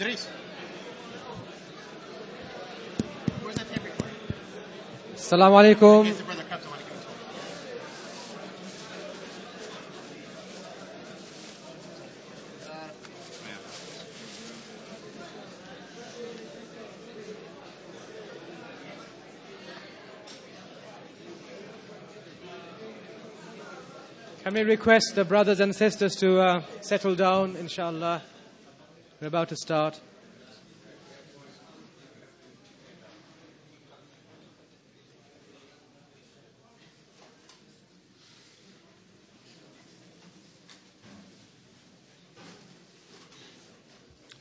Idris. 0.00 0.26
Where's 3.42 3.56
that 3.56 3.68
tape 3.68 3.84
recorder? 3.84 4.14
Assalamu 5.14 5.74
alaikum. 5.76 6.04
Here's 6.06 6.16
the 6.16 6.24
brother 6.24 6.44
Captain 6.48 6.70
Malik. 6.70 6.86
Can 24.42 24.54
we 24.54 24.62
request 24.62 25.14
the 25.14 25.26
brothers 25.26 25.60
and 25.60 25.76
sisters 25.76 26.16
to 26.16 26.40
uh, 26.40 26.62
settle 26.80 27.14
down, 27.14 27.56
inshallah? 27.56 28.22
We're 29.20 29.28
about 29.28 29.50
to 29.50 29.56
start. 29.56 30.00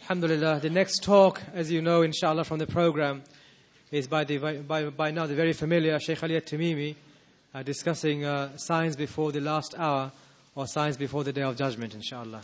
Alhamdulillah. 0.03 0.61
The 0.61 0.69
next 0.69 1.03
talk, 1.03 1.41
as 1.53 1.69
you 1.69 1.81
know, 1.81 2.03
inshallah, 2.03 2.45
from 2.45 2.59
the 2.59 2.65
program, 2.65 3.23
is 3.91 4.07
by, 4.07 4.23
the, 4.23 4.37
by, 4.37 4.85
by 4.85 5.11
now 5.11 5.27
the 5.27 5.35
very 5.35 5.51
familiar 5.51 5.99
Sheikh 5.99 6.23
Ali 6.23 6.39
Tamimi, 6.39 6.95
uh, 7.53 7.63
discussing 7.63 8.23
uh, 8.23 8.55
signs 8.55 8.95
before 8.95 9.33
the 9.33 9.41
last 9.41 9.75
hour 9.77 10.13
or 10.55 10.67
signs 10.67 10.95
before 10.95 11.25
the 11.25 11.33
day 11.33 11.41
of 11.41 11.57
judgment, 11.57 11.93
inshallah. 11.93 12.43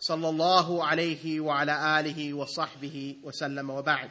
صلى 0.00 0.28
الله 0.28 0.84
عليه 0.84 1.40
وعلى 1.40 2.00
اله 2.00 2.34
وصحبه 2.34 3.16
وسلم 3.24 3.70
وبعد. 3.70 4.10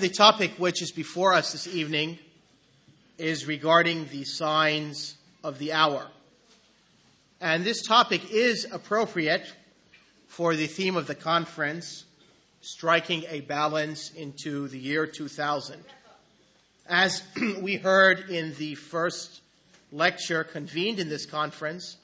The 0.00 0.08
topic 0.10 0.52
which 0.58 0.82
is 0.82 0.92
before 0.92 1.32
us 1.32 1.52
this 1.52 1.66
evening 1.66 2.18
is 3.16 3.46
regarding 3.46 4.06
the 4.08 4.24
signs 4.24 5.16
of 5.42 5.58
the 5.58 5.72
hour. 5.72 6.06
And 7.40 7.64
this 7.64 7.86
topic 7.86 8.30
is 8.30 8.66
appropriate 8.70 9.52
for 10.26 10.54
the 10.54 10.66
theme 10.66 10.96
of 10.96 11.06
the 11.06 11.14
conference, 11.14 12.04
striking 12.60 13.24
a 13.28 13.40
balance 13.40 14.10
into 14.10 14.68
the 14.68 14.78
year 14.78 15.06
2000. 15.06 15.82
As 16.86 17.22
we 17.62 17.76
heard 17.76 18.28
in 18.28 18.54
the 18.58 18.74
first 18.74 19.40
lecture 19.92 20.44
convened 20.44 20.98
in 20.98 21.08
this 21.08 21.24
conference 21.24 21.96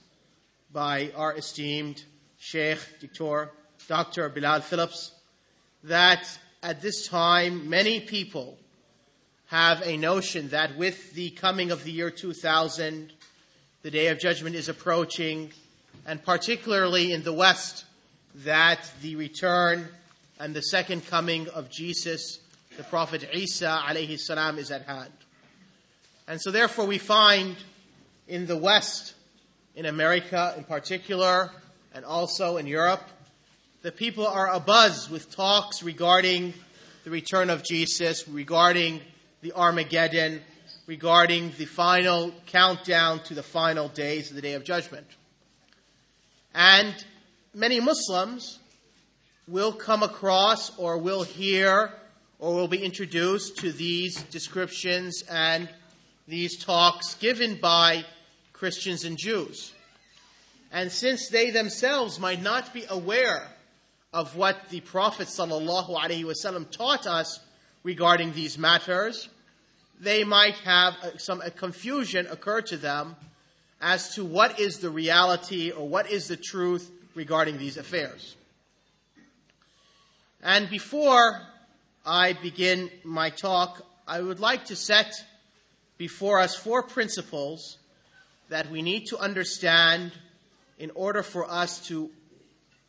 by 0.71 1.11
our 1.15 1.35
esteemed 1.35 2.03
Sheikh 2.37 2.79
Dr. 3.01 3.51
Dr. 3.87 4.29
Bilal 4.29 4.61
Phillips, 4.61 5.13
that 5.83 6.37
at 6.61 6.81
this 6.81 7.07
time 7.07 7.69
many 7.69 7.99
people 7.99 8.57
have 9.47 9.81
a 9.83 9.97
notion 9.97 10.49
that 10.49 10.77
with 10.77 11.13
the 11.13 11.31
coming 11.31 11.71
of 11.71 11.83
the 11.83 11.91
year 11.91 12.11
2000, 12.11 13.11
the 13.81 13.91
day 13.91 14.07
of 14.07 14.19
judgment 14.19 14.55
is 14.55 14.69
approaching, 14.69 15.51
and 16.05 16.23
particularly 16.23 17.13
in 17.13 17.23
the 17.23 17.33
West, 17.33 17.85
that 18.35 18.91
the 19.01 19.15
return 19.15 19.87
and 20.39 20.53
the 20.53 20.61
second 20.61 21.05
coming 21.07 21.47
of 21.49 21.69
Jesus, 21.69 22.39
the 22.77 22.83
Prophet 22.83 23.27
Isa 23.33 23.81
alayhi 23.87 24.19
salam, 24.19 24.59
is 24.59 24.69
at 24.69 24.83
hand. 24.83 25.11
And 26.27 26.39
so 26.39 26.51
therefore 26.51 26.85
we 26.85 26.99
find 26.99 27.55
in 28.27 28.45
the 28.45 28.55
West, 28.57 29.15
in 29.79 29.85
America 29.85 30.53
in 30.57 30.63
particular, 30.65 31.49
and 31.93 32.03
also 32.03 32.57
in 32.57 32.67
Europe, 32.67 33.01
the 33.81 33.93
people 33.93 34.27
are 34.27 34.49
abuzz 34.49 35.09
with 35.09 35.33
talks 35.33 35.81
regarding 35.81 36.53
the 37.05 37.09
return 37.09 37.49
of 37.49 37.63
Jesus, 37.63 38.27
regarding 38.27 38.99
the 39.41 39.53
Armageddon, 39.53 40.41
regarding 40.85 41.53
the 41.57 41.63
final 41.63 42.33
countdown 42.45 43.23
to 43.23 43.33
the 43.33 43.41
final 43.41 43.87
days 43.87 44.29
of 44.29 44.35
the 44.35 44.41
Day 44.41 44.51
of 44.51 44.65
Judgment. 44.65 45.07
And 46.53 46.93
many 47.53 47.79
Muslims 47.79 48.59
will 49.47 49.71
come 49.71 50.03
across 50.03 50.77
or 50.77 50.97
will 50.97 51.23
hear 51.23 51.93
or 52.37 52.53
will 52.53 52.67
be 52.67 52.83
introduced 52.83 53.59
to 53.59 53.71
these 53.71 54.23
descriptions 54.23 55.23
and 55.31 55.69
these 56.27 56.61
talks 56.61 57.15
given 57.15 57.57
by 57.61 58.03
Christians 58.59 59.05
and 59.05 59.17
Jews. 59.17 59.71
And 60.69 60.91
since 60.91 61.29
they 61.29 61.49
themselves 61.49 62.19
might 62.19 62.41
not 62.41 62.73
be 62.73 62.83
aware 62.89 63.47
of 64.11 64.35
what 64.35 64.69
the 64.69 64.81
Prophet 64.81 65.29
ﷺ 65.29 66.69
taught 66.69 67.07
us 67.07 67.39
regarding 67.83 68.33
these 68.33 68.57
matters, 68.57 69.29
they 70.01 70.25
might 70.25 70.55
have 70.65 70.93
uh, 71.01 71.17
some 71.17 71.41
confusion 71.55 72.27
occur 72.29 72.61
to 72.63 72.75
them 72.75 73.15
as 73.79 74.13
to 74.15 74.25
what 74.25 74.59
is 74.59 74.79
the 74.79 74.89
reality 74.89 75.71
or 75.71 75.87
what 75.87 76.11
is 76.11 76.27
the 76.27 76.35
truth 76.35 76.91
regarding 77.15 77.57
these 77.57 77.77
affairs. 77.77 78.35
And 80.43 80.69
before 80.69 81.39
I 82.05 82.33
begin 82.33 82.91
my 83.05 83.29
talk, 83.29 83.85
I 84.05 84.19
would 84.19 84.41
like 84.41 84.65
to 84.65 84.75
set 84.75 85.13
before 85.97 86.39
us 86.39 86.55
four 86.55 86.83
principles 86.83 87.78
that 88.49 88.69
we 88.69 88.81
need 88.81 89.05
to 89.07 89.17
understand 89.17 90.11
in 90.77 90.91
order 90.95 91.23
for 91.23 91.49
us 91.49 91.85
to 91.87 92.09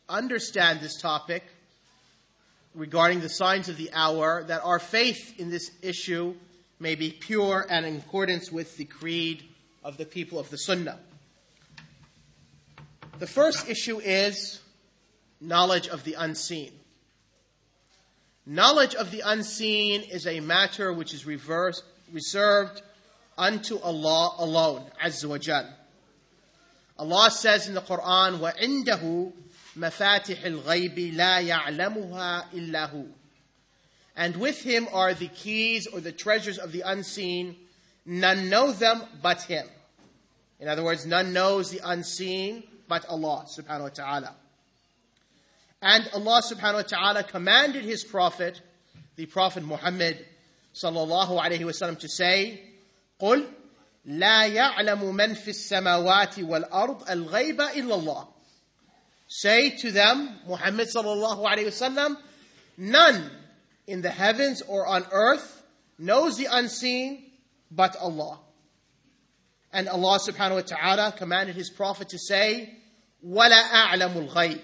understand 0.09 0.81
this 0.81 0.99
topic 0.99 1.43
regarding 2.73 3.19
the 3.21 3.29
signs 3.29 3.69
of 3.69 3.77
the 3.77 3.89
hour, 3.93 4.43
that 4.43 4.61
our 4.63 4.79
faith 4.79 5.39
in 5.39 5.49
this 5.49 5.71
issue 5.81 6.33
may 6.79 6.95
be 6.95 7.11
pure 7.11 7.65
and 7.69 7.85
in 7.85 7.97
accordance 7.97 8.51
with 8.51 8.77
the 8.77 8.85
creed 8.85 9.43
of 9.83 9.97
the 9.97 10.05
people 10.05 10.39
of 10.39 10.49
the 10.49 10.57
Sunnah. 10.57 10.99
The 13.19 13.27
first 13.27 13.69
issue 13.69 13.99
is 13.99 14.61
knowledge 15.39 15.87
of 15.87 16.03
the 16.03 16.15
unseen. 16.15 16.71
Knowledge 18.45 18.95
of 18.95 19.11
the 19.11 19.21
unseen 19.23 20.01
is 20.01 20.25
a 20.25 20.39
matter 20.39 20.91
which 20.91 21.13
is 21.13 21.25
reversed, 21.25 21.83
reserved 22.11 22.81
unto 23.40 23.78
Allah 23.78 24.34
alone, 24.38 24.84
Azza 25.04 25.28
wa 25.28 25.38
Jal. 25.38 25.66
Allah 26.98 27.30
says 27.30 27.68
in 27.68 27.74
the 27.74 27.82
Quran, 27.82 28.38
وَعِنْدَهُ 28.38 29.32
مَفَاتِحِ 29.76 30.42
الْغَيْبِ 30.44 31.14
لَا 31.14 31.46
يَعْلَمُهَا 31.46 32.52
إِلَّا 32.52 32.90
هُ 32.90 33.08
And 34.16 34.36
with 34.36 34.62
him 34.62 34.88
are 34.92 35.12
the 35.12 35.28
keys 35.28 35.86
or 35.86 36.00
the 36.00 36.12
treasures 36.12 36.58
of 36.58 36.72
the 36.72 36.80
unseen. 36.80 37.56
None 38.06 38.48
know 38.48 38.72
them 38.72 39.02
but 39.22 39.42
him. 39.42 39.66
In 40.58 40.68
other 40.68 40.82
words, 40.82 41.04
none 41.04 41.34
knows 41.34 41.70
the 41.70 41.80
unseen 41.84 42.62
but 42.88 43.04
Allah 43.06 43.44
subhanahu 43.46 43.82
wa 43.82 43.88
ta'ala. 43.88 44.34
And 45.82 46.08
Allah 46.14 46.40
subhanahu 46.42 46.74
wa 46.74 46.82
ta'ala 46.82 47.24
commanded 47.24 47.84
his 47.84 48.04
prophet, 48.04 48.62
the 49.16 49.26
prophet 49.26 49.62
Muhammad 49.62 50.24
sallallahu 50.74 51.38
alayhi 51.38 51.60
wasallam 51.60 51.98
to 51.98 52.08
say, 52.08 52.62
قل 53.20 53.48
لا 54.04 54.46
يعلم 54.46 55.14
من 55.14 55.34
في 55.34 55.50
السماوات 55.50 56.38
والأرض 56.38 57.10
الغيب 57.10 57.60
إلا 57.60 57.94
الله. 57.94 58.28
Say 59.28 59.70
to 59.78 59.90
them, 59.90 60.38
Muhammad 60.46 60.88
sallallahu 60.88 61.44
alayhi 61.44 61.66
wasallam, 61.66 62.16
none 62.76 63.30
in 63.86 64.02
the 64.02 64.10
heavens 64.10 64.62
or 64.62 64.86
on 64.86 65.04
earth 65.10 65.62
knows 65.98 66.36
the 66.36 66.46
unseen 66.50 67.24
but 67.70 67.96
Allah. 67.96 68.38
And 69.72 69.88
Allah 69.88 70.18
subhanahu 70.20 70.54
wa 70.54 70.60
ta'ala 70.60 71.12
commanded 71.16 71.56
his 71.56 71.70
prophet 71.70 72.08
to 72.10 72.18
say, 72.18 72.72
وَلَا 73.26 73.62
أَعْلَمُ 73.62 74.28
الْغَيْبِ 74.28 74.60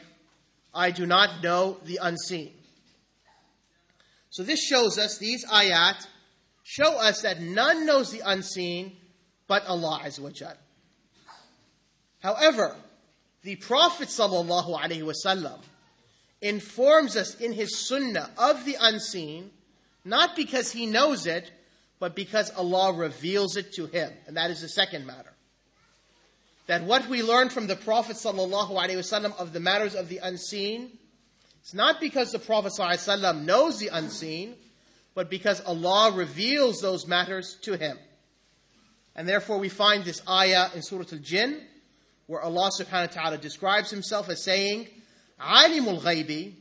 I 0.75 0.91
do 0.91 1.05
not 1.05 1.43
know 1.43 1.79
the 1.85 1.99
unseen. 2.01 2.53
So 4.31 4.43
this 4.43 4.65
shows 4.65 4.99
us, 4.99 5.19
these 5.19 5.45
ayat 5.45 6.07
show 6.70 7.00
us 7.00 7.22
that 7.22 7.40
none 7.42 7.86
knows 7.86 8.12
the 8.12 8.20
unseen 8.26 8.92
but 9.48 9.66
Allah 9.68 10.02
Azza. 10.04 10.58
However, 12.20 12.76
the 13.44 13.56
Prophet 13.56 14.10
sallallahu 14.10 14.78
alaihi 14.78 15.02
wasallam 15.02 15.60
informs 16.42 17.16
us 17.16 17.36
in 17.36 17.54
his 17.54 17.88
sunnah 17.88 18.30
of 18.38 18.66
the 18.66 18.76
unseen, 18.82 19.50
not 20.04 20.36
because 20.36 20.74
he 20.74 20.86
knows 20.86 21.26
it, 21.26 21.50
but 22.00 22.18
because 22.18 22.52
Allah 22.52 22.92
reveals 22.92 23.56
it 23.56 23.72
to 23.76 23.86
him. 23.86 24.12
And 24.28 24.36
that 24.36 24.52
is 24.52 24.60
the 24.60 24.68
second 24.68 25.06
matter. 25.08 25.32
That 26.66 26.84
what 26.84 27.08
we 27.08 27.24
learn 27.24 27.48
from 27.48 27.68
the 27.68 27.78
Prophet 27.78 28.18
ﷺ 28.18 29.40
of 29.40 29.54
the 29.54 29.62
matters 29.62 29.96
of 29.96 30.10
the 30.10 30.18
unseen, 30.18 30.92
it's 31.62 31.74
not 31.74 32.02
because 32.02 32.34
the 32.34 32.40
Prophet 32.40 32.74
ﷺ 32.78 33.46
knows 33.46 33.80
the 33.80 33.88
unseen, 33.88 34.56
but 35.17 35.31
because 35.31 35.61
Allah 35.63 36.13
reveals 36.13 36.81
those 36.81 37.07
matters 37.07 37.57
to 37.63 37.77
him. 37.77 37.99
And 39.15 39.29
therefore 39.29 39.59
we 39.59 39.69
find 39.69 40.05
this 40.05 40.23
ayah 40.29 40.69
in 40.75 40.83
Surah 40.83 41.05
Al-Jinn, 41.13 41.61
where 42.27 42.41
Allah 42.41 42.71
subhanahu 42.79 43.15
wa 43.17 43.23
ta'ala 43.23 43.39
describes 43.39 43.91
himself 43.91 44.29
as 44.29 44.43
saying, 44.43 44.89
عالم 45.41 45.89
الغيب 45.89 46.55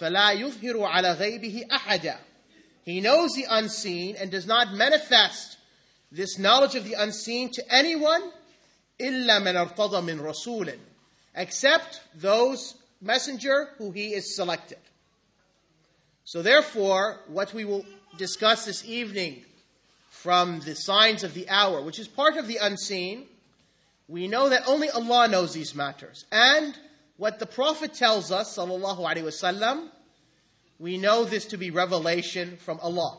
فلا 0.00 0.32
يظهر 0.32 0.82
على 0.82 1.12
غيبه 1.12 1.66
أحدا 1.72 2.16
He 2.84 3.00
knows 3.00 3.32
the 3.32 3.46
unseen 3.48 4.16
and 4.16 4.30
does 4.30 4.46
not 4.46 4.74
manifest 4.74 5.56
this 6.12 6.38
knowledge 6.38 6.74
of 6.74 6.84
the 6.84 6.94
unseen 6.94 7.50
to 7.52 7.74
anyone 7.74 8.22
إلا 9.00 9.40
من 9.40 9.56
ارتضى 9.56 10.02
من 10.02 10.20
رسول 10.20 10.78
except 11.34 12.00
those 12.14 12.74
messenger 13.00 13.70
who 13.78 13.90
he 13.90 14.14
is 14.14 14.36
selected. 14.36 14.78
So 16.29 16.43
therefore, 16.43 17.21
what 17.25 17.55
we 17.55 17.65
will 17.65 17.83
discuss 18.19 18.63
this 18.63 18.85
evening 18.85 19.45
from 20.11 20.59
the 20.59 20.75
signs 20.75 21.23
of 21.23 21.33
the 21.33 21.49
hour, 21.49 21.81
which 21.81 21.97
is 21.97 22.07
part 22.07 22.37
of 22.37 22.45
the 22.45 22.59
unseen, 22.61 23.25
we 24.07 24.27
know 24.27 24.47
that 24.49 24.67
only 24.67 24.91
Allah 24.91 25.27
knows 25.27 25.55
these 25.55 25.73
matters. 25.73 26.25
And 26.31 26.77
what 27.17 27.39
the 27.39 27.47
Prophet 27.47 27.95
tells 27.95 28.31
us, 28.31 28.55
sallallahu 28.55 28.99
alaihi 28.99 29.23
wasallam, 29.23 29.87
we 30.77 30.99
know 30.99 31.25
this 31.25 31.47
to 31.47 31.57
be 31.57 31.71
revelation 31.71 32.57
from 32.57 32.79
Allah. 32.79 33.17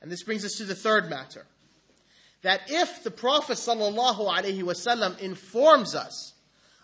And 0.00 0.10
this 0.10 0.24
brings 0.24 0.44
us 0.44 0.54
to 0.54 0.64
the 0.64 0.74
third 0.74 1.08
matter. 1.08 1.46
That 2.42 2.62
if 2.66 3.04
the 3.04 3.12
Prophet 3.12 3.58
sallallahu 3.58 4.28
alaihi 4.28 4.64
wasallam 4.64 5.20
informs 5.20 5.94
us 5.94 6.34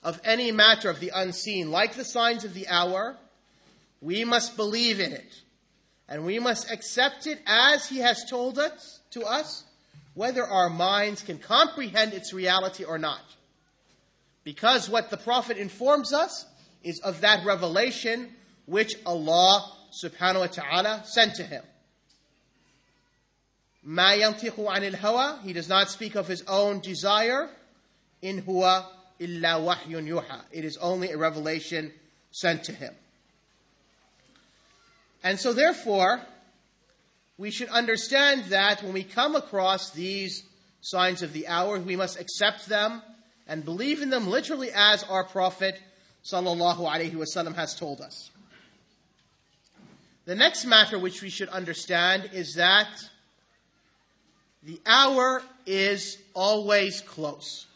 of 0.05 0.21
any 0.23 0.53
matter 0.53 0.89
of 0.89 1.01
the 1.01 1.11
unseen, 1.13 1.73
like 1.73 1.95
the 1.97 2.05
signs 2.05 2.45
of 2.45 2.55
the 2.55 2.69
hour, 2.69 3.17
we 4.02 4.26
must 4.26 4.58
believe 4.58 5.00
in 5.00 5.12
it. 5.14 5.42
And 6.10 6.26
we 6.26 6.40
must 6.40 6.70
accept 6.70 7.28
it 7.28 7.42
as 7.48 7.88
he 7.88 8.00
has 8.00 8.26
told 8.30 8.60
us 8.60 9.00
to 9.12 9.24
us, 9.24 9.64
whether 10.14 10.46
our 10.46 10.70
minds 10.70 11.24
can 11.24 11.40
comprehend 11.40 12.14
its 12.14 12.34
reality 12.34 12.84
or 12.84 12.98
not. 12.98 13.22
Because 14.44 14.90
what 14.90 15.10
the 15.10 15.18
Prophet 15.18 15.58
informs 15.58 16.12
us 16.14 16.46
is 16.84 17.00
of 17.00 17.22
that 17.22 17.46
revelation 17.46 18.30
which 18.66 18.96
Allah 19.06 19.72
subhanahu 20.04 20.40
wa 20.42 20.48
ta'ala 20.48 21.04
sent 21.06 21.36
to 21.36 21.44
him. 21.44 21.64
ما 23.86 24.16
ينطق 24.16 24.56
عن 24.56 24.92
الهوى 24.94 25.42
He 25.44 25.54
does 25.54 25.68
not 25.68 25.90
speak 25.90 26.16
of 26.16 26.28
his 26.28 26.44
own 26.48 26.80
desire. 26.80 27.50
In 28.22 28.42
huwa 28.42 28.86
illa 29.20 29.60
wahyun 29.60 30.08
yuha. 30.08 30.42
It 30.52 30.64
is 30.64 30.78
only 30.78 31.12
a 31.12 31.18
revelation 31.18 31.92
sent 32.32 32.64
to 32.66 32.72
him. 32.72 32.94
And 35.23 35.39
so 35.39 35.53
therefore, 35.53 36.21
we 37.37 37.51
should 37.51 37.69
understand 37.69 38.45
that 38.47 38.83
when 38.83 38.93
we 38.93 39.05
come 39.05 39.37
across 39.37 39.91
these 39.91 40.45
signs 40.81 41.23
of 41.23 41.33
the 41.33 41.49
hour, 41.49 41.79
we 41.79 41.97
must 41.97 42.19
accept 42.19 42.69
them 42.69 43.03
and 43.47 43.65
believe 43.65 44.03
in 44.03 44.11
them 44.11 44.29
literally 44.29 44.71
as 44.75 45.03
our 45.05 45.25
Prophet 45.25 45.81
wasallam 46.31 47.55
has 47.55 47.75
told 47.75 48.01
us. 48.01 48.31
The 50.27 50.35
next 50.35 50.67
matter 50.67 50.99
which 50.99 51.23
we 51.23 51.31
should 51.31 51.49
understand 51.49 52.31
is 52.35 52.55
that 52.57 52.91
the 54.63 54.81
hour 54.85 55.43
is 55.65 56.19
always 56.35 57.01
close. 57.01 57.67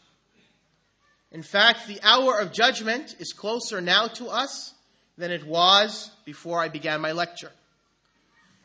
In 1.31 1.41
fact, 1.41 1.87
the 1.87 1.99
hour 2.03 2.39
of 2.39 2.51
judgment 2.51 3.15
is 3.19 3.33
closer 3.33 3.81
now 3.81 4.07
to 4.07 4.27
us 4.27 4.72
than 5.17 5.31
it 5.31 5.45
was 5.45 6.11
before 6.25 6.61
I 6.61 6.69
began 6.69 7.01
my 7.01 7.11
lecture. 7.11 7.51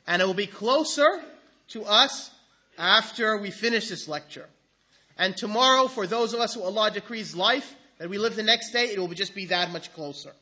And 0.06 0.22
it 0.22 0.24
will 0.24 0.34
be 0.34 0.46
closer 0.46 1.20
to 1.68 1.84
us 1.84 2.30
after 2.78 3.36
we 3.36 3.50
finish 3.50 3.88
this 3.88 4.08
lecture. 4.08 4.48
And 5.18 5.36
tomorrow, 5.36 5.88
for 5.88 6.06
those 6.06 6.32
of 6.32 6.40
us 6.40 6.54
who 6.54 6.62
Allah 6.62 6.90
decrees 6.90 7.34
life, 7.34 7.74
that 7.98 8.08
we 8.08 8.18
live 8.18 8.36
the 8.36 8.42
next 8.42 8.70
day, 8.70 8.86
it 8.86 8.98
will 8.98 9.08
just 9.08 9.34
be 9.34 9.46
that 9.46 9.70
much 9.72 9.92
closer. 9.92 10.32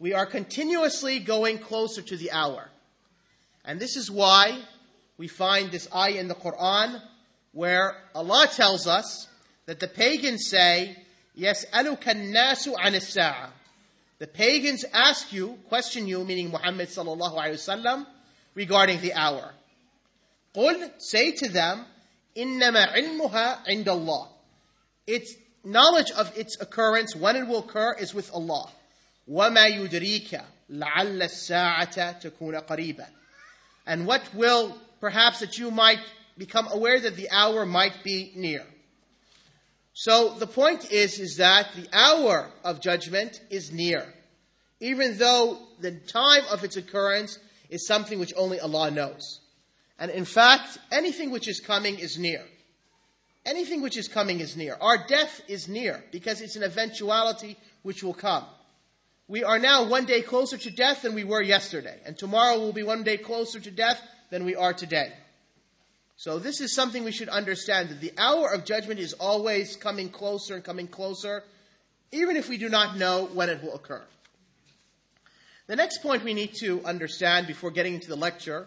We 0.00 0.14
are 0.14 0.26
continuously 0.26 1.18
going 1.18 1.58
closer 1.58 2.02
to 2.02 2.16
the 2.16 2.32
hour. 2.32 2.68
And 3.64 3.78
this 3.78 3.96
is 3.96 4.10
why 4.10 4.58
we 5.18 5.28
find 5.28 5.70
this 5.70 5.88
ayah 5.94 6.20
in 6.20 6.28
the 6.28 6.34
Quran 6.34 7.02
where 7.52 7.96
Allah 8.14 8.48
tells 8.50 8.86
us 8.86 9.28
that 9.66 9.80
the 9.80 9.88
pagans 9.88 10.48
say, 10.48 10.96
Yes, 11.34 11.66
nasu 11.72 12.74
an 12.82 12.94
The 14.19 14.27
pagans 14.27 14.85
ask 14.93 15.33
you, 15.33 15.59
question 15.67 16.07
you, 16.07 16.23
meaning 16.23 16.49
Muhammad 16.49 16.89
sallallahu 16.89 17.35
alayhi 17.35 17.53
wasallam, 17.53 18.05
regarding 18.55 19.01
the 19.01 19.13
hour. 19.13 19.53
قل, 20.55 20.91
say 20.99 21.31
to 21.31 21.49
them, 21.49 21.85
إنما 22.37 22.93
علمها 22.93 23.67
عند 23.67 23.85
الله. 23.85 24.27
Its 25.07 25.35
knowledge 25.63 26.11
of 26.11 26.37
its 26.37 26.59
occurrence, 26.61 27.15
when 27.15 27.35
it 27.35 27.47
will 27.47 27.59
occur, 27.59 27.93
is 27.99 28.13
with 28.13 28.31
Allah. 28.33 28.69
وما 29.29 29.67
يدريك 29.67 30.41
لعل 30.69 31.21
الساعة 31.21 32.21
تكون 32.21 32.65
قريبا. 32.65 33.07
And 33.85 34.05
what 34.07 34.21
will, 34.33 34.77
perhaps 35.01 35.39
that 35.39 35.57
you 35.57 35.71
might 35.71 35.99
become 36.37 36.67
aware 36.71 36.99
that 36.99 37.15
the 37.15 37.29
hour 37.29 37.65
might 37.65 38.03
be 38.03 38.31
near. 38.35 38.65
So 40.00 40.28
the 40.38 40.46
point 40.46 40.92
is, 40.92 41.18
is 41.18 41.38
that 41.38 41.70
the 41.74 41.88
hour 41.92 42.52
of 42.62 42.80
judgment 42.80 43.40
is 43.50 43.72
near. 43.72 44.06
Even 44.78 45.18
though 45.18 45.58
the 45.80 45.90
time 45.90 46.44
of 46.52 46.62
its 46.62 46.76
occurrence 46.76 47.40
is 47.68 47.84
something 47.84 48.20
which 48.20 48.32
only 48.36 48.60
Allah 48.60 48.92
knows. 48.92 49.40
And 49.98 50.12
in 50.12 50.24
fact, 50.24 50.78
anything 50.92 51.32
which 51.32 51.48
is 51.48 51.58
coming 51.58 51.98
is 51.98 52.16
near. 52.16 52.44
Anything 53.44 53.82
which 53.82 53.96
is 53.96 54.06
coming 54.06 54.38
is 54.38 54.56
near. 54.56 54.76
Our 54.80 55.04
death 55.08 55.40
is 55.48 55.66
near 55.66 56.04
because 56.12 56.42
it's 56.42 56.54
an 56.54 56.62
eventuality 56.62 57.56
which 57.82 58.04
will 58.04 58.14
come. 58.14 58.44
We 59.26 59.42
are 59.42 59.58
now 59.58 59.88
one 59.88 60.04
day 60.04 60.22
closer 60.22 60.58
to 60.58 60.70
death 60.70 61.02
than 61.02 61.16
we 61.16 61.24
were 61.24 61.42
yesterday, 61.42 61.98
and 62.06 62.16
tomorrow 62.16 62.56
will 62.60 62.72
be 62.72 62.84
one 62.84 63.02
day 63.02 63.16
closer 63.16 63.58
to 63.58 63.70
death 63.72 64.00
than 64.30 64.44
we 64.44 64.54
are 64.54 64.72
today. 64.72 65.12
So 66.18 66.40
this 66.40 66.60
is 66.60 66.74
something 66.74 67.04
we 67.04 67.12
should 67.12 67.28
understand 67.28 67.90
that 67.90 68.00
the 68.00 68.12
hour 68.18 68.52
of 68.52 68.64
judgment 68.64 68.98
is 68.98 69.12
always 69.12 69.76
coming 69.76 70.08
closer 70.08 70.56
and 70.56 70.64
coming 70.64 70.88
closer, 70.88 71.44
even 72.10 72.34
if 72.34 72.48
we 72.48 72.58
do 72.58 72.68
not 72.68 72.96
know 72.96 73.26
when 73.32 73.48
it 73.48 73.62
will 73.62 73.76
occur. 73.76 74.02
The 75.68 75.76
next 75.76 76.02
point 76.02 76.24
we 76.24 76.34
need 76.34 76.54
to 76.58 76.84
understand 76.84 77.46
before 77.46 77.70
getting 77.70 77.94
into 77.94 78.08
the 78.08 78.16
lecture 78.16 78.66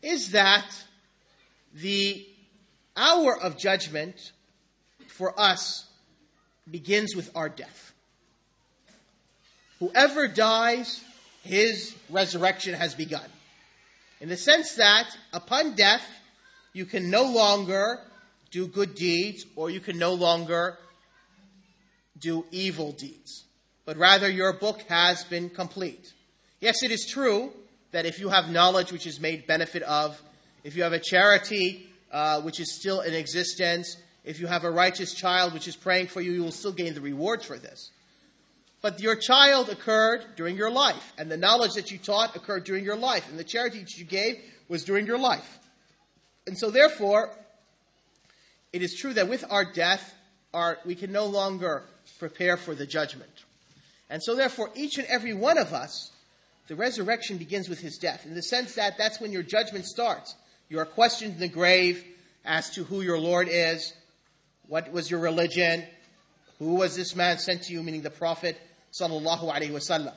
is 0.00 0.30
that 0.30 0.64
the 1.74 2.26
hour 2.96 3.38
of 3.38 3.58
judgment 3.58 4.32
for 5.06 5.38
us 5.38 5.86
begins 6.70 7.14
with 7.14 7.30
our 7.36 7.50
death. 7.50 7.92
Whoever 9.80 10.28
dies, 10.28 11.04
his 11.42 11.94
resurrection 12.08 12.72
has 12.72 12.94
begun. 12.94 13.28
In 14.22 14.30
the 14.30 14.38
sense 14.38 14.76
that 14.76 15.14
upon 15.34 15.74
death, 15.74 16.06
you 16.74 16.84
can 16.84 17.08
no 17.08 17.24
longer 17.24 18.00
do 18.50 18.66
good 18.66 18.94
deeds 18.94 19.46
or 19.56 19.70
you 19.70 19.80
can 19.80 19.98
no 19.98 20.12
longer 20.12 20.76
do 22.18 22.44
evil 22.50 22.92
deeds. 22.92 23.44
But 23.86 23.96
rather 23.96 24.28
your 24.28 24.52
book 24.52 24.82
has 24.88 25.24
been 25.24 25.48
complete. 25.48 26.12
Yes, 26.60 26.82
it 26.82 26.90
is 26.90 27.06
true 27.06 27.52
that 27.92 28.06
if 28.06 28.18
you 28.18 28.28
have 28.28 28.50
knowledge 28.50 28.92
which 28.92 29.06
is 29.06 29.20
made 29.20 29.46
benefit 29.46 29.82
of, 29.82 30.20
if 30.64 30.76
you 30.76 30.82
have 30.82 30.92
a 30.92 30.98
charity 30.98 31.86
uh, 32.10 32.40
which 32.42 32.60
is 32.60 32.74
still 32.78 33.00
in 33.00 33.14
existence, 33.14 33.96
if 34.24 34.40
you 34.40 34.46
have 34.46 34.64
a 34.64 34.70
righteous 34.70 35.14
child 35.14 35.52
which 35.52 35.68
is 35.68 35.76
praying 35.76 36.08
for 36.08 36.20
you, 36.20 36.32
you 36.32 36.42
will 36.42 36.52
still 36.52 36.72
gain 36.72 36.94
the 36.94 37.00
rewards 37.00 37.44
for 37.44 37.58
this. 37.58 37.90
But 38.80 39.00
your 39.00 39.16
child 39.16 39.68
occurred 39.68 40.24
during 40.36 40.56
your 40.56 40.70
life, 40.70 41.12
and 41.18 41.30
the 41.30 41.36
knowledge 41.36 41.74
that 41.74 41.90
you 41.90 41.98
taught 41.98 42.36
occurred 42.36 42.64
during 42.64 42.84
your 42.84 42.96
life, 42.96 43.28
and 43.30 43.38
the 43.38 43.44
charity 43.44 43.80
that 43.80 43.96
you 43.96 44.04
gave 44.04 44.36
was 44.68 44.84
during 44.84 45.06
your 45.06 45.18
life. 45.18 45.58
And 46.46 46.58
so, 46.58 46.70
therefore, 46.70 47.30
it 48.72 48.82
is 48.82 48.94
true 48.94 49.14
that 49.14 49.28
with 49.28 49.44
our 49.50 49.64
death, 49.64 50.14
our, 50.52 50.78
we 50.84 50.94
can 50.94 51.12
no 51.12 51.26
longer 51.26 51.84
prepare 52.18 52.56
for 52.56 52.74
the 52.74 52.86
judgment. 52.86 53.30
And 54.10 54.22
so, 54.22 54.34
therefore, 54.34 54.70
each 54.74 54.98
and 54.98 55.06
every 55.08 55.34
one 55.34 55.58
of 55.58 55.72
us 55.72 56.10
the 56.66 56.76
resurrection 56.76 57.36
begins 57.36 57.68
with 57.68 57.80
his 57.80 57.98
death, 57.98 58.24
in 58.24 58.34
the 58.34 58.42
sense 58.42 58.74
that 58.74 58.96
that's 58.96 59.20
when 59.20 59.32
your 59.32 59.42
judgment 59.42 59.84
starts. 59.84 60.34
You 60.70 60.78
are 60.78 60.86
questioned 60.86 61.34
in 61.34 61.40
the 61.40 61.48
grave 61.48 62.02
as 62.44 62.70
to 62.70 62.84
who 62.84 63.02
your 63.02 63.18
Lord 63.18 63.48
is, 63.50 63.92
what 64.68 64.90
was 64.90 65.10
your 65.10 65.20
religion, 65.20 65.84
Who 66.58 66.76
was 66.76 66.96
this 66.96 67.16
man 67.16 67.38
sent 67.38 67.64
to 67.64 67.72
you, 67.72 67.82
meaning 67.82 68.02
the 68.02 68.10
Prophet 68.10 68.58
sallallahu 68.92 69.52
alaihi 69.52 69.70
wasallam? 69.70 70.14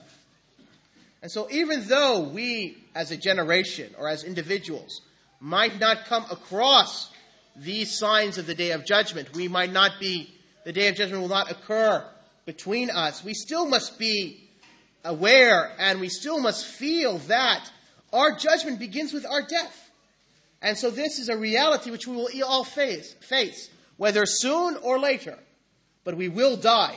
And 1.22 1.32
so 1.32 1.50
even 1.50 1.88
though 1.88 2.22
we 2.22 2.78
as 2.94 3.12
a 3.12 3.18
generation 3.18 3.94
or 3.98 4.08
as 4.08 4.24
individuals 4.24 5.02
might 5.40 5.80
not 5.80 6.06
come 6.06 6.26
across 6.32 7.12
these 7.56 7.98
signs 7.98 8.38
of 8.38 8.46
the 8.46 8.56
day 8.56 8.72
of 8.72 8.86
judgment, 8.86 9.34
we 9.34 9.48
might 9.48 9.72
not 9.72 9.92
be, 10.00 10.34
the 10.64 10.74
day 10.74 10.88
of 10.88 10.96
judgment 10.96 11.22
will 11.22 11.30
not 11.30 11.52
occur 11.52 12.06
between 12.46 12.90
us, 12.90 13.24
we 13.24 13.34
still 13.34 13.68
must 13.68 14.00
be 14.00 14.50
aware 15.04 15.72
and 15.80 16.00
we 16.00 16.10
still 16.10 16.40
must 16.40 16.66
feel 16.66 17.18
that 17.20 17.70
our 18.14 18.36
judgment 18.36 18.80
begins 18.80 19.14
with 19.14 19.26
our 19.26 19.42
death. 19.42 19.92
And 20.62 20.78
so 20.78 20.90
this 20.90 21.20
is 21.20 21.30
a 21.30 21.38
reality 21.38 21.92
which 21.92 22.08
we 22.08 22.16
will 22.16 22.30
all 22.46 22.64
face, 22.64 23.14
face, 23.22 23.70
whether 23.98 24.26
soon 24.26 24.78
or 24.78 25.00
later. 25.00 25.38
But 26.04 26.16
we 26.16 26.30
will 26.30 26.56
die. 26.56 26.96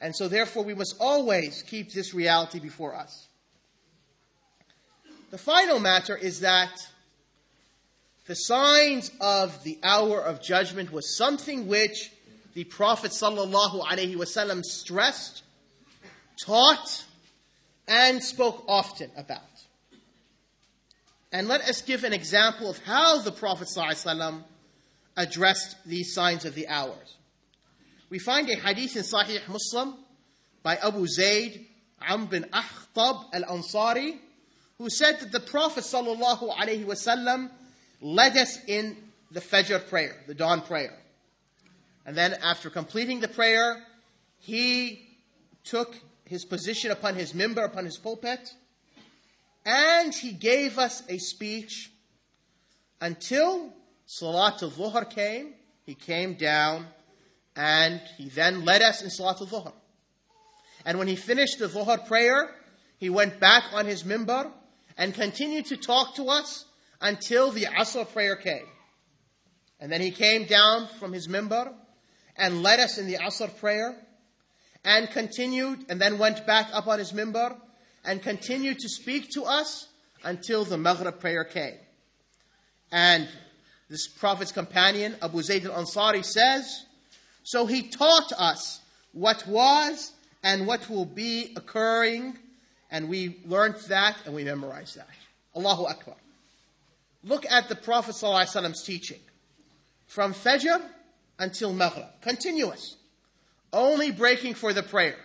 And 0.00 0.14
so 0.14 0.28
therefore 0.28 0.64
we 0.64 0.74
must 0.74 0.96
always 1.00 1.62
keep 1.62 1.92
this 1.92 2.12
reality 2.12 2.60
before 2.60 2.94
us. 2.94 3.28
The 5.30 5.38
final 5.38 5.80
matter 5.80 6.16
is 6.16 6.40
that 6.40 6.70
the 8.26 8.34
signs 8.34 9.10
of 9.20 9.62
the 9.64 9.78
hour 9.82 10.20
of 10.20 10.42
judgment 10.42 10.92
was 10.92 11.16
something 11.16 11.66
which 11.66 12.12
the 12.54 12.64
Prophet 12.64 13.10
sallallahu 13.10 13.84
alaihi 13.84 14.16
wasallam 14.16 14.62
stressed, 14.62 15.42
taught, 16.44 17.04
and 17.88 18.22
spoke 18.22 18.64
often 18.68 19.10
about. 19.16 19.40
And 21.32 21.48
let 21.48 21.62
us 21.62 21.80
give 21.80 22.04
an 22.04 22.12
example 22.12 22.68
of 22.68 22.78
how 22.84 23.18
the 23.18 23.32
Prophet 23.32 23.66
ﷺ 23.74 24.44
addressed 25.16 25.76
these 25.86 26.12
signs 26.12 26.44
of 26.44 26.54
the 26.54 26.68
hours. 26.68 27.16
We 28.10 28.18
find 28.18 28.50
a 28.50 28.56
hadith 28.56 28.96
in 28.96 29.02
Sahih 29.02 29.48
Muslim 29.48 29.94
by 30.62 30.76
Abu 30.76 31.06
Zayd 31.06 31.66
Amr 32.06 32.26
bin 32.26 32.44
Akhtab 32.44 33.24
al-Ansari, 33.32 34.18
who 34.76 34.90
said 34.90 35.20
that 35.20 35.32
the 35.32 35.40
Prophet 35.40 35.84
ﷺ 35.84 37.50
led 38.02 38.36
us 38.36 38.58
in 38.66 38.96
the 39.30 39.40
Fajr 39.40 39.88
prayer, 39.88 40.16
the 40.26 40.34
dawn 40.34 40.60
prayer. 40.60 40.98
And 42.04 42.16
then 42.16 42.34
after 42.42 42.68
completing 42.68 43.20
the 43.20 43.28
prayer, 43.28 43.82
he 44.38 45.08
took 45.64 45.94
his 46.24 46.44
position 46.44 46.90
upon 46.90 47.14
his 47.14 47.32
mimbar, 47.32 47.64
upon 47.64 47.84
his 47.84 47.96
pulpit, 47.96 48.52
and 49.64 50.12
he 50.12 50.32
gave 50.32 50.78
us 50.78 51.02
a 51.08 51.18
speech 51.18 51.92
until 53.00 53.72
Salat 54.06 54.62
al-Dhuhr 54.62 55.08
came. 55.08 55.54
He 55.84 55.94
came 55.94 56.34
down 56.34 56.86
and 57.54 58.00
he 58.16 58.28
then 58.28 58.64
led 58.64 58.82
us 58.82 59.02
in 59.02 59.10
Salat 59.10 59.40
al-Dhuhr. 59.40 59.72
And 60.84 60.98
when 60.98 61.06
he 61.06 61.14
finished 61.14 61.60
the 61.60 61.68
Dhuhr 61.68 62.06
prayer, 62.08 62.50
he 62.98 63.08
went 63.08 63.38
back 63.38 63.64
on 63.72 63.86
his 63.86 64.02
mimbar 64.02 64.50
and 64.98 65.14
continued 65.14 65.66
to 65.66 65.76
talk 65.76 66.16
to 66.16 66.28
us 66.28 66.64
until 67.02 67.50
the 67.50 67.64
Asr 67.64 68.10
prayer 68.10 68.36
came. 68.36 68.66
And 69.80 69.92
then 69.92 70.00
he 70.00 70.12
came 70.12 70.44
down 70.44 70.88
from 70.98 71.12
his 71.12 71.28
mimbar 71.28 71.74
and 72.36 72.62
led 72.62 72.80
us 72.80 72.96
in 72.96 73.06
the 73.06 73.16
Asr 73.16 73.54
prayer 73.58 73.96
and 74.84 75.10
continued 75.10 75.84
and 75.88 76.00
then 76.00 76.18
went 76.18 76.46
back 76.46 76.68
up 76.72 76.86
on 76.86 76.98
his 76.98 77.12
mimbar 77.12 77.56
and 78.04 78.22
continued 78.22 78.78
to 78.78 78.88
speak 78.88 79.28
to 79.34 79.42
us 79.42 79.88
until 80.24 80.64
the 80.64 80.78
Maghrib 80.78 81.20
prayer 81.20 81.44
came. 81.44 81.74
And 82.90 83.28
this 83.90 84.06
Prophet's 84.08 84.52
companion, 84.52 85.16
Abu 85.20 85.42
Zayd 85.42 85.66
al-Ansari 85.66 86.24
says, 86.24 86.86
so 87.42 87.66
he 87.66 87.88
taught 87.88 88.32
us 88.38 88.80
what 89.12 89.44
was 89.46 90.12
and 90.42 90.66
what 90.66 90.88
will 90.88 91.04
be 91.04 91.52
occurring, 91.56 92.38
and 92.90 93.08
we 93.08 93.40
learned 93.46 93.76
that 93.88 94.16
and 94.24 94.34
we 94.34 94.44
memorized 94.44 94.96
that. 94.96 95.08
Allahu 95.56 95.86
Akbar. 95.86 96.16
Look 97.24 97.46
at 97.48 97.68
the 97.68 97.76
Prophet 97.76 98.14
ﷺ's 98.14 98.82
teaching. 98.82 99.20
From 100.06 100.34
Fajr 100.34 100.82
until 101.38 101.72
Maghrib. 101.72 102.06
Continuous. 102.20 102.96
Only 103.72 104.10
breaking 104.10 104.54
for 104.54 104.72
the 104.72 104.82
prayer. 104.82 105.16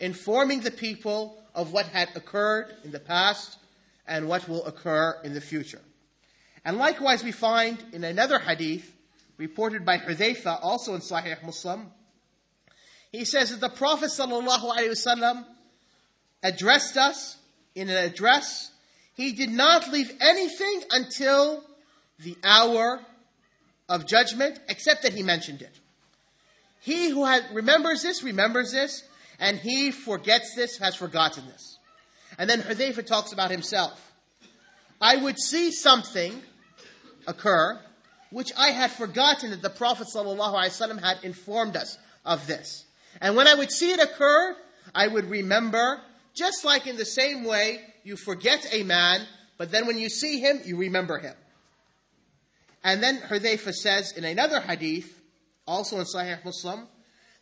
Informing 0.00 0.60
the 0.60 0.70
people 0.70 1.42
of 1.54 1.72
what 1.72 1.86
had 1.86 2.08
occurred 2.14 2.74
in 2.84 2.92
the 2.92 3.00
past 3.00 3.58
and 4.06 4.28
what 4.28 4.48
will 4.48 4.64
occur 4.64 5.18
in 5.24 5.34
the 5.34 5.40
future. 5.40 5.80
And 6.64 6.78
likewise 6.78 7.22
we 7.24 7.32
find 7.32 7.82
in 7.92 8.04
another 8.04 8.38
hadith 8.38 8.92
reported 9.36 9.84
by 9.84 9.98
Hudhayfa, 9.98 10.58
also 10.62 10.94
in 10.94 11.00
Sahih 11.00 11.42
Muslim, 11.42 11.90
he 13.10 13.24
says 13.24 13.50
that 13.50 13.60
the 13.60 13.68
Prophet 13.68 14.10
addressed 16.42 16.96
us 16.96 17.36
in 17.74 17.88
an 17.88 17.96
address. 17.96 18.70
He 19.18 19.32
did 19.32 19.50
not 19.50 19.90
leave 19.90 20.12
anything 20.20 20.84
until 20.92 21.64
the 22.20 22.36
hour 22.44 23.00
of 23.88 24.06
judgment, 24.06 24.60
except 24.68 25.02
that 25.02 25.12
he 25.12 25.24
mentioned 25.24 25.60
it. 25.60 25.76
He 26.80 27.10
who 27.10 27.24
had, 27.24 27.44
remembers 27.52 28.02
this, 28.02 28.22
remembers 28.22 28.70
this, 28.70 29.02
and 29.40 29.58
he 29.58 29.90
forgets 29.90 30.54
this, 30.54 30.78
has 30.78 30.94
forgotten 30.94 31.46
this. 31.48 31.78
And 32.38 32.48
then 32.48 32.60
Hudhayfa 32.62 33.04
talks 33.06 33.32
about 33.32 33.50
himself. 33.50 34.12
I 35.00 35.16
would 35.16 35.40
see 35.40 35.72
something 35.72 36.40
occur 37.26 37.80
which 38.30 38.52
I 38.56 38.68
had 38.68 38.92
forgotten 38.92 39.50
that 39.50 39.62
the 39.62 39.70
Prophet 39.70 40.06
ﷺ 40.14 41.02
had 41.02 41.24
informed 41.24 41.76
us 41.76 41.98
of 42.24 42.46
this. 42.46 42.84
And 43.20 43.34
when 43.34 43.48
I 43.48 43.54
would 43.54 43.72
see 43.72 43.90
it 43.90 44.00
occur, 44.00 44.54
I 44.94 45.08
would 45.08 45.24
remember, 45.24 46.02
just 46.36 46.64
like 46.64 46.86
in 46.86 46.96
the 46.96 47.04
same 47.04 47.42
way 47.42 47.80
you 48.08 48.16
forget 48.16 48.66
a 48.72 48.82
man, 48.84 49.20
but 49.58 49.70
then 49.70 49.86
when 49.86 49.98
you 49.98 50.08
see 50.08 50.40
him, 50.40 50.62
you 50.64 50.78
remember 50.78 51.18
him. 51.18 51.34
And 52.82 53.02
then 53.02 53.18
Hudayfa 53.18 53.74
says 53.74 54.12
in 54.12 54.24
another 54.24 54.60
hadith, 54.60 55.20
also 55.66 55.98
in 55.98 56.06
Sahih 56.06 56.42
Muslim, 56.42 56.88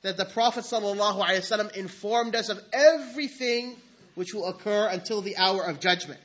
that 0.03 0.17
the 0.17 0.25
Prophet 0.25 0.65
ﷺ 0.65 1.77
informed 1.77 2.35
us 2.35 2.49
of 2.49 2.59
everything 2.73 3.77
which 4.17 4.35
will 4.35 4.49
occur 4.49 4.89
until 4.89 5.23
the 5.23 5.37
hour 5.37 5.63
of 5.63 5.79
judgment. 5.79 6.21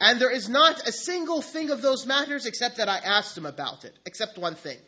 And 0.00 0.20
there 0.20 0.32
is 0.32 0.48
not 0.48 0.88
a 0.88 0.90
single 0.90 1.40
thing 1.40 1.70
of 1.70 1.80
those 1.80 2.06
matters 2.06 2.46
except 2.46 2.78
that 2.78 2.88
I 2.88 2.98
asked 2.98 3.38
him 3.38 3.46
about 3.46 3.84
it, 3.84 3.94
except 4.04 4.36
one 4.36 4.56
thing. 4.56 4.78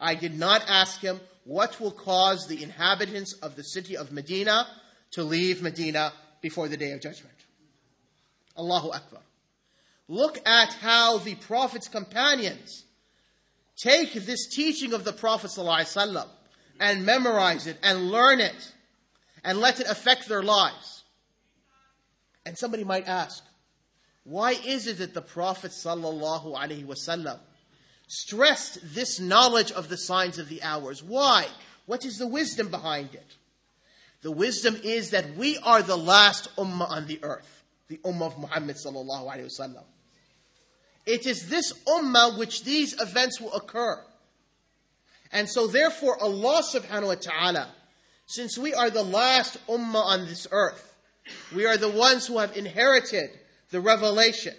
I 0.00 0.16
did 0.16 0.36
not 0.36 0.64
ask 0.66 1.00
him 1.00 1.20
what 1.44 1.80
will 1.80 1.92
cause 1.92 2.48
the 2.48 2.60
inhabitants 2.60 3.34
of 3.34 3.54
the 3.54 3.62
city 3.62 3.96
of 3.96 4.10
Medina 4.10 4.66
to 5.12 5.22
leave 5.22 5.62
Medina 5.62 6.12
before 6.42 6.66
the 6.66 6.76
day 6.76 6.90
of 6.90 7.00
judgment. 7.00 7.33
Allahu 8.56 8.90
Akbar. 8.90 9.20
Look 10.08 10.46
at 10.46 10.72
how 10.74 11.18
the 11.18 11.34
Prophet's 11.34 11.88
companions 11.88 12.84
take 13.76 14.12
this 14.12 14.46
teaching 14.48 14.92
of 14.92 15.04
the 15.04 15.12
Prophet 15.12 15.50
and 16.80 17.06
memorize 17.06 17.66
it 17.66 17.78
and 17.82 18.10
learn 18.10 18.40
it 18.40 18.72
and 19.42 19.58
let 19.58 19.80
it 19.80 19.86
affect 19.88 20.28
their 20.28 20.42
lives. 20.42 21.04
And 22.46 22.58
somebody 22.58 22.84
might 22.84 23.08
ask, 23.08 23.42
why 24.24 24.52
is 24.52 24.86
it 24.86 24.98
that 24.98 25.14
the 25.14 25.22
Prophet 25.22 25.72
stressed 28.06 28.94
this 28.94 29.20
knowledge 29.20 29.72
of 29.72 29.88
the 29.88 29.96
signs 29.96 30.38
of 30.38 30.48
the 30.48 30.62
hours? 30.62 31.02
Why? 31.02 31.46
What 31.86 32.04
is 32.04 32.18
the 32.18 32.26
wisdom 32.26 32.68
behind 32.68 33.14
it? 33.14 33.36
The 34.22 34.30
wisdom 34.30 34.78
is 34.82 35.10
that 35.10 35.36
we 35.36 35.58
are 35.58 35.82
the 35.82 35.96
last 35.96 36.54
ummah 36.56 36.88
on 36.88 37.06
the 37.06 37.22
earth, 37.22 37.63
the 37.88 37.98
ummah 37.98 38.26
of 38.26 38.38
Muhammad. 38.38 38.76
It 41.06 41.26
is 41.26 41.48
this 41.48 41.72
ummah 41.86 42.38
which 42.38 42.64
these 42.64 43.00
events 43.00 43.40
will 43.40 43.52
occur. 43.52 44.02
And 45.32 45.48
so 45.48 45.66
therefore 45.66 46.22
Allah 46.22 46.62
subhanahu 46.62 47.08
wa 47.08 47.14
ta'ala, 47.16 47.68
since 48.26 48.56
we 48.56 48.72
are 48.72 48.88
the 48.88 49.02
last 49.02 49.58
ummah 49.66 50.04
on 50.04 50.26
this 50.26 50.46
earth, 50.50 50.94
we 51.54 51.66
are 51.66 51.76
the 51.76 51.90
ones 51.90 52.26
who 52.26 52.38
have 52.38 52.56
inherited 52.56 53.30
the 53.70 53.80
revelation. 53.80 54.54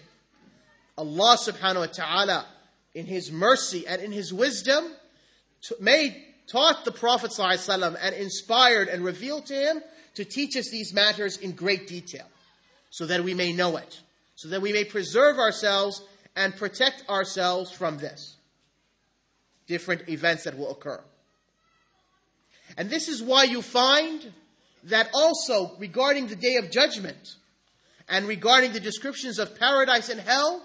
Allah 0.98 1.38
subhanahu 1.38 1.80
wa 1.80 1.86
ta'ala, 1.88 2.46
in 2.94 3.06
His 3.06 3.32
mercy 3.32 3.88
and 3.88 4.02
in 4.02 4.12
His 4.12 4.34
wisdom, 4.34 4.86
made, 5.80 6.16
taught 6.48 6.86
the 6.86 6.92
Prophet 6.92 7.38
and 7.40 8.16
inspired 8.16 8.88
and 8.88 9.04
revealed 9.04 9.48
to 9.48 9.56
him 9.56 9.82
to 10.16 10.26
teach 10.26 10.56
us 10.56 10.70
these 10.70 10.94
matters 10.94 11.38
in 11.38 11.52
great 11.52 11.88
detail, 11.88 12.26
so 12.96 13.06
that 13.06 13.24
we 13.24 13.34
may 13.34 13.52
know 13.52 13.78
it, 13.78 14.00
so 14.36 14.48
that 14.50 14.62
we 14.62 14.72
may 14.72 14.84
preserve 14.84 15.38
ourselves 15.38 16.02
and 16.36 16.56
protect 16.56 17.04
ourselves 17.10 17.72
from 17.72 17.98
this 17.98 18.38
different 19.68 20.08
events 20.08 20.44
that 20.44 20.58
will 20.58 20.70
occur. 20.70 21.04
And 22.78 22.90
this 22.90 23.10
is 23.10 23.24
why 23.24 23.46
you 23.46 23.62
find 23.64 24.32
that 24.84 25.10
also 25.14 25.76
regarding 25.80 26.28
the 26.28 26.36
day 26.36 26.58
of 26.58 26.70
judgment 26.70 27.36
and 28.08 28.28
regarding 28.28 28.74
the 28.74 28.80
descriptions 28.80 29.40
of 29.40 29.60
paradise 29.60 30.10
and 30.10 30.22
hell, 30.22 30.64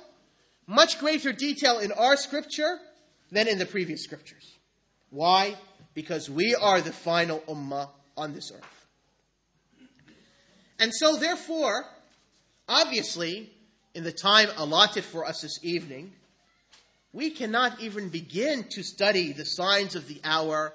much 0.67 0.99
greater 0.99 1.33
detail 1.33 1.79
in 1.79 1.93
our 1.93 2.17
scripture 2.17 2.79
than 3.33 3.49
in 3.49 3.59
the 3.59 3.65
previous 3.65 4.05
scriptures. 4.05 4.59
Why? 5.09 5.57
because 5.95 6.31
we 6.31 6.55
are 6.55 6.81
the 6.81 6.93
final 6.93 7.41
ummah 7.41 7.89
on 8.17 8.33
this 8.33 8.53
earth. 8.53 8.87
And 10.79 10.93
so, 10.95 11.17
therefore, 11.17 11.85
obviously, 12.71 13.51
in 13.95 14.05
the 14.05 14.13
time 14.13 14.49
allotted 14.57 15.05
for 15.05 15.27
us 15.27 15.43
this 15.43 15.59
evening, 15.63 16.13
we 17.13 17.31
cannot 17.31 17.81
even 17.81 18.09
begin 18.09 18.65
to 18.71 18.83
study 18.83 19.33
the 19.33 19.45
signs 19.45 19.97
of 19.97 20.07
the 20.07 20.21
hour 20.25 20.73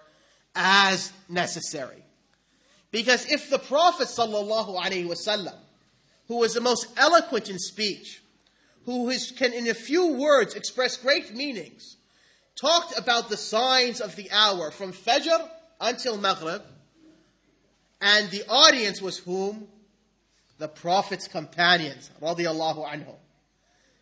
as 0.54 1.12
necessary. 1.30 2.04
Because 2.92 3.26
if 3.32 3.50
the 3.50 3.60
Prophet 3.60 4.08
wasallam, 4.08 5.56
who 6.28 6.38
was 6.38 6.54
the 6.54 6.62
most 6.62 6.88
eloquent 6.98 7.50
in 7.50 7.58
speech, 7.58 8.22
who 8.86 9.10
is, 9.10 9.32
can 9.32 9.54
in 9.54 9.68
a 9.68 9.74
few 9.74 10.14
words 10.14 10.56
express 10.56 10.98
great 10.98 11.34
meanings, 11.34 11.98
talked 12.60 12.98
about 12.98 13.30
the 13.30 13.38
signs 13.38 14.02
of 14.02 14.16
the 14.16 14.30
hour 14.32 14.72
from 14.72 14.94
Fajr 14.94 15.50
until 15.80 16.18
Maghrib, 16.18 16.62
and 18.02 18.30
the 18.30 18.44
audience 18.48 19.02
was 19.02 19.18
whom? 19.20 19.68
The 20.58 20.68
Prophet's 20.68 21.28
companions, 21.28 22.10
radiallahu 22.22 22.88
anhum. 22.88 23.16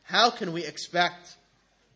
How 0.03 0.29
can 0.29 0.53
we 0.53 0.65
expect 0.65 1.35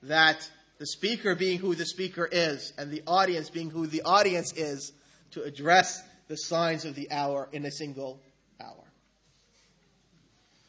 that 0.03 0.49
the 0.79 0.87
speaker 0.87 1.35
being 1.35 1.59
who 1.59 1.75
the 1.75 1.85
speaker 1.85 2.27
is 2.31 2.73
and 2.77 2.91
the 2.91 3.03
audience 3.05 3.49
being 3.49 3.69
who 3.69 3.87
the 3.87 4.01
audience 4.03 4.53
is 4.53 4.93
to 5.31 5.43
address 5.43 6.01
the 6.27 6.35
signs 6.35 6.85
of 6.85 6.95
the 6.95 7.11
hour 7.11 7.49
in 7.51 7.65
a 7.65 7.71
single 7.71 8.19
hour? 8.61 8.83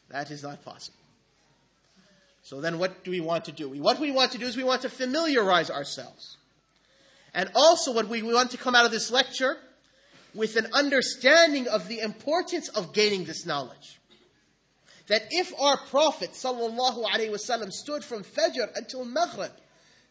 That 0.09 0.31
is 0.31 0.43
not 0.43 0.63
possible. 0.63 0.97
So 2.43 2.61
then 2.61 2.79
what 2.79 3.03
do 3.03 3.11
we 3.11 3.19
want 3.19 3.45
to 3.45 3.51
do? 3.51 3.69
What 3.69 3.99
we 3.99 4.11
want 4.11 4.31
to 4.31 4.37
do 4.37 4.45
is 4.45 4.57
we 4.57 4.63
want 4.63 4.81
to 4.81 4.89
familiarize 4.89 5.69
ourselves. 5.69 6.37
And 7.33 7.51
also 7.53 7.93
what 7.93 8.07
we 8.07 8.23
want 8.23 8.51
to 8.51 8.57
come 8.57 8.73
out 8.73 8.85
of 8.85 8.91
this 8.91 9.11
lecture 9.11 9.57
with 10.33 10.55
an 10.55 10.67
understanding 10.73 11.67
of 11.67 11.87
the 11.87 11.99
importance 11.99 12.69
of 12.69 12.93
gaining 12.93 13.25
this 13.25 13.45
knowledge. 13.45 13.99
That 15.07 15.23
if 15.31 15.51
our 15.59 15.77
Prophet 15.77 16.31
wasallam 16.31 17.71
stood 17.71 18.03
from 18.03 18.23
Fajr 18.23 18.69
until 18.75 19.05
Maghrib 19.05 19.51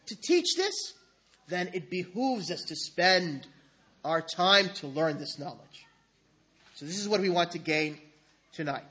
to 0.07 0.15
teach 0.15 0.55
this, 0.57 0.93
then 1.47 1.69
it 1.73 1.89
behooves 1.89 2.51
us 2.51 2.63
to 2.63 2.75
spend 2.75 3.47
our 4.03 4.21
time 4.21 4.69
to 4.75 4.87
learn 4.87 5.17
this 5.17 5.39
knowledge. 5.39 5.85
So 6.75 6.85
this 6.85 6.99
is 6.99 7.07
what 7.07 7.21
we 7.21 7.29
want 7.29 7.51
to 7.51 7.59
gain 7.59 7.97
tonight. 8.53 8.83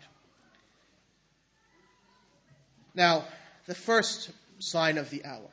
Now, 2.95 3.25
the 3.67 3.75
first 3.75 4.31
sign 4.59 4.99
of 4.99 5.11
the 5.11 5.25
hour. 5.25 5.51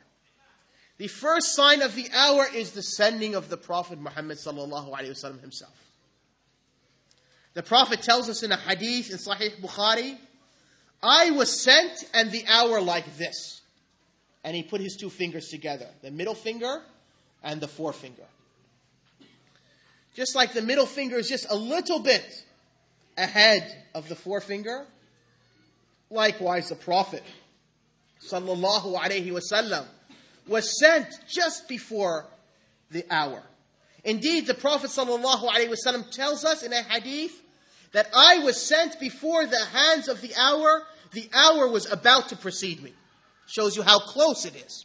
The 0.98 1.08
first 1.08 1.54
sign 1.54 1.82
of 1.82 1.94
the 1.94 2.08
hour 2.14 2.46
is 2.52 2.72
the 2.72 2.82
sending 2.82 3.34
of 3.34 3.48
the 3.48 3.56
Prophet 3.56 3.98
Muhammad 3.98 4.38
sallallahu 4.38 4.90
alaihi 4.92 5.10
wasallam 5.10 5.40
himself. 5.40 5.74
The 7.54 7.62
Prophet 7.62 8.02
tells 8.02 8.28
us 8.28 8.42
in 8.42 8.52
a 8.52 8.56
hadith 8.56 9.10
in 9.10 9.18
Sahih 9.18 9.60
Bukhari, 9.60 10.16
I 11.02 11.30
was 11.30 11.62
sent 11.62 12.04
and 12.14 12.30
the 12.30 12.44
hour 12.48 12.80
like 12.80 13.16
this. 13.16 13.62
And 14.44 14.54
he 14.54 14.62
put 14.62 14.80
his 14.80 14.96
two 14.96 15.10
fingers 15.10 15.48
together, 15.48 15.88
the 16.02 16.10
middle 16.10 16.34
finger 16.34 16.82
and 17.42 17.60
the 17.60 17.68
forefinger. 17.68 18.26
Just 20.14 20.34
like 20.34 20.52
the 20.52 20.62
middle 20.62 20.86
finger 20.86 21.16
is 21.16 21.28
just 21.28 21.46
a 21.50 21.56
little 21.56 21.98
bit 21.98 22.24
ahead 23.18 23.84
of 23.94 24.08
the 24.08 24.14
forefinger, 24.14 24.86
Likewise, 26.10 26.68
the 26.68 26.76
Prophet 26.76 27.22
sallallahu 28.30 28.96
alaihi 28.96 29.30
wasallam 29.32 29.86
was 30.46 30.78
sent 30.78 31.06
just 31.28 31.68
before 31.68 32.26
the 32.90 33.04
hour. 33.10 33.42
Indeed, 34.04 34.46
the 34.46 34.54
Prophet 34.54 34.90
wasallam 34.90 36.10
tells 36.10 36.44
us 36.44 36.62
in 36.62 36.72
a 36.72 36.82
hadith 36.82 37.42
that 37.92 38.08
I 38.14 38.38
was 38.38 38.60
sent 38.60 39.00
before 39.00 39.46
the 39.46 39.64
hands 39.72 40.08
of 40.08 40.20
the 40.20 40.34
hour. 40.36 40.84
The 41.12 41.28
hour 41.34 41.68
was 41.68 41.90
about 41.90 42.28
to 42.28 42.36
precede 42.36 42.82
me. 42.82 42.92
Shows 43.46 43.76
you 43.76 43.82
how 43.82 43.98
close 43.98 44.44
it 44.44 44.54
is. 44.54 44.84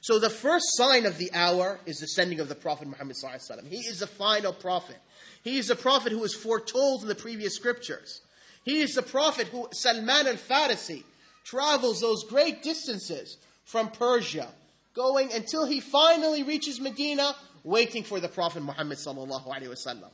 So 0.00 0.18
the 0.18 0.30
first 0.30 0.76
sign 0.76 1.06
of 1.06 1.18
the 1.18 1.30
hour 1.32 1.80
is 1.86 1.98
the 1.98 2.06
sending 2.06 2.40
of 2.40 2.48
the 2.48 2.54
Prophet 2.54 2.88
Muhammad 2.88 3.16
wasallam. 3.16 3.66
He 3.68 3.78
is 3.78 4.00
the 4.00 4.06
final 4.06 4.52
prophet. 4.52 4.98
He 5.42 5.58
is 5.58 5.68
the 5.68 5.76
prophet 5.76 6.12
who 6.12 6.18
was 6.18 6.34
foretold 6.34 7.02
in 7.02 7.08
the 7.08 7.14
previous 7.14 7.56
scriptures. 7.56 8.20
He 8.64 8.80
is 8.80 8.94
the 8.94 9.02
prophet 9.02 9.48
who, 9.48 9.68
Salman 9.72 10.26
al 10.26 10.34
Farisi, 10.34 11.04
travels 11.44 12.00
those 12.00 12.24
great 12.24 12.62
distances 12.62 13.38
from 13.64 13.90
Persia, 13.90 14.48
going 14.95 15.31
until 15.33 15.65
he 15.65 15.79
finally 15.79 16.43
reaches 16.43 16.79
Medina, 16.79 17.35
waiting 17.63 18.03
for 18.03 18.19
the 18.19 18.27
Prophet 18.27 18.63
Muhammad 18.63 18.97
sallallahu 18.97 19.47
alaihi 19.47 19.67
wasallam. 19.67 20.09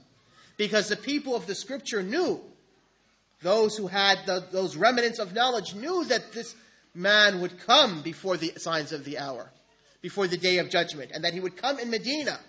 Because 0.58 0.90
the 0.90 0.96
people 0.96 1.36
of 1.36 1.48
the 1.48 1.56
scripture 1.56 2.04
knew, 2.04 2.42
those 3.42 3.78
who 3.78 3.88
had 3.88 4.20
the, 4.26 4.46
those 4.52 4.76
remnants 4.76 5.20
of 5.20 5.34
knowledge 5.34 5.76
knew 5.76 6.04
that 6.06 6.32
this 6.34 6.56
man 6.94 7.42
would 7.42 7.60
come 7.60 8.02
before 8.02 8.38
the 8.38 8.54
signs 8.58 8.92
of 8.92 9.06
the 9.06 9.20
hour, 9.20 9.52
before 10.02 10.28
the 10.28 10.38
day 10.38 10.58
of 10.58 10.70
judgment, 10.70 11.12
and 11.14 11.24
that 11.24 11.34
he 11.34 11.40
would 11.40 11.56
come 11.56 11.78
in 11.80 11.92
Medina, 11.92 12.40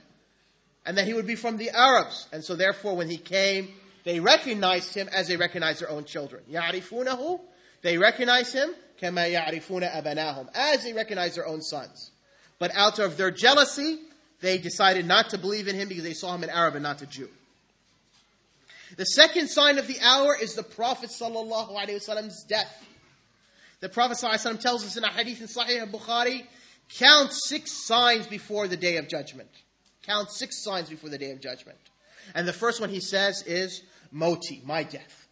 and 0.87 0.97
that 0.97 1.07
he 1.07 1.13
would 1.13 1.27
be 1.27 1.35
from 1.35 1.59
the 1.59 1.71
Arabs. 1.71 2.27
And 2.33 2.43
so 2.43 2.57
therefore 2.57 2.97
when 2.97 3.11
he 3.11 3.19
came, 3.19 3.69
they 4.05 4.21
recognized 4.21 4.95
him 4.95 5.09
as 5.13 5.29
they 5.29 5.37
recognized 5.37 5.83
their 5.83 5.91
own 5.91 6.05
children. 6.05 6.43
يَعْرِفُونَهُ 6.51 7.41
They 7.83 7.99
recognized 7.99 8.55
him 8.55 8.71
كَمَا 9.01 9.31
يَعْرِفُونَ 9.33 10.03
أَبَنَاهُم 10.03 10.49
As 10.55 10.85
they 10.85 10.93
recognized 10.93 11.37
their 11.37 11.47
own 11.47 11.61
sons. 11.61 12.11
But 12.60 12.72
out 12.76 13.00
of 13.00 13.18
their 13.18 13.32
jealousy, 13.32 14.00
they 14.42 14.58
decided 14.58 15.06
not 15.06 15.30
to 15.30 15.38
believe 15.38 15.68
in 15.68 15.76
him 15.76 15.88
because 15.88 16.04
they 16.04 16.14
saw 16.14 16.36
him 16.36 16.44
an 16.44 16.50
Arab 16.50 16.76
and 16.76 16.84
not 16.84 17.02
a 17.02 17.06
Jew. 17.06 17.30
The 18.98 19.06
second 19.06 19.48
sign 19.48 19.80
of 19.80 19.88
the 19.88 20.00
hour 20.02 20.38
is 20.40 20.54
the 20.54 20.64
Prophet 20.64 21.10
Prophet's 21.18 22.44
death. 22.48 22.86
The 23.80 23.90
Prophet 23.90 24.18
ﷺ 24.18 24.60
tells 24.60 24.86
us 24.86 24.96
in 24.96 25.04
a 25.04 25.12
hadith 25.12 25.42
in 25.42 25.48
Sahih 25.48 25.92
Bukhari, 25.92 26.46
count 27.00 27.34
six 27.34 27.86
signs 27.86 28.28
before 28.28 28.68
the 28.68 28.78
day 28.78 28.98
of 28.98 29.10
judgment. 29.10 29.50
Count 30.04 30.30
six 30.32 30.64
signs 30.64 30.90
before 30.90 31.10
the 31.10 31.18
day 31.18 31.32
of 31.32 31.42
judgment. 31.42 31.80
And 32.36 32.48
the 32.48 32.54
first 32.54 32.80
one 32.80 32.90
he 32.90 33.00
says 33.00 33.44
is 33.48 33.82
moti, 34.12 34.62
my 34.64 34.84
death. 34.84 35.28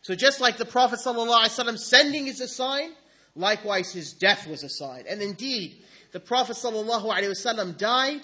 So 0.00 0.14
just 0.14 0.40
like 0.40 0.56
the 0.56 0.64
Prophet 0.64 0.98
ﷺ 1.04 1.78
sending 1.78 2.26
is 2.26 2.40
a 2.40 2.48
sign, 2.48 2.90
likewise 3.36 3.92
his 3.92 4.12
death 4.12 4.48
was 4.48 4.64
a 4.64 4.68
sign. 4.68 5.04
And 5.08 5.22
indeed, 5.22 5.84
the 6.12 6.20
Prophet 6.20 6.56
ﷺ 6.56 7.78
died, 7.78 8.20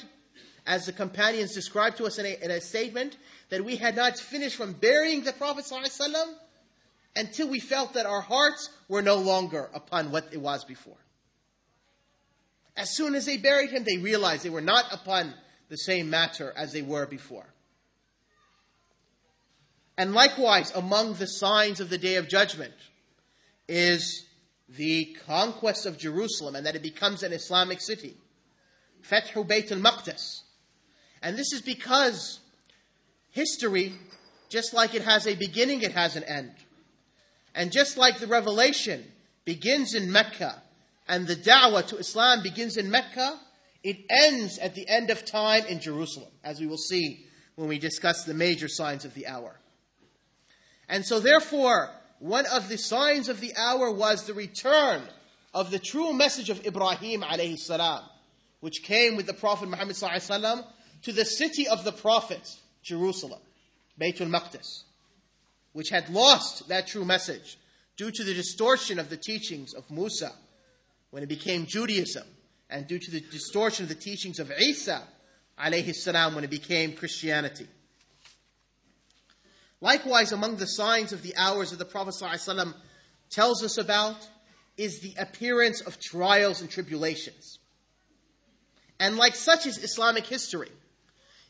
as 0.66 0.84
the 0.84 0.92
companions 0.92 1.54
described 1.54 1.96
to 1.96 2.04
us 2.04 2.18
in 2.18 2.26
a, 2.26 2.44
in 2.44 2.50
a, 2.50 2.60
statement, 2.60 3.16
that 3.48 3.64
we 3.64 3.76
had 3.76 3.96
not 3.96 4.18
finished 4.18 4.56
from 4.56 4.74
burying 4.74 5.24
the 5.24 5.32
Prophet 5.32 5.64
ﷺ 5.64 6.34
until 7.16 7.48
we 7.48 7.58
felt 7.58 7.94
that 7.94 8.06
our 8.06 8.20
hearts 8.20 8.68
were 8.88 9.02
no 9.02 9.16
longer 9.16 9.70
upon 9.72 10.12
what 10.12 10.28
it 10.32 10.40
was 10.40 10.64
before. 10.64 10.98
As 12.76 12.94
soon 12.94 13.14
as 13.14 13.24
they 13.24 13.38
buried 13.38 13.70
him, 13.70 13.84
they 13.84 13.96
realized 13.96 14.44
they 14.44 14.50
were 14.50 14.60
not 14.60 14.84
upon 14.92 15.34
the 15.70 15.76
same 15.76 16.10
matter 16.10 16.52
as 16.56 16.72
they 16.72 16.82
were 16.82 17.06
before. 17.06 17.46
And 19.96 20.12
likewise, 20.12 20.70
among 20.76 21.14
the 21.14 21.26
signs 21.26 21.80
of 21.80 21.90
the 21.90 21.98
day 21.98 22.16
of 22.16 22.28
judgment 22.28 22.74
is 23.66 24.27
the 24.68 25.16
conquest 25.26 25.86
of 25.86 25.98
Jerusalem 25.98 26.54
and 26.54 26.66
that 26.66 26.76
it 26.76 26.82
becomes 26.82 27.22
an 27.22 27.32
Islamic 27.32 27.80
city. 27.80 28.16
Fathu 29.02 29.46
Bayt 29.46 29.72
al-Maqdis. 29.72 30.42
And 31.22 31.36
this 31.36 31.52
is 31.52 31.62
because 31.62 32.40
history, 33.30 33.94
just 34.48 34.74
like 34.74 34.94
it 34.94 35.02
has 35.02 35.26
a 35.26 35.34
beginning, 35.34 35.82
it 35.82 35.92
has 35.92 36.16
an 36.16 36.24
end. 36.24 36.52
And 37.54 37.72
just 37.72 37.96
like 37.96 38.18
the 38.18 38.26
revelation 38.26 39.04
begins 39.44 39.94
in 39.94 40.12
Mecca 40.12 40.62
and 41.08 41.26
the 41.26 41.36
da'wah 41.36 41.86
to 41.88 41.96
Islam 41.96 42.42
begins 42.42 42.76
in 42.76 42.90
Mecca, 42.90 43.40
it 43.82 43.96
ends 44.10 44.58
at 44.58 44.74
the 44.74 44.86
end 44.88 45.10
of 45.10 45.24
time 45.24 45.64
in 45.66 45.80
Jerusalem, 45.80 46.30
as 46.44 46.60
we 46.60 46.66
will 46.66 46.76
see 46.76 47.24
when 47.56 47.68
we 47.68 47.78
discuss 47.78 48.24
the 48.24 48.34
major 48.34 48.68
signs 48.68 49.04
of 49.04 49.14
the 49.14 49.26
hour. 49.26 49.58
And 50.88 51.04
so 51.04 51.20
therefore, 51.20 51.90
one 52.18 52.46
of 52.46 52.68
the 52.68 52.78
signs 52.78 53.28
of 53.28 53.40
the 53.40 53.54
hour 53.56 53.90
was 53.90 54.24
the 54.24 54.34
return 54.34 55.02
of 55.54 55.70
the 55.70 55.78
true 55.78 56.12
message 56.12 56.50
of 56.50 56.66
Ibrahim 56.66 57.22
alayhi 57.22 57.58
salam, 57.58 58.04
which 58.60 58.82
came 58.82 59.16
with 59.16 59.26
the 59.26 59.34
Prophet 59.34 59.68
Muhammad 59.68 59.96
sallallahu 59.96 60.64
to 61.02 61.12
the 61.12 61.24
city 61.24 61.68
of 61.68 61.84
the 61.84 61.92
prophets, 61.92 62.60
Jerusalem, 62.82 63.40
Baytul 64.00 64.28
Maqdis, 64.28 64.82
which 65.72 65.90
had 65.90 66.08
lost 66.10 66.68
that 66.68 66.86
true 66.86 67.04
message 67.04 67.58
due 67.96 68.10
to 68.10 68.24
the 68.24 68.34
distortion 68.34 68.98
of 68.98 69.10
the 69.10 69.16
teachings 69.16 69.74
of 69.74 69.88
Musa 69.90 70.32
when 71.10 71.22
it 71.22 71.28
became 71.28 71.66
Judaism, 71.66 72.26
and 72.68 72.86
due 72.86 72.98
to 72.98 73.10
the 73.10 73.20
distortion 73.20 73.84
of 73.84 73.88
the 73.88 73.94
teachings 73.94 74.38
of 74.38 74.52
Isa 74.60 75.02
alayhi 75.58 75.94
salam 75.94 76.34
when 76.34 76.44
it 76.44 76.50
became 76.50 76.92
Christianity. 76.92 77.66
Likewise, 79.80 80.32
among 80.32 80.56
the 80.56 80.66
signs 80.66 81.12
of 81.12 81.22
the 81.22 81.36
hours 81.36 81.72
of 81.72 81.78
the 81.78 81.84
Prophet 81.84 82.14
ﷺ 82.20 82.74
tells 83.30 83.62
us 83.62 83.78
about 83.78 84.16
is 84.76 85.00
the 85.00 85.14
appearance 85.18 85.80
of 85.80 86.00
trials 86.00 86.60
and 86.60 86.70
tribulations. 86.70 87.58
And 88.98 89.16
like 89.16 89.36
such 89.36 89.66
is 89.66 89.78
Islamic 89.78 90.26
history. 90.26 90.70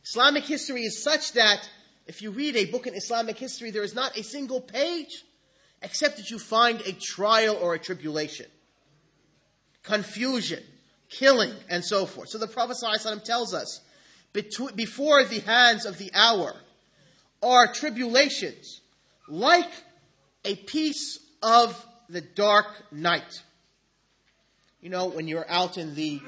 Islamic 0.04 0.44
history 0.44 0.82
is 0.82 1.02
such 1.02 1.32
that 1.32 1.68
if 2.06 2.22
you 2.22 2.30
read 2.30 2.56
a 2.56 2.66
book 2.66 2.86
in 2.86 2.94
Islamic 2.94 3.38
history, 3.38 3.70
there 3.70 3.82
is 3.82 3.94
not 3.94 4.16
a 4.16 4.22
single 4.22 4.60
page 4.60 5.24
except 5.82 6.16
that 6.16 6.30
you 6.30 6.38
find 6.38 6.80
a 6.82 6.92
trial 6.92 7.56
or 7.56 7.74
a 7.74 7.78
tribulation, 7.78 8.46
confusion, 9.82 10.62
killing, 11.08 11.52
and 11.70 11.84
so 11.84 12.04
forth. 12.04 12.28
So 12.28 12.38
the 12.38 12.46
Prophet 12.46 12.76
ﷺ 12.82 13.24
tells 13.24 13.54
us 13.54 13.80
before 14.32 15.24
the 15.24 15.40
hands 15.40 15.86
of 15.86 15.98
the 15.98 16.10
hour 16.14 16.54
are 17.42 17.72
tribulations 17.72 18.80
like 19.28 19.70
a 20.44 20.56
piece 20.56 21.18
of 21.42 21.86
the 22.08 22.20
dark 22.20 22.66
night. 22.90 23.42
You 24.80 24.90
know, 24.90 25.06
when 25.06 25.28
you're 25.28 25.48
out 25.50 25.76
in 25.76 25.94
the 25.94 26.20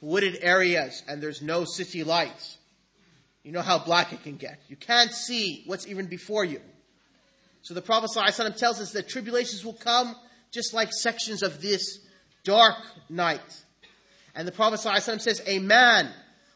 wooded 0.00 0.38
areas 0.42 1.02
and 1.06 1.22
there's 1.22 1.42
no 1.42 1.64
city 1.64 2.02
lights, 2.04 2.58
you 3.42 3.52
know 3.52 3.62
how 3.62 3.78
black 3.78 4.12
it 4.12 4.22
can 4.22 4.36
get. 4.36 4.60
You 4.68 4.76
can't 4.76 5.12
see 5.12 5.62
what's 5.66 5.86
even 5.86 6.06
before 6.06 6.44
you. 6.44 6.60
So 7.62 7.74
the 7.74 7.82
Prophet 7.82 8.10
ﷺ 8.14 8.56
tells 8.56 8.80
us 8.80 8.92
that 8.92 9.08
tribulations 9.08 9.64
will 9.64 9.74
come 9.74 10.16
just 10.50 10.74
like 10.74 10.92
sections 10.92 11.42
of 11.42 11.60
this 11.60 12.00
dark 12.44 12.76
night. 13.08 13.40
And 14.34 14.48
the 14.48 14.52
Prophet 14.52 14.80
ﷺ 14.80 15.20
says, 15.20 15.42
a 15.46 15.58
man 15.58 16.10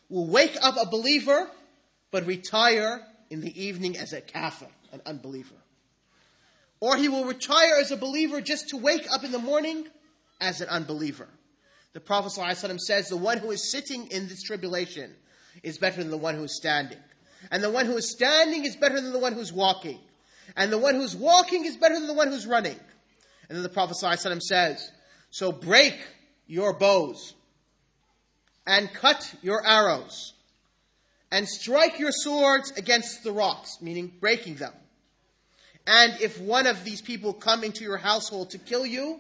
will 0.09 0.27
wake 0.27 0.57
up 0.63 0.77
a 0.81 0.89
believer, 0.89 1.49
but 2.11 2.27
retire 2.27 3.01
in 3.35 3.41
the 3.41 3.61
evening 3.61 3.99
as 3.99 4.13
a 4.13 4.21
kafir, 4.21 4.69
an 4.93 5.03
unbeliever. 5.05 5.57
Or 6.79 6.97
he 6.97 7.09
will 7.09 7.25
retire 7.25 7.79
as 7.81 7.91
a 7.91 7.97
believer 7.97 8.41
just 8.41 8.69
to 8.69 8.77
wake 8.77 9.07
up 9.13 9.25
in 9.25 9.33
the 9.33 9.41
morning 9.41 9.89
as 10.41 10.61
an 10.61 10.69
unbeliever. 10.69 11.27
The 11.95 12.01
Prophet 12.01 12.31
ﷺ 12.39 12.79
says, 12.79 13.09
the 13.09 13.17
one 13.17 13.39
who 13.39 13.51
is 13.51 13.73
sitting 13.73 14.07
in 14.07 14.29
this 14.29 14.45
tribulation 14.45 15.13
is 15.65 15.79
better 15.79 16.01
than 16.01 16.13
the 16.13 16.17
one 16.17 16.37
who 16.37 16.45
is 16.45 16.55
standing. 16.55 16.99
And 17.51 17.61
the 17.61 17.71
one 17.73 17.87
who 17.87 17.97
is 17.97 18.09
standing 18.09 18.65
is 18.65 18.77
better 18.77 19.01
than 19.01 19.13
the 19.13 19.19
one 19.19 19.33
who's 19.33 19.53
walking. 19.53 19.99
And 20.55 20.73
the 20.73 20.79
one 20.79 20.95
who's 20.95 21.17
walking 21.17 21.65
is 21.65 21.77
better 21.77 21.95
than 21.95 22.07
the 22.07 22.15
one 22.15 22.29
who's 22.29 22.47
running. 22.47 22.79
And 23.49 23.57
then 23.57 23.65
the 23.65 23.69
Prophet 23.69 23.97
ﷺ 24.01 24.43
says, 24.43 24.93
So 25.31 25.51
break 25.51 25.99
your 26.47 26.73
bows 26.73 27.35
and 28.65 28.93
cut 28.93 29.35
your 29.43 29.67
arrows 29.67 30.34
and 31.35 31.49
strike 31.49 31.99
your 31.99 32.13
swords 32.13 32.71
against 32.77 33.25
the 33.25 33.33
rocks, 33.33 33.79
meaning 33.81 34.13
breaking 34.21 34.55
them. 34.55 34.73
And 35.85 36.13
if 36.21 36.41
one 36.41 36.69
of 36.69 36.85
these 36.85 37.03
people 37.03 37.33
come 37.33 37.65
into 37.65 37.83
your 37.83 37.97
household 37.97 38.51
to 38.51 38.59
kill 38.59 38.87
you, 38.87 39.19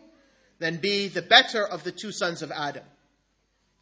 then 0.60 0.76
be 0.76 1.08
the 1.08 1.22
better 1.22 1.66
of 1.66 1.82
the 1.82 1.90
two 1.90 2.12
sons 2.12 2.40
of 2.40 2.52
Adam. 2.52 2.84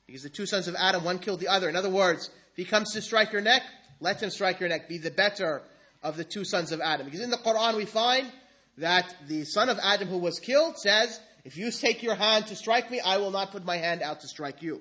Because 0.07 0.23
the 0.23 0.31
two 0.31 0.47
sons 0.47 0.67
of 0.67 0.75
Adam, 0.77 1.05
one 1.05 1.19
killed 1.19 1.41
the 1.41 1.49
other. 1.49 1.69
In 1.69 1.77
other 1.77 1.91
words, 1.91 2.31
if 2.53 2.57
he 2.57 2.65
comes 2.65 2.95
to 2.95 3.03
strike 3.03 3.33
your 3.33 3.43
neck, 3.43 3.65
let 4.01 4.23
him 4.23 4.31
strike 4.31 4.61
your 4.61 4.71
neck. 4.71 4.89
Be 4.89 4.97
the 4.97 5.11
better 5.11 5.61
of 6.03 6.17
the 6.17 6.25
two 6.25 6.47
sons 6.47 6.73
of 6.73 6.81
Adam. 6.81 7.05
Because 7.05 7.21
in 7.21 7.29
the 7.29 7.37
Quran 7.37 7.77
we 7.77 7.85
find 7.85 8.33
that 8.79 9.15
the 9.29 9.45
son 9.45 9.69
of 9.69 9.79
Adam 9.83 10.09
who 10.09 10.17
was 10.17 10.39
killed 10.39 10.79
says, 10.79 11.21
if 11.45 11.59
you 11.59 11.71
take 11.71 12.03
your 12.03 12.15
hand 12.15 12.47
to 12.47 12.57
strike 12.57 12.91
me, 12.91 12.99
I 12.99 13.19
will 13.19 13.31
not 13.31 13.53
put 13.53 13.67
my 13.67 13.77
hand 13.77 14.01
out 14.01 14.21
to 14.21 14.27
strike 14.27 14.63
you. 14.63 14.81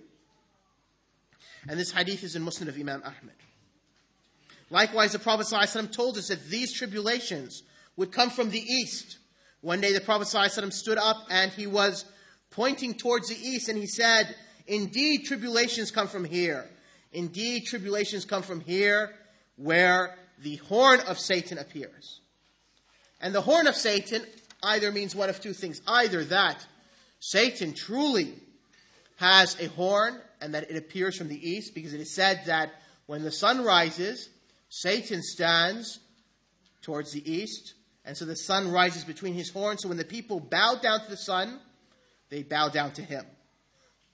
And 1.68 1.80
this 1.80 1.92
hadith 1.92 2.24
is 2.24 2.36
in 2.36 2.44
Musnad 2.44 2.68
of 2.68 2.78
Imam 2.78 3.02
Ahmad. 3.02 3.36
Likewise, 4.70 5.12
the 5.12 5.20
Prophet 5.20 5.48
ﷺ 5.48 5.92
told 5.92 6.18
us 6.18 6.30
that 6.30 6.48
these 6.50 6.74
tribulations 6.74 7.64
would 7.98 8.12
come 8.12 8.30
from 8.30 8.50
the 8.50 8.62
east. 8.62 9.18
One 9.60 9.82
day 9.82 9.94
the 9.94 10.02
Prophet 10.02 10.28
ﷺ 10.28 10.72
stood 10.74 10.98
up 10.98 11.18
and 11.30 11.52
he 11.52 11.68
was 11.68 12.06
pointing 12.52 12.94
towards 12.94 13.30
the 13.30 13.36
east 13.36 13.70
and 13.70 13.78
he 13.78 13.86
said, 13.86 14.34
Indeed, 14.68 15.26
tribulations 15.26 15.92
come 15.92 16.08
from 16.08 16.24
here. 16.24 16.70
Indeed, 17.12 17.66
tribulations 17.66 18.24
come 18.26 18.42
from 18.42 18.62
here 18.62 19.14
where 19.58 20.18
the 20.42 20.56
horn 20.58 21.02
of 21.02 21.20
Satan 21.20 21.58
appears. 21.58 22.22
And 23.20 23.36
the 23.36 23.42
horn 23.42 23.68
of 23.68 23.76
Satan 23.76 24.26
either 24.64 24.92
means 24.92 25.16
one 25.16 25.30
of 25.30 25.42
two 25.42 25.54
things. 25.54 25.82
Either 25.86 26.24
that 26.26 26.66
Satan 27.20 27.74
truly 27.74 28.34
has 29.22 29.56
a 29.60 29.68
horn 29.68 30.20
and 30.42 30.56
that 30.56 30.70
it 30.70 30.76
appears 30.76 31.16
from 31.16 31.30
the 31.30 31.50
east, 31.50 31.76
because 31.76 31.94
it 31.94 32.02
is 32.02 32.16
said 32.16 32.42
that 32.48 32.72
when 33.06 33.24
the 33.24 33.32
sun 33.32 33.64
rises, 33.64 34.30
Satan 34.70 35.22
stands 35.22 36.00
towards 36.82 37.12
the 37.12 37.32
east, 37.32 37.76
and 38.04 38.18
so 38.18 38.26
the 38.26 38.36
sun 38.36 38.72
rises 38.72 39.04
between 39.04 39.36
his 39.36 39.52
horns. 39.52 39.84
So 39.84 39.90
when 39.90 40.00
the 40.00 40.04
people 40.04 40.40
bow 40.40 40.80
down 40.82 41.02
to 41.02 41.10
the 41.10 41.18
sun, 41.18 41.60
they 42.30 42.42
bow 42.42 42.70
down 42.70 42.94
to 42.94 43.04
him. 43.04 43.24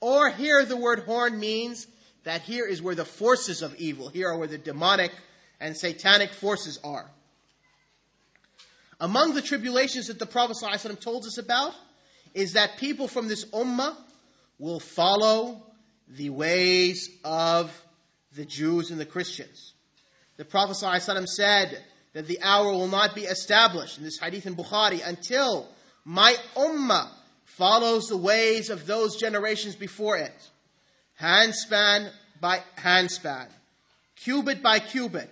Or 0.02 0.30
here 0.30 0.66
the 0.66 0.76
word 0.76 1.04
horn 1.06 1.40
means 1.40 1.88
that 2.26 2.42
here 2.42 2.68
is 2.68 2.82
where 2.82 2.96
the 2.96 3.06
forces 3.06 3.62
of 3.62 3.74
evil, 3.78 4.10
here 4.10 4.28
are 4.28 4.38
where 4.38 4.48
the 4.48 4.58
demonic 4.58 5.14
and 5.62 5.78
satanic 5.78 6.32
forces 6.32 6.78
are. 6.84 7.10
Among 9.00 9.34
the 9.34 9.42
tribulations 9.42 10.08
that 10.08 10.20
the 10.20 10.26
Prophet 10.26 10.58
told 11.00 11.24
us 11.24 11.38
about 11.38 11.74
is 12.34 12.54
that 12.54 12.78
people 12.78 13.08
from 13.08 13.30
this 13.30 13.46
ummah 13.52 13.96
will 14.60 14.80
follow 14.80 15.62
the 16.08 16.30
ways 16.30 17.10
of 17.24 17.72
the 18.36 18.46
Jews 18.46 18.92
and 18.92 19.00
the 19.00 19.06
Christians. 19.06 19.74
The 20.38 20.46
Prophet 20.46 20.78
ﷺ 20.78 21.28
said 21.28 21.84
that 22.14 22.28
the 22.28 22.42
hour 22.42 22.72
will 22.72 22.88
not 22.88 23.16
be 23.16 23.24
established 23.24 23.98
in 23.98 24.04
this 24.04 24.20
hadith 24.20 24.46
in 24.46 24.56
Bukhari 24.56 25.06
until 25.06 25.68
my 26.06 26.36
ummah 26.56 27.10
follows 27.46 28.08
the 28.08 28.18
ways 28.18 28.70
of 28.70 28.86
those 28.86 29.18
generations 29.18 29.76
before 29.76 30.18
it. 30.18 30.50
Handspan 31.20 32.12
by 32.40 32.62
handspan, 32.78 33.48
cubit 34.16 34.62
by 34.62 34.80
cubit, 34.80 35.30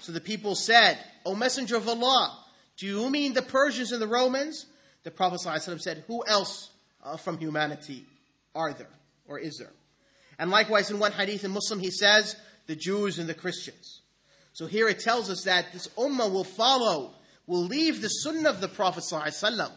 so 0.00 0.10
the 0.10 0.20
people 0.20 0.56
said, 0.56 0.98
O 1.24 1.36
Messenger 1.36 1.76
of 1.76 1.88
Allah, 1.88 2.36
do 2.76 2.86
you 2.86 3.08
mean 3.08 3.34
the 3.34 3.42
Persians 3.42 3.92
and 3.92 4.02
the 4.02 4.08
Romans? 4.08 4.66
The 5.04 5.12
Prophet 5.12 5.40
ﷺ 5.44 5.80
said, 5.80 6.02
Who 6.08 6.24
else 6.26 6.70
uh, 7.04 7.16
from 7.16 7.38
humanity 7.38 8.04
are 8.54 8.72
there 8.72 8.90
or 9.26 9.38
is 9.38 9.58
there? 9.58 9.72
And 10.38 10.50
likewise, 10.50 10.90
in 10.90 10.98
one 10.98 11.12
hadith 11.12 11.44
in 11.44 11.50
Muslim, 11.50 11.80
he 11.80 11.90
says, 11.90 12.36
The 12.66 12.76
Jews 12.76 13.18
and 13.18 13.28
the 13.28 13.34
Christians. 13.34 14.00
So 14.52 14.66
here 14.66 14.88
it 14.88 15.00
tells 15.00 15.30
us 15.30 15.44
that 15.44 15.72
this 15.72 15.88
ummah 15.96 16.30
will 16.30 16.44
follow, 16.44 17.14
will 17.46 17.64
leave 17.64 18.00
the 18.00 18.08
sunnah 18.08 18.50
of 18.50 18.60
the 18.60 18.68
Prophet 18.68 19.04
ﷺ, 19.10 19.70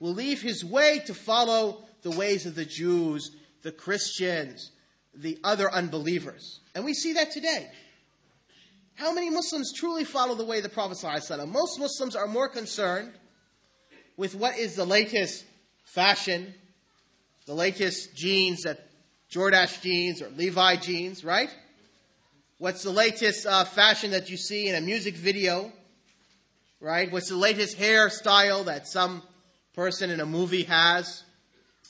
will 0.00 0.12
leave 0.12 0.42
his 0.42 0.64
way 0.64 1.00
to 1.06 1.14
follow 1.14 1.84
the 2.02 2.10
ways 2.10 2.46
of 2.46 2.54
the 2.54 2.64
Jews, 2.64 3.30
the 3.62 3.72
Christians, 3.72 4.70
the 5.14 5.38
other 5.42 5.72
unbelievers. 5.72 6.60
And 6.74 6.84
we 6.84 6.94
see 6.94 7.14
that 7.14 7.30
today. 7.30 7.70
How 8.94 9.12
many 9.12 9.30
Muslims 9.30 9.72
truly 9.72 10.04
follow 10.04 10.34
the 10.34 10.44
way 10.44 10.58
of 10.58 10.64
the 10.64 10.68
Prophet 10.68 10.98
ﷺ? 10.98 11.48
Most 11.48 11.78
Muslims 11.78 12.16
are 12.16 12.26
more 12.26 12.48
concerned 12.48 13.12
with 14.16 14.34
what 14.34 14.58
is 14.58 14.74
the 14.74 14.84
latest 14.84 15.44
fashion, 15.84 16.52
the 17.48 17.54
latest 17.54 18.14
jeans 18.14 18.64
that 18.64 18.78
Jordache 19.30 19.80
jeans 19.80 20.20
or 20.20 20.28
Levi 20.28 20.76
jeans, 20.76 21.24
right? 21.24 21.48
What's 22.58 22.82
the 22.82 22.90
latest 22.90 23.46
uh, 23.46 23.64
fashion 23.64 24.10
that 24.10 24.28
you 24.28 24.36
see 24.36 24.68
in 24.68 24.74
a 24.74 24.82
music 24.82 25.14
video, 25.14 25.72
right? 26.78 27.10
What's 27.10 27.30
the 27.30 27.36
latest 27.36 27.78
hairstyle 27.78 28.66
that 28.66 28.86
some 28.86 29.22
person 29.74 30.10
in 30.10 30.20
a 30.20 30.26
movie 30.26 30.64
has, 30.64 31.22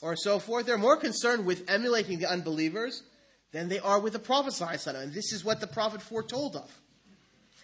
or 0.00 0.14
so 0.14 0.38
forth? 0.38 0.64
They're 0.64 0.78
more 0.78 0.96
concerned 0.96 1.44
with 1.44 1.68
emulating 1.68 2.20
the 2.20 2.30
unbelievers 2.30 3.02
than 3.50 3.68
they 3.68 3.80
are 3.80 3.98
with 3.98 4.12
the 4.12 4.20
Prophet 4.20 4.52
ﷺ. 4.52 4.94
And 4.94 5.12
this 5.12 5.32
is 5.32 5.44
what 5.44 5.60
the 5.60 5.66
Prophet 5.66 6.00
foretold 6.00 6.54
of. 6.54 6.70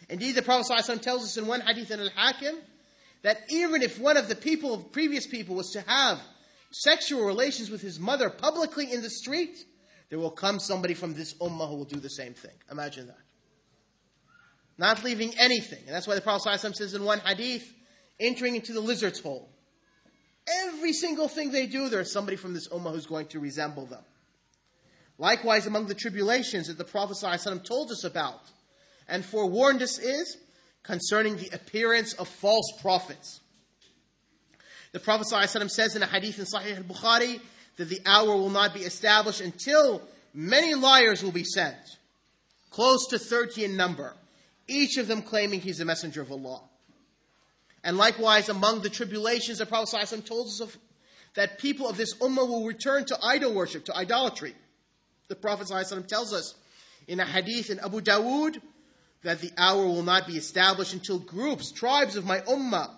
Indeed, 0.09 0.33
the 0.33 0.43
Prophet 0.43 0.67
ﷺ 0.73 1.01
tells 1.01 1.23
us 1.23 1.37
in 1.37 1.47
one 1.47 1.61
hadith 1.61 1.93
in 1.93 2.01
Al-Hakim 2.01 2.57
that 3.23 3.43
even 3.51 3.83
if 3.83 4.01
one 4.01 4.17
of 4.17 4.27
the 4.27 4.35
people, 4.35 4.79
previous 4.79 5.29
people, 5.29 5.55
was 5.55 5.71
to 5.71 5.81
have 5.83 6.21
sexual 6.75 7.25
relations 7.25 7.71
with 7.71 7.81
his 7.81 8.01
mother 8.01 8.29
publicly 8.29 8.93
in 8.93 9.01
the 9.01 9.11
street, 9.11 9.65
there 10.11 10.19
will 10.19 10.31
come 10.31 10.59
somebody 10.59 10.95
from 10.95 11.15
this 11.15 11.35
ummah 11.35 11.69
who 11.69 11.77
will 11.77 11.85
do 11.85 12.01
the 12.01 12.09
same 12.09 12.35
thing. 12.35 12.55
Imagine 12.71 13.07
that. 13.07 13.19
Not 14.77 15.05
leaving 15.05 15.33
anything. 15.39 15.81
And 15.87 15.95
that's 15.95 16.07
why 16.07 16.17
the 16.17 16.21
Prophet 16.21 16.49
ﷺ 16.49 16.75
says 16.75 16.95
in 16.95 17.05
one 17.05 17.21
hadith, 17.21 17.73
entering 18.19 18.57
into 18.57 18.73
the 18.73 18.81
lizard's 18.81 19.21
hole. 19.21 19.51
Every 20.67 20.93
single 20.93 21.29
thing 21.29 21.53
they 21.53 21.67
do, 21.67 21.89
there's 21.89 22.13
somebody 22.13 22.37
from 22.37 22.55
this 22.55 22.69
ummah 22.69 22.93
who's 22.93 23.07
going 23.07 23.29
to 23.29 23.41
resemble 23.41 23.87
them. 23.87 24.03
Likewise, 25.17 25.67
among 25.67 25.87
the 25.87 25.95
tribulations 25.95 26.67
that 26.67 26.77
the 26.77 26.85
Prophet 26.85 27.17
ﷺ 27.23 27.65
told 27.65 27.91
us 27.93 28.05
about, 28.05 28.41
and 29.09 29.25
forewarned 29.25 29.81
us 29.81 29.99
is 29.99 30.39
concerning 30.83 31.37
the 31.37 31.51
appearance 31.55 32.15
of 32.15 32.29
false 32.29 32.73
prophets. 32.81 33.41
The 34.94 35.00
Prophet 35.00 35.28
ﷺ 35.32 35.70
says 35.70 35.96
in 35.96 36.04
a 36.04 36.08
hadith 36.08 36.40
in 36.40 36.46
Sahih 36.46 36.78
al-Bukhari 36.78 37.40
that 37.78 37.86
the 37.86 38.02
hour 38.06 38.36
will 38.36 38.50
not 38.50 38.74
be 38.74 38.82
established 38.82 39.42
until 39.42 40.02
many 40.34 40.74
liars 40.76 41.24
will 41.24 41.32
be 41.32 41.44
sent, 41.44 41.78
close 42.70 43.08
to 43.08 43.20
30 43.20 43.66
in 43.66 43.78
number, 43.78 44.14
each 44.68 44.98
of 44.98 45.08
them 45.08 45.22
claiming 45.22 45.62
he's 45.62 45.80
a 45.80 45.86
messenger 45.86 46.22
of 46.22 46.32
Allah. 46.32 46.62
And 47.84 47.98
likewise, 47.98 48.50
among 48.50 48.82
the 48.82 48.90
tribulations, 48.90 49.60
the 49.60 49.66
Prophet 49.66 49.96
ﷺ 49.96 50.26
told 50.26 50.48
us 50.48 50.60
of, 50.60 50.78
that 51.36 51.60
people 51.60 51.88
of 51.88 51.98
this 51.98 52.16
ummah 52.16 52.48
will 52.48 52.66
return 52.66 53.06
to 53.06 53.18
idol 53.24 53.54
worship, 53.54 53.86
to 53.86 53.96
idolatry. 53.96 54.56
The 55.28 55.36
Prophet 55.36 55.68
ﷺ 55.68 56.08
tells 56.08 56.34
us 56.34 56.56
in 57.08 57.20
a 57.20 57.26
hadith 57.26 57.70
in 57.70 57.80
Abu 57.80 58.02
Dawood 58.02 58.60
that 59.24 59.40
the 59.42 59.52
hour 59.58 59.86
will 59.86 60.04
not 60.04 60.28
be 60.28 60.38
established 60.38 60.94
until 60.94 61.20
groups, 61.20 61.72
tribes 61.72 62.16
of 62.16 62.26
my 62.26 62.40
ummah, 62.42 62.90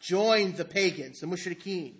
join 0.00 0.52
the 0.52 0.64
pagans, 0.64 1.20
the 1.20 1.26
mushrikeen, 1.26 1.94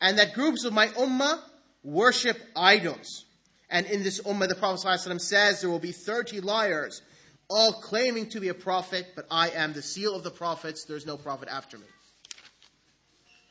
and 0.00 0.18
that 0.18 0.34
groups 0.34 0.64
of 0.64 0.72
my 0.72 0.88
ummah 0.88 1.40
worship 1.82 2.38
idols. 2.56 3.26
And 3.68 3.86
in 3.86 4.02
this 4.02 4.20
ummah, 4.22 4.48
the 4.48 4.56
Prophet 4.56 4.86
ﷺ 4.86 5.20
says 5.20 5.60
there 5.60 5.70
will 5.70 5.78
be 5.78 5.92
30 5.92 6.40
liars, 6.40 7.02
all 7.48 7.72
claiming 7.72 8.28
to 8.30 8.40
be 8.40 8.48
a 8.48 8.54
prophet, 8.54 9.06
but 9.14 9.26
I 9.30 9.50
am 9.50 9.72
the 9.72 9.82
seal 9.82 10.14
of 10.14 10.24
the 10.24 10.30
prophets, 10.30 10.84
there's 10.88 11.06
no 11.06 11.16
prophet 11.16 11.48
after 11.50 11.78
me. 11.78 11.86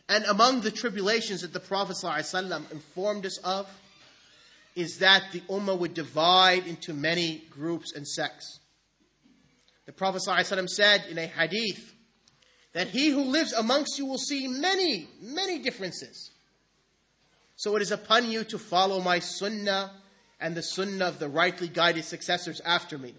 And 0.10 0.26
among 0.26 0.62
the 0.62 0.72
tribulations 0.72 1.42
that 1.42 1.54
the 1.54 1.60
Prophet 1.60 1.96
ﷺ 2.04 2.72
informed 2.72 3.28
us 3.28 3.38
of 3.44 3.70
is 4.76 4.98
that 4.98 5.32
the 5.32 5.42
Ummah 5.42 5.78
would 5.78 5.94
divide 5.94 6.66
into 6.66 6.96
many 6.96 7.44
groups 7.52 7.94
and 7.94 8.08
sects. 8.08 8.60
The 9.86 9.94
Prophet 9.94 10.24
ﷺ 10.28 10.68
said 10.68 11.06
in 11.12 11.20
a 11.20 11.28
hadith 11.28 11.93
that 12.75 12.89
he 12.89 13.09
who 13.09 13.23
lives 13.23 13.53
amongst 13.53 13.99
you 13.99 14.05
will 14.05 14.19
see 14.19 14.47
many, 14.47 15.09
many 15.23 15.61
differences. 15.61 16.31
So 17.57 17.77
it 17.77 17.83
is 17.83 17.93
upon 17.93 18.31
you 18.31 18.45
to 18.45 18.59
follow 18.59 19.01
my 19.01 19.21
sunnah 19.21 19.93
and 20.41 20.55
the 20.55 20.63
sunnah 20.63 21.07
of 21.07 21.19
the 21.19 21.29
rightly 21.29 21.69
guided 21.69 22.05
successors 22.05 22.61
after 22.67 22.99
me. 22.99 23.15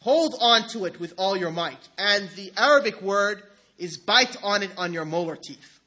Hold 0.00 0.36
on 0.40 0.68
to 0.68 0.84
it 0.84 1.00
with 1.00 1.12
all 1.18 1.36
your 1.36 1.50
might. 1.50 1.88
And 1.98 2.30
the 2.30 2.52
Arabic 2.56 3.02
word 3.02 3.42
is 3.78 3.96
bite 3.96 4.36
on 4.42 4.62
it 4.62 4.70
on 4.78 4.92
your 4.92 5.04
molar 5.04 5.36
teeth. 5.36 5.80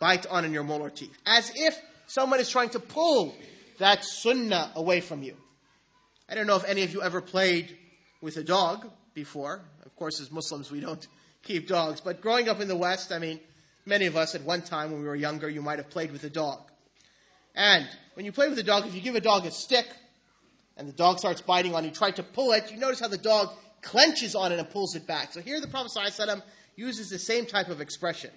Bite 0.00 0.26
on 0.26 0.44
in 0.44 0.52
your 0.52 0.64
molar 0.64 0.90
teeth. 0.90 1.16
As 1.24 1.50
if 1.54 1.80
someone 2.06 2.38
is 2.38 2.50
trying 2.50 2.70
to 2.70 2.80
pull 2.80 3.34
that 3.78 4.04
sunnah 4.04 4.72
away 4.74 5.00
from 5.00 5.22
you. 5.22 5.36
I 6.28 6.34
don't 6.34 6.46
know 6.46 6.56
if 6.56 6.64
any 6.64 6.82
of 6.82 6.92
you 6.92 7.00
ever 7.00 7.22
played 7.22 7.76
with 8.20 8.36
a 8.36 8.44
dog 8.44 8.90
before. 9.14 9.62
Of 9.98 10.00
course, 10.00 10.20
as 10.20 10.30
Muslims, 10.30 10.70
we 10.70 10.78
don't 10.78 11.04
keep 11.42 11.66
dogs. 11.66 12.00
But 12.00 12.20
growing 12.20 12.48
up 12.48 12.60
in 12.60 12.68
the 12.68 12.76
West, 12.76 13.10
I 13.10 13.18
mean, 13.18 13.40
many 13.84 14.06
of 14.06 14.16
us 14.16 14.36
at 14.36 14.42
one 14.42 14.62
time 14.62 14.92
when 14.92 15.00
we 15.00 15.08
were 15.08 15.16
younger, 15.16 15.50
you 15.50 15.60
might 15.60 15.80
have 15.80 15.90
played 15.90 16.12
with 16.12 16.22
a 16.22 16.30
dog. 16.30 16.60
And 17.56 17.84
when 18.14 18.24
you 18.24 18.30
play 18.30 18.48
with 18.48 18.60
a 18.60 18.62
dog, 18.62 18.86
if 18.86 18.94
you 18.94 19.00
give 19.00 19.16
a 19.16 19.20
dog 19.20 19.44
a 19.44 19.50
stick 19.50 19.88
and 20.76 20.86
the 20.86 20.92
dog 20.92 21.18
starts 21.18 21.40
biting 21.40 21.74
on 21.74 21.84
you, 21.84 21.90
try 21.90 22.12
to 22.12 22.22
pull 22.22 22.52
it, 22.52 22.70
you 22.70 22.78
notice 22.78 23.00
how 23.00 23.08
the 23.08 23.18
dog 23.18 23.50
clenches 23.82 24.36
on 24.36 24.52
it 24.52 24.60
and 24.60 24.70
pulls 24.70 24.94
it 24.94 25.04
back. 25.04 25.32
So 25.32 25.40
here 25.40 25.60
the 25.60 25.66
Prophet 25.66 25.90
ﷺ 25.90 26.42
uses 26.76 27.10
the 27.10 27.18
same 27.18 27.44
type 27.44 27.66
of 27.66 27.80
expression. 27.80 28.30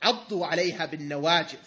Abdu 0.00 0.36
alayha 0.36 0.88
bin 0.88 1.08
nawajif. 1.08 1.58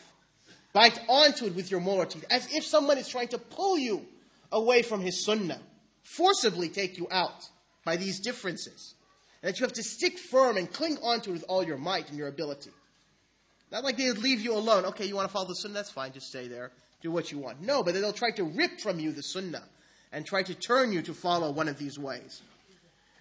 Bite 0.72 1.02
onto 1.10 1.48
it 1.48 1.54
with 1.54 1.70
your 1.70 1.82
molar 1.82 2.06
teeth, 2.06 2.24
as 2.30 2.50
if 2.56 2.64
someone 2.64 2.98
is 2.98 3.10
trying 3.10 3.28
to 3.28 3.38
pull 3.38 3.78
you 3.78 4.06
away 4.54 4.84
from 4.84 5.02
his 5.02 5.26
sunnah, 5.26 5.60
forcibly 6.02 6.70
take 6.70 6.98
you 6.98 7.10
out 7.12 7.50
by 7.84 7.98
these 7.98 8.22
differences. 8.22 8.96
That 9.42 9.60
you 9.60 9.66
have 9.66 9.74
to 9.74 9.84
stick 9.84 10.20
firm 10.20 10.58
and 10.58 10.72
cling 10.72 10.98
onto 11.02 11.32
it 11.32 11.34
with 11.34 11.46
all 11.48 11.64
your 11.64 11.78
might 11.78 12.10
and 12.10 12.18
your 12.18 12.28
ability. 12.28 12.70
Not 13.72 13.84
like 13.84 13.98
they 13.98 14.08
would 14.08 14.20
leave 14.20 14.42
you 14.42 14.54
alone. 14.54 14.86
Okay, 14.86 15.06
you 15.06 15.16
want 15.16 15.28
to 15.28 15.34
follow 15.34 15.48
the 15.48 15.56
sunnah? 15.56 15.76
That's 15.76 15.90
fine, 15.90 16.12
just 16.12 16.28
stay 16.28 16.48
there. 16.48 16.72
Do 17.02 17.10
what 17.10 17.32
you 17.32 17.40
want. 17.40 17.62
No, 17.62 17.82
but 17.82 17.94
they'll 17.94 18.14
try 18.14 18.32
to 18.32 18.44
rip 18.44 18.80
from 18.82 19.00
you 19.00 19.12
the 19.12 19.24
sunnah 19.24 19.64
and 20.12 20.26
try 20.26 20.44
to 20.44 20.54
turn 20.54 20.92
you 20.92 21.02
to 21.04 21.14
follow 21.14 21.52
one 21.52 21.68
of 21.68 21.78
these 21.78 21.98
ways. 21.98 22.42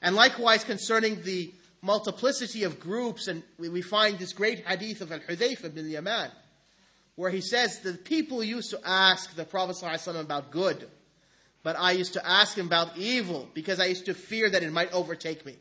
And 0.02 0.14
likewise, 0.14 0.64
concerning 0.64 1.22
the 1.22 1.52
multiplicity 1.82 2.64
of 2.64 2.80
groups, 2.80 3.28
and 3.28 3.42
we 3.58 3.80
find 3.80 4.18
this 4.18 4.32
great 4.32 4.66
hadith 4.66 5.00
of 5.00 5.12
Al 5.12 5.20
Hudayfa 5.20 5.74
bin 5.74 5.88
Yaman, 5.88 6.30
where 7.16 7.30
he 7.30 7.40
says 7.40 7.78
the 7.80 7.94
people 7.94 8.42
used 8.42 8.70
to 8.70 8.80
ask 8.84 9.34
the 9.34 9.44
Prophet 9.44 9.76
ﷺ 9.76 10.20
about 10.20 10.50
good, 10.50 10.88
but 11.62 11.76
I 11.78 11.92
used 11.92 12.14
to 12.14 12.26
ask 12.26 12.56
him 12.56 12.66
about 12.66 12.96
evil 12.96 13.48
because 13.54 13.78
I 13.78 13.86
used 13.86 14.06
to 14.06 14.14
fear 14.14 14.50
that 14.50 14.62
it 14.62 14.72
might 14.72 14.92
overtake 14.92 15.46
me. 15.46 15.56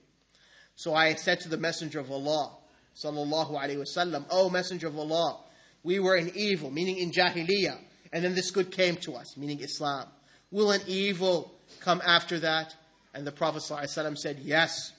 So 0.78 0.94
I 0.94 1.14
said 1.14 1.40
to 1.40 1.48
the 1.48 1.56
Messenger 1.56 2.00
of 2.00 2.10
Allah, 2.10 2.56
sallallahu 2.96 3.52
alaihi 3.52 3.76
wasallam, 3.76 4.24
"O 4.30 4.50
Messenger 4.50 4.88
of 4.88 4.98
Allah, 4.98 5.40
we 5.82 5.98
were 5.98 6.16
in 6.16 6.32
evil, 6.34 6.70
meaning 6.70 6.98
in 6.98 7.12
jahiliyyah, 7.12 7.78
and 8.12 8.24
then 8.24 8.34
this 8.34 8.50
good 8.50 8.70
came 8.70 8.96
to 8.96 9.14
us, 9.14 9.36
meaning 9.36 9.60
Islam. 9.60 10.08
Will 10.50 10.70
an 10.70 10.80
evil 10.86 11.52
come 11.80 12.02
after 12.04 12.38
that?" 12.40 12.74
And 13.12 13.26
the 13.26 13.32
Prophet 13.32 13.62
ﷺ 13.62 14.18
said, 14.18 14.40
"Yes." 14.40 14.92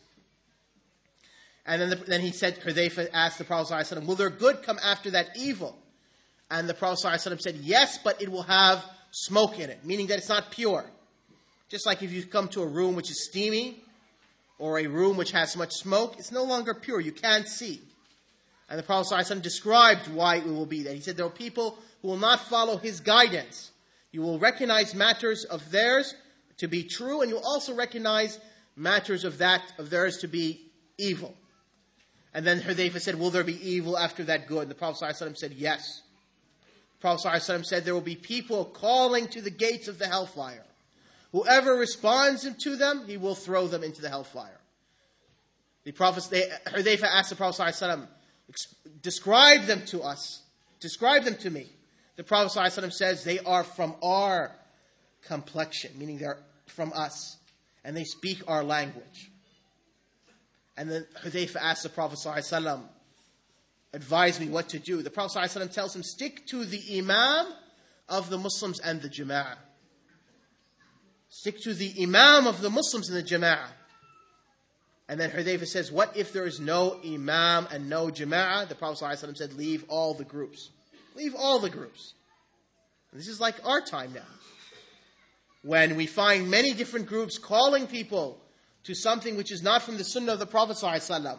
And 1.66 1.82
then, 1.82 1.90
the, 1.90 1.96
then 1.96 2.22
he 2.22 2.32
said, 2.32 2.62
Hudayfa 2.62 3.10
asked 3.12 3.40
the 3.40 3.44
Prophet 3.44 3.74
ﷺ, 3.74 4.06
Will 4.06 4.16
there 4.16 4.30
good 4.30 4.62
come 4.62 4.80
after 4.84 5.12
that 5.12 5.30
evil? 5.36 5.76
And 6.52 6.70
the 6.70 6.76
Prophet 6.76 7.00
ﷺ 7.04 7.42
said, 7.42 7.56
Yes, 7.56 7.98
but 8.04 8.22
it 8.22 8.30
will 8.30 8.44
have 8.44 8.86
smoke 9.12 9.60
in 9.60 9.70
it, 9.70 9.84
meaning 9.84 10.08
that 10.08 10.20
it's 10.20 10.30
not 10.30 10.52
pure. 10.52 10.86
Just 11.70 11.88
like 11.88 12.04
if 12.04 12.12
you 12.12 12.24
come 12.24 12.48
to 12.50 12.62
a 12.62 12.68
room 12.68 12.96
which 12.96 13.10
is 13.10 13.26
steamy 13.26 13.82
or 14.60 14.80
a 14.80 14.88
room 14.88 15.18
which 15.18 15.32
has 15.32 15.58
much 15.58 15.74
smoke, 15.74 16.16
it's 16.18 16.32
no 16.32 16.44
longer 16.44 16.74
pure. 16.74 17.00
You 17.00 17.12
can't 17.12 17.48
see. 17.48 17.82
And 18.70 18.80
the 18.80 18.84
Prophet 18.84 19.14
ﷺ 19.14 19.42
described 19.42 20.08
why 20.08 20.38
it 20.38 20.46
will 20.46 20.66
be 20.66 20.84
that. 20.84 20.96
He 20.96 21.02
said, 21.02 21.18
There 21.18 21.26
are 21.26 21.30
people 21.30 21.78
who 22.02 22.08
will 22.08 22.18
not 22.18 22.40
follow 22.48 22.78
his 22.78 23.00
guidance. 23.00 23.72
You 24.12 24.22
will 24.22 24.40
recognize 24.40 24.96
matters 24.96 25.44
of 25.44 25.72
theirs 25.72 26.16
to 26.58 26.68
be 26.68 26.84
true, 26.84 27.22
and 27.22 27.30
you'll 27.30 27.46
also 27.46 27.76
recognize 27.76 28.40
matters 28.76 29.24
of 29.24 29.38
that 29.40 29.62
of 29.78 29.90
theirs 29.90 30.18
to 30.20 30.28
be 30.28 30.72
evil. 30.98 31.36
And 32.34 32.46
then 32.46 32.60
Hudayfa 32.62 33.00
said, 33.02 33.16
Will 33.16 33.30
there 33.30 33.44
be 33.44 33.70
evil 33.70 33.98
after 33.98 34.24
that 34.26 34.48
good? 34.48 34.64
And 34.64 34.72
the 34.72 34.76
Prophet 34.76 35.06
ﷺ 35.06 35.38
said, 35.38 35.54
Yes. 35.54 36.02
The 36.98 37.02
Prophet 37.02 37.28
ﷺ 37.28 37.66
said, 37.66 37.86
There 37.86 37.94
will 37.94 38.02
be 38.02 38.16
people 38.16 38.66
calling 38.66 39.28
to 39.28 39.42
the 39.42 39.52
gates 39.52 39.88
of 39.88 40.00
the 40.00 40.08
hellfire. 40.08 40.66
Whoever 41.32 41.76
responds 41.76 42.48
to 42.64 42.76
them, 42.76 43.04
he 43.08 43.18
will 43.18 43.36
throw 43.36 43.68
them 43.68 43.84
into 43.84 44.02
the 44.02 44.10
hellfire. 44.10 44.60
The 45.84 45.92
Prophet, 45.92 46.24
Hudayfa 46.68 47.04
asked 47.04 47.30
the 47.30 47.36
Prophet 47.36 47.62
ﷺ, 47.62 48.08
Describe 49.02 49.66
them 49.66 49.84
to 49.88 50.02
us. 50.02 50.44
Describe 50.80 51.24
them 51.24 51.36
to 51.36 51.50
me. 51.50 51.68
The 52.16 52.24
Prophet 52.24 52.58
ﷺ 52.58 52.94
says, 52.94 53.24
They 53.24 53.40
are 53.40 53.64
from 53.64 53.96
our 54.02 54.56
complexion, 55.28 55.92
meaning 55.98 56.18
they're 56.18 56.40
from 56.68 56.94
us, 56.94 57.38
and 57.84 57.96
they 57.96 58.04
speak 58.04 58.42
our 58.48 58.64
language. 58.64 59.32
And 60.78 60.90
then 60.90 61.06
Hudayfa 61.24 61.58
asks 61.58 61.84
the 61.84 61.90
Prophet 61.90 62.20
ﷺ, 62.20 62.82
advise 63.94 64.40
me 64.40 64.50
what 64.50 64.70
to 64.70 64.80
do. 64.80 65.02
The 65.02 65.10
Prophet 65.10 65.38
ﷺ 65.38 65.72
tells 65.72 65.96
him, 65.96 66.04
stick 66.04 66.46
to 66.48 66.66
the 66.66 66.98
Imam 66.98 67.48
of 68.10 68.30
the 68.30 68.38
Muslims 68.38 68.80
and 68.80 69.02
the 69.02 69.10
Jama'ah. 69.10 69.58
Stick 71.30 71.60
to 71.62 71.74
the 71.74 71.94
Imam 72.02 72.48
of 72.48 72.62
the 72.62 72.70
Muslims 72.70 73.10
and 73.10 73.18
the 73.18 73.24
Jama'ah. 73.24 73.68
And 75.08 75.20
then 75.20 75.30
Hudayfa 75.30 75.68
says, 75.68 75.92
what 75.92 76.16
if 76.18 76.34
there 76.34 76.48
is 76.48 76.60
no 76.60 77.00
Imam 77.06 77.68
and 77.72 77.90
no 77.90 78.08
Jama'ah? 78.08 78.68
The 78.68 78.76
Prophet 78.76 79.04
ﷺ 79.04 79.38
said, 79.38 79.54
leave 79.54 79.86
all 79.88 80.14
the 80.14 80.24
groups. 80.24 80.72
Leave 81.16 81.36
all 81.36 81.60
the 81.60 81.70
groups. 81.70 82.14
And 83.12 83.20
this 83.20 83.28
is 83.28 83.40
like 83.40 83.56
our 83.66 83.82
time 83.82 84.14
now. 84.14 84.22
When 85.62 85.96
we 85.96 86.06
find 86.06 86.50
many 86.50 86.74
different 86.74 87.08
groups 87.08 87.38
calling 87.38 87.88
people 87.88 88.40
to 88.86 88.96
something 88.96 89.36
which 89.36 89.52
is 89.52 89.62
not 89.64 89.82
from 89.82 89.98
the 89.98 90.04
sunnah 90.04 90.34
of 90.34 90.40
the 90.40 90.46
Prophet 90.46 90.78
ﷺ, 90.78 91.38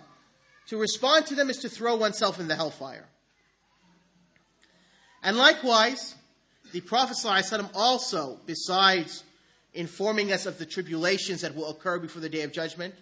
to 0.68 0.76
respond 0.76 1.26
to 1.26 1.34
them 1.34 1.48
is 1.50 1.58
to 1.58 1.68
throw 1.68 1.96
oneself 1.96 2.40
in 2.40 2.48
the 2.48 2.56
hellfire. 2.56 3.06
And 5.22 5.36
likewise, 5.36 6.14
the 6.72 6.80
Prophet 6.80 7.16
ﷺ 7.22 7.70
also, 7.74 8.38
besides 8.46 9.24
informing 9.73 10.31
us 10.31 10.45
of 10.45 10.57
the 10.57 10.65
tribulations 10.65 11.41
that 11.41 11.55
will 11.55 11.69
occur 11.69 11.99
before 11.99 12.21
the 12.21 12.29
day 12.29 12.41
of 12.41 12.51
judgment, 12.51 12.93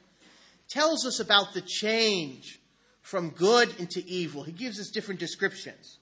tells 0.69 1.05
us 1.05 1.19
about 1.19 1.53
the 1.53 1.61
change 1.61 2.59
from 3.01 3.29
good 3.31 3.73
into 3.79 4.03
evil. 4.05 4.43
He 4.43 4.51
gives 4.51 4.79
us 4.79 4.89
different 4.89 5.19
descriptions. 5.19 5.97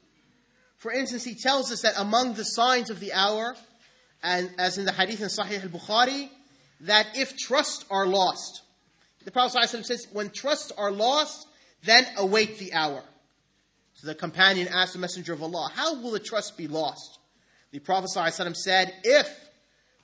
For 0.78 0.92
instance, 0.92 1.24
he 1.24 1.36
tells 1.36 1.72
us 1.72 1.82
that 1.82 1.94
among 1.98 2.34
the 2.34 2.44
signs 2.44 2.90
of 2.90 3.00
the 3.00 3.14
hour, 3.14 3.56
and 4.22 4.50
as 4.58 4.78
in 4.78 4.86
the 4.86 4.92
hadith 4.92 5.22
in 5.22 5.28
Sahih 5.28 5.64
al-Bukhari, 5.64 6.30
that 6.82 7.08
if 7.16 7.38
trust 7.38 7.86
are 7.90 8.06
lost, 8.06 8.62
the 9.24 9.32
Prophet 9.32 9.58
ﷺ 9.58 9.86
says, 9.86 10.08
when 10.12 10.30
trusts 10.30 10.72
are 10.78 10.92
lost, 10.92 11.48
then 11.84 12.06
await 12.18 12.60
the 12.60 12.74
hour. 12.74 13.04
So 13.96 14.08
the 14.08 14.16
companion 14.16 14.68
asked 14.68 14.94
the 14.94 15.00
Messenger 15.00 15.34
of 15.34 15.42
Allah, 15.42 15.72
how 15.74 16.02
will 16.02 16.12
the 16.12 16.20
trust 16.20 16.58
be 16.58 16.68
lost? 16.68 17.20
The 17.72 17.80
Prophet 17.80 18.10
ﷺ 18.16 18.56
said, 18.56 18.94
if 19.04 19.47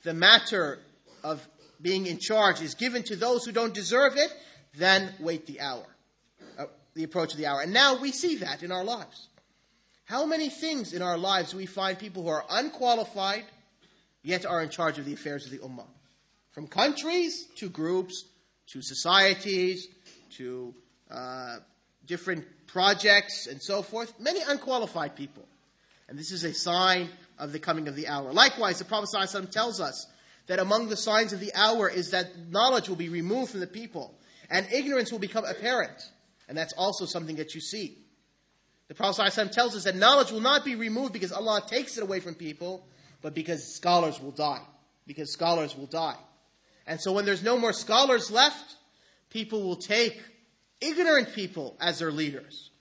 the 0.03 0.13
matter 0.13 0.79
of 1.23 1.45
being 1.81 2.05
in 2.05 2.19
charge 2.19 2.61
is 2.61 2.75
given 2.75 3.03
to 3.03 3.15
those 3.15 3.45
who 3.45 3.51
don't 3.51 3.73
deserve 3.73 4.15
it, 4.15 4.33
then 4.75 5.13
wait 5.19 5.45
the 5.45 5.59
hour, 5.61 5.85
uh, 6.57 6.65
the 6.93 7.03
approach 7.03 7.31
of 7.31 7.37
the 7.37 7.45
hour. 7.45 7.61
And 7.61 7.73
now 7.73 7.99
we 7.99 8.11
see 8.11 8.37
that 8.37 8.63
in 8.63 8.71
our 8.71 8.83
lives. 8.83 9.27
How 10.05 10.25
many 10.25 10.49
things 10.49 10.93
in 10.93 11.01
our 11.01 11.17
lives 11.17 11.55
we 11.55 11.65
find 11.65 11.97
people 11.97 12.23
who 12.23 12.29
are 12.29 12.45
unqualified, 12.49 13.45
yet 14.21 14.45
are 14.45 14.61
in 14.61 14.69
charge 14.69 14.99
of 14.99 15.05
the 15.05 15.13
affairs 15.13 15.45
of 15.45 15.51
the 15.51 15.59
ummah? 15.59 15.87
From 16.51 16.67
countries 16.67 17.47
to 17.55 17.69
groups 17.69 18.25
to 18.67 18.81
societies 18.81 19.87
to 20.37 20.73
uh, 21.09 21.57
different 22.05 22.45
projects 22.67 23.47
and 23.47 23.61
so 23.61 23.81
forth. 23.81 24.13
Many 24.19 24.41
unqualified 24.47 25.15
people. 25.15 25.45
And 26.07 26.17
this 26.17 26.31
is 26.31 26.43
a 26.43 26.53
sign 26.53 27.09
of 27.38 27.52
the 27.52 27.60
coming 27.60 27.88
of 27.88 27.96
the 27.96 28.08
hour. 28.08 28.32
Likewise, 28.34 28.80
the 28.80 28.86
Prophet 28.86 29.10
ﷺ 29.13 29.50
tells 29.52 29.80
us 29.80 30.08
that 30.48 30.60
among 30.60 30.89
the 30.89 30.98
signs 30.98 31.34
of 31.34 31.39
the 31.39 31.54
hour 31.56 31.89
is 31.89 32.12
that 32.12 32.50
knowledge 32.50 32.89
will 32.89 32.96
be 32.96 33.10
removed 33.10 33.52
from 33.52 33.60
the 33.60 33.67
people 33.67 34.15
and 34.50 34.67
ignorance 34.72 35.12
will 35.12 35.19
become 35.19 35.46
apparent. 35.46 36.12
And 36.48 36.58
that's 36.58 36.74
also 36.74 37.06
something 37.06 37.38
that 37.38 37.56
you 37.56 37.62
see. 37.62 37.98
The 38.88 38.96
Prophet 38.96 39.22
ﷺ 39.22 39.52
tells 39.52 39.76
us 39.76 39.86
that 39.86 39.96
knowledge 39.96 40.32
will 40.32 40.41
not 40.41 40.65
be 40.65 40.76
removed 40.76 41.13
because 41.13 41.32
Allah 41.32 41.63
takes 41.65 41.98
it 41.98 42.04
away 42.04 42.19
from 42.19 42.36
people, 42.36 42.86
but 43.22 43.34
because 43.34 43.76
scholars 43.76 44.19
will 44.19 44.32
die. 44.32 44.62
Because 45.08 45.32
scholars 45.32 45.76
will 45.76 45.86
die. 45.86 46.17
And 46.86 47.00
so 47.00 47.13
when 47.13 47.26
there's 47.26 47.43
no 47.43 47.58
more 47.58 47.74
scholars 47.74 48.30
left, 48.30 48.76
people 49.30 49.63
will 49.63 49.78
take 49.78 50.22
ignorant 50.82 51.34
people 51.34 51.78
as 51.80 52.00
their 52.00 52.12
leaders 52.12 52.72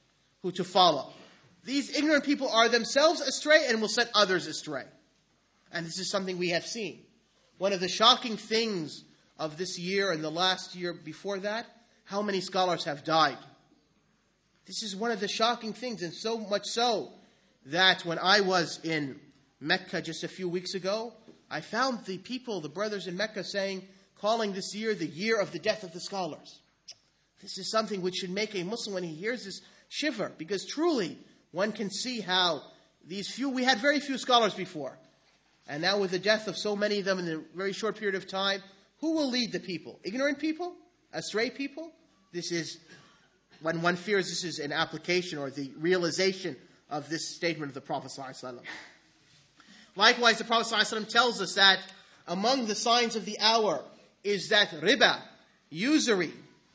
who 0.42 0.50
to 0.52 0.64
follow. 0.64 1.12
These 1.64 1.96
ignorant 1.96 2.24
people 2.24 2.48
are 2.48 2.68
themselves 2.68 3.20
astray 3.20 3.66
and 3.68 3.80
will 3.80 3.88
set 3.88 4.10
others 4.14 4.46
astray. 4.46 4.84
And 5.70 5.86
this 5.86 5.98
is 5.98 6.10
something 6.10 6.38
we 6.38 6.50
have 6.50 6.66
seen. 6.66 7.04
One 7.58 7.72
of 7.72 7.80
the 7.80 7.88
shocking 7.88 8.36
things 8.36 9.04
of 9.38 9.56
this 9.56 9.78
year 9.78 10.10
and 10.10 10.22
the 10.22 10.30
last 10.30 10.74
year 10.74 10.92
before 10.92 11.38
that, 11.40 11.66
how 12.04 12.22
many 12.22 12.40
scholars 12.40 12.84
have 12.84 13.04
died. 13.04 13.38
This 14.66 14.82
is 14.82 14.96
one 14.96 15.10
of 15.10 15.20
the 15.20 15.28
shocking 15.28 15.72
things, 15.72 16.02
and 16.02 16.12
so 16.12 16.38
much 16.38 16.66
so 16.66 17.10
that 17.66 18.04
when 18.04 18.18
I 18.18 18.40
was 18.40 18.80
in 18.84 19.18
Mecca 19.60 20.02
just 20.02 20.24
a 20.24 20.28
few 20.28 20.48
weeks 20.48 20.74
ago, 20.74 21.12
I 21.50 21.60
found 21.60 22.04
the 22.04 22.18
people, 22.18 22.60
the 22.60 22.68
brothers 22.68 23.06
in 23.06 23.16
Mecca, 23.16 23.44
saying, 23.44 23.86
calling 24.18 24.52
this 24.52 24.74
year 24.74 24.94
the 24.94 25.06
year 25.06 25.40
of 25.40 25.52
the 25.52 25.58
death 25.58 25.82
of 25.82 25.92
the 25.92 26.00
scholars. 26.00 26.60
This 27.40 27.58
is 27.58 27.70
something 27.70 28.02
which 28.02 28.16
should 28.16 28.30
make 28.30 28.54
a 28.54 28.62
Muslim, 28.64 28.94
when 28.94 29.04
he 29.04 29.14
hears 29.14 29.44
this, 29.44 29.60
shiver, 29.88 30.32
because 30.38 30.64
truly, 30.64 31.18
one 31.52 31.72
can 31.72 31.90
see 31.90 32.20
how 32.20 32.62
these 33.06 33.30
few, 33.30 33.50
we 33.50 33.64
had 33.64 33.78
very 33.78 34.00
few 34.00 34.18
scholars 34.18 34.54
before. 34.54 34.98
And 35.68 35.82
now 35.82 35.98
with 35.98 36.10
the 36.10 36.18
death 36.18 36.48
of 36.48 36.56
so 36.56 36.74
many 36.74 36.98
of 36.98 37.04
them 37.04 37.18
in 37.18 37.28
a 37.28 37.56
very 37.56 37.72
short 37.72 37.96
period 37.96 38.14
of 38.14 38.26
time, 38.26 38.62
who 39.00 39.12
will 39.12 39.30
lead 39.30 39.52
the 39.52 39.60
people? 39.60 39.98
Ignorant 40.02 40.38
people? 40.38 40.74
Astray 41.12 41.50
people? 41.50 41.92
This 42.32 42.50
is, 42.50 42.78
when 43.60 43.82
one 43.82 43.96
fears 43.96 44.28
this 44.28 44.44
is 44.44 44.58
an 44.58 44.72
application 44.72 45.38
or 45.38 45.50
the 45.50 45.70
realization 45.78 46.56
of 46.90 47.08
this 47.08 47.34
statement 47.36 47.70
of 47.70 47.74
the 47.74 47.80
Prophet 47.80 48.10
ﷺ. 48.16 48.58
Likewise, 49.96 50.38
the 50.38 50.44
Prophet 50.44 50.74
ﷺ 50.74 51.08
tells 51.08 51.40
us 51.40 51.54
that 51.54 51.80
among 52.26 52.66
the 52.66 52.74
signs 52.74 53.16
of 53.16 53.24
the 53.24 53.38
hour 53.40 53.82
is 54.24 54.48
that 54.48 54.70
riba, 54.80 55.20
usury, 55.70 56.32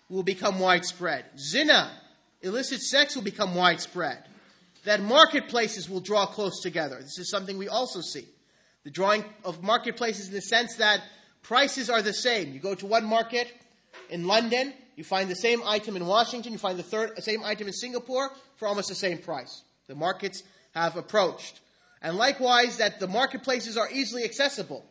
will 0.10 0.24
become 0.24 0.60
widespread. 0.60 1.26
Zina, 1.38 1.92
illicit 2.42 2.82
sex 2.82 3.16
will 3.16 3.24
become 3.24 3.56
widespread. 3.56 4.24
That 4.88 5.02
marketplaces 5.02 5.90
will 5.90 6.00
draw 6.00 6.26
close 6.28 6.62
together. 6.62 6.98
This 7.02 7.20
is 7.20 7.30
something 7.30 7.58
we 7.58 7.68
also 7.68 8.00
see. 8.00 8.24
The 8.86 8.90
drawing 8.90 9.26
of 9.44 9.62
marketplaces 9.62 10.30
in 10.30 10.34
the 10.34 10.40
sense 10.40 10.78
that 10.78 11.04
prices 11.44 11.90
are 11.90 12.02
the 12.02 12.14
same. 12.14 12.54
You 12.54 12.62
go 12.62 12.74
to 12.74 12.86
one 12.86 13.04
market 13.04 13.54
in 14.10 14.28
London, 14.28 14.74
you 14.96 15.04
find 15.04 15.30
the 15.30 15.36
same 15.36 15.62
item 15.66 15.98
in 15.98 16.06
Washington, 16.06 16.54
you 16.54 16.58
find 16.58 16.80
the 16.80 16.84
third, 16.84 17.22
same 17.22 17.44
item 17.44 17.68
in 17.68 17.74
Singapore 17.74 18.32
for 18.56 18.70
almost 18.70 18.88
the 18.88 18.96
same 18.96 19.18
price. 19.18 19.62
The 19.88 19.96
markets 19.96 20.44
have 20.74 20.96
approached. 20.96 21.60
And 22.02 22.16
likewise, 22.16 22.78
that 22.78 23.02
the 23.02 23.10
marketplaces 23.10 23.76
are 23.76 23.90
easily 23.92 24.24
accessible. 24.24 24.86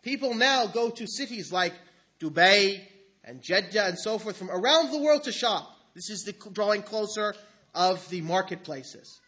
People 0.00 0.32
now 0.32 0.68
go 0.68 0.88
to 0.88 1.06
cities 1.06 1.52
like 1.52 1.74
Dubai 2.18 2.80
and 3.22 3.42
Jeddah 3.42 3.88
and 3.88 3.98
so 3.98 4.18
forth 4.18 4.38
from 4.38 4.50
around 4.50 4.90
the 4.90 5.00
world 5.00 5.24
to 5.24 5.32
shop. 5.32 5.70
This 5.94 6.08
is 6.08 6.22
the 6.22 6.32
drawing 6.50 6.80
closer 6.80 7.34
of 7.74 8.08
the 8.08 8.22
marketplaces. 8.22 9.20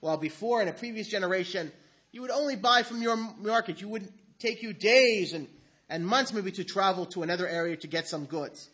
While 0.00 0.16
before, 0.16 0.62
in 0.62 0.68
a 0.68 0.72
previous 0.72 1.08
generation, 1.08 1.72
you 2.12 2.22
would 2.22 2.30
only 2.30 2.56
buy 2.56 2.82
from 2.82 3.02
your 3.02 3.16
market. 3.16 3.80
You 3.80 3.88
would 3.88 4.08
take 4.38 4.62
you 4.62 4.72
days 4.72 5.32
and, 5.32 5.48
and 5.88 6.06
months 6.06 6.32
maybe 6.32 6.52
to 6.52 6.64
travel 6.64 7.06
to 7.06 7.22
another 7.22 7.48
area 7.48 7.76
to 7.76 7.86
get 7.86 8.06
some 8.06 8.24
goods. 8.24 8.68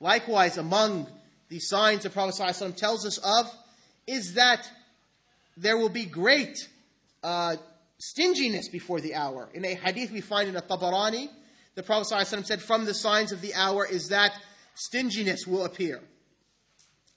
Likewise, 0.00 0.56
among 0.58 1.08
the 1.48 1.58
signs 1.58 2.02
the 2.02 2.10
Prophet 2.10 2.40
ﷺ 2.40 2.76
tells 2.76 3.06
us 3.06 3.18
of 3.18 3.50
is 4.06 4.34
that 4.34 4.68
there 5.56 5.76
will 5.76 5.88
be 5.88 6.04
great 6.04 6.68
uh, 7.22 7.56
stinginess 7.98 8.68
before 8.68 9.00
the 9.00 9.14
hour. 9.14 9.48
In 9.54 9.64
a 9.64 9.74
hadith 9.74 10.10
we 10.10 10.20
find 10.20 10.48
in 10.48 10.56
a 10.56 10.62
Tabarani, 10.62 11.28
the 11.74 11.82
Prophet 11.82 12.14
ﷺ 12.14 12.46
said, 12.46 12.62
from 12.62 12.84
the 12.84 12.94
signs 12.94 13.32
of 13.32 13.40
the 13.40 13.54
hour 13.54 13.86
is 13.86 14.08
that 14.08 14.32
stinginess 14.74 15.46
will 15.46 15.64
appear. 15.64 16.00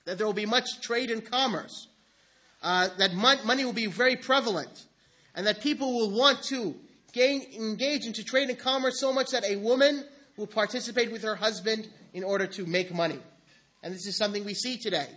That 0.06 0.18
there 0.18 0.26
will 0.26 0.34
be 0.34 0.46
much 0.46 0.82
trade 0.82 1.12
and 1.12 1.24
commerce. 1.24 1.88
Uh, 2.62 2.90
that 2.98 3.14
money 3.14 3.66
will 3.66 3.74
be 3.74 3.86
very 3.86 4.16
prevalent. 4.16 4.86
And 5.36 5.46
that 5.46 5.62
people 5.62 5.94
will 5.94 6.18
want 6.18 6.42
to 6.44 6.76
gain, 7.14 7.42
engage 7.56 8.06
into 8.06 8.24
trade 8.24 8.50
and 8.50 8.58
commerce 8.58 9.00
so 9.00 9.14
much 9.14 9.32
that 9.32 9.46
a 9.46 9.56
woman 9.58 10.04
will 10.38 10.48
participate 10.48 11.12
with 11.12 11.24
her 11.24 11.36
husband 11.36 11.88
in 12.14 12.24
order 12.24 12.48
to 12.48 12.66
make 12.66 12.94
money. 12.94 13.20
And 13.84 13.94
this 13.94 14.08
is 14.08 14.18
something 14.18 14.44
we 14.46 14.54
see 14.54 14.78
today, 14.78 15.08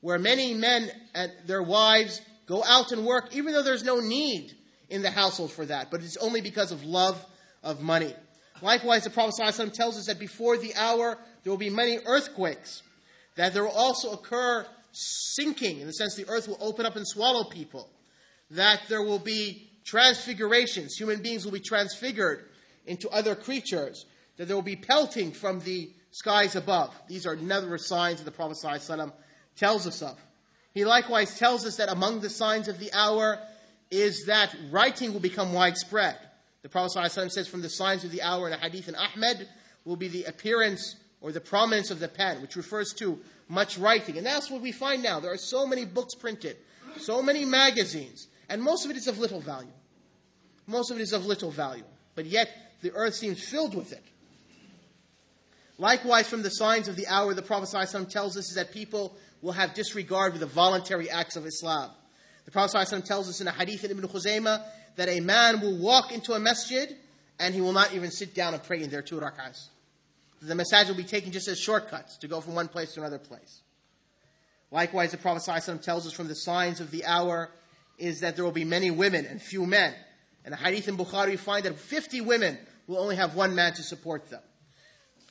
where 0.00 0.18
many 0.18 0.54
men 0.54 0.90
and 1.14 1.32
their 1.46 1.62
wives 1.62 2.20
go 2.46 2.62
out 2.64 2.92
and 2.92 3.06
work, 3.06 3.34
even 3.34 3.52
though 3.52 3.62
there's 3.62 3.84
no 3.84 4.00
need 4.00 4.52
in 4.90 5.02
the 5.02 5.10
household 5.10 5.50
for 5.50 5.64
that, 5.66 5.90
but 5.90 6.02
it's 6.02 6.16
only 6.18 6.40
because 6.40 6.70
of 6.70 6.84
love 6.84 7.24
of 7.62 7.80
money. 7.80 8.14
Likewise, 8.62 9.04
the 9.04 9.10
Prophet 9.10 9.34
ﷺ 9.40 9.72
tells 9.72 9.98
us 9.98 10.06
that 10.06 10.18
before 10.18 10.56
the 10.56 10.74
hour, 10.74 11.18
there 11.42 11.50
will 11.50 11.58
be 11.58 11.70
many 11.70 11.98
earthquakes, 12.06 12.82
that 13.36 13.52
there 13.52 13.64
will 13.64 13.70
also 13.70 14.12
occur 14.12 14.66
sinking, 14.94 15.80
in 15.80 15.86
the 15.86 15.92
sense 15.92 16.14
the 16.14 16.28
earth 16.28 16.48
will 16.48 16.58
open 16.60 16.86
up 16.86 16.96
and 16.96 17.06
swallow 17.06 17.44
people, 17.44 17.90
that 18.50 18.82
there 18.88 19.02
will 19.02 19.18
be 19.18 19.70
transfigurations, 19.84 20.94
human 20.96 21.20
beings 21.20 21.44
will 21.44 21.52
be 21.52 21.60
transfigured 21.60 22.44
into 22.86 23.08
other 23.10 23.34
creatures, 23.34 24.06
that 24.36 24.46
there 24.46 24.56
will 24.56 24.62
be 24.62 24.76
pelting 24.76 25.32
from 25.32 25.60
the 25.60 25.90
skies 26.10 26.56
above. 26.56 26.94
These 27.08 27.26
are 27.26 27.32
another 27.32 27.76
signs 27.78 28.18
that 28.18 28.24
the 28.24 28.30
Prophet 28.30 28.58
ﷺ 28.62 29.12
tells 29.56 29.86
us 29.86 30.02
of. 30.02 30.18
He 30.72 30.84
likewise 30.84 31.38
tells 31.38 31.64
us 31.66 31.76
that 31.76 31.88
among 31.88 32.20
the 32.20 32.30
signs 32.30 32.68
of 32.68 32.78
the 32.78 32.92
hour 32.92 33.38
is 33.90 34.24
that 34.26 34.54
writing 34.70 35.12
will 35.12 35.20
become 35.20 35.52
widespread. 35.52 36.18
The 36.62 36.68
Prophet 36.68 36.98
ﷺ 36.98 37.30
says 37.30 37.48
from 37.48 37.62
the 37.62 37.68
signs 37.68 38.04
of 38.04 38.10
the 38.10 38.22
hour 38.22 38.46
in 38.48 38.52
a 38.52 38.58
hadith 38.58 38.88
in 38.88 38.96
Ahmed 38.96 39.48
will 39.84 39.96
be 39.96 40.08
the 40.08 40.24
appearance 40.24 40.96
or 41.20 41.30
the 41.30 41.40
prominence 41.40 41.90
of 41.90 42.00
the 42.00 42.08
pen, 42.08 42.42
which 42.42 42.56
refers 42.56 42.92
to 42.94 43.18
much 43.48 43.78
writing. 43.78 44.16
And 44.16 44.26
that's 44.26 44.50
what 44.50 44.60
we 44.60 44.72
find 44.72 45.02
now. 45.02 45.20
There 45.20 45.32
are 45.32 45.36
so 45.36 45.66
many 45.66 45.84
books 45.84 46.14
printed, 46.14 46.56
so 46.98 47.22
many 47.22 47.44
magazines, 47.44 48.28
and 48.48 48.62
most 48.62 48.84
of 48.84 48.90
it 48.90 48.96
is 48.96 49.06
of 49.06 49.18
little 49.18 49.40
value. 49.40 49.72
Most 50.66 50.90
of 50.90 50.98
it 50.98 51.02
is 51.02 51.12
of 51.12 51.26
little 51.26 51.50
value. 51.50 51.84
But 52.14 52.26
yet, 52.26 52.48
the 52.80 52.92
earth 52.92 53.14
seems 53.14 53.42
filled 53.42 53.74
with 53.74 53.92
it. 53.92 54.02
Likewise, 55.78 56.28
from 56.28 56.42
the 56.42 56.50
signs 56.50 56.86
of 56.86 56.96
the 56.96 57.06
hour, 57.08 57.34
the 57.34 57.42
Prophet 57.42 57.68
ﷺ 57.68 58.08
tells 58.08 58.36
us 58.36 58.48
is 58.48 58.54
that 58.54 58.72
people 58.72 59.16
will 59.42 59.52
have 59.52 59.74
disregard 59.74 60.32
for 60.32 60.38
the 60.38 60.46
voluntary 60.46 61.10
acts 61.10 61.36
of 61.36 61.46
Islam. 61.46 61.90
The 62.44 62.50
Prophet 62.50 62.76
ﷺ 62.76 63.04
tells 63.04 63.28
us 63.28 63.40
in 63.40 63.48
a 63.48 63.52
hadith 63.52 63.84
in 63.84 63.90
Ibn 63.90 64.08
Khuzaymah 64.08 64.62
that 64.96 65.08
a 65.08 65.20
man 65.20 65.60
will 65.60 65.76
walk 65.76 66.12
into 66.12 66.32
a 66.32 66.38
masjid 66.38 66.94
and 67.40 67.54
he 67.54 67.60
will 67.60 67.72
not 67.72 67.92
even 67.92 68.10
sit 68.10 68.34
down 68.34 68.54
and 68.54 68.62
pray 68.62 68.82
in 68.82 68.90
their 68.90 69.02
two 69.02 69.16
rak'ahs. 69.16 69.68
The 70.46 70.54
masajid 70.54 70.88
will 70.88 70.96
be 70.96 71.04
taken 71.04 71.32
just 71.32 71.48
as 71.48 71.58
shortcuts 71.58 72.18
to 72.18 72.28
go 72.28 72.40
from 72.40 72.54
one 72.54 72.68
place 72.68 72.92
to 72.94 73.00
another 73.00 73.18
place. 73.18 73.62
Likewise, 74.70 75.12
the 75.12 75.16
Prophet 75.16 75.44
tells 75.82 76.06
us 76.06 76.12
from 76.12 76.28
the 76.28 76.34
signs 76.34 76.80
of 76.80 76.90
the 76.90 77.04
hour 77.04 77.50
is 77.98 78.20
that 78.20 78.36
there 78.36 78.44
will 78.44 78.52
be 78.52 78.64
many 78.64 78.90
women 78.90 79.24
and 79.24 79.40
few 79.40 79.64
men. 79.64 79.94
In 80.44 80.52
a 80.52 80.56
hadith 80.56 80.88
in 80.88 80.96
Bukhari, 80.96 81.28
we 81.28 81.36
find 81.36 81.64
that 81.64 81.78
50 81.78 82.20
women 82.20 82.58
will 82.86 82.98
only 82.98 83.16
have 83.16 83.34
one 83.34 83.54
man 83.54 83.72
to 83.74 83.82
support 83.82 84.28
them. 84.28 84.42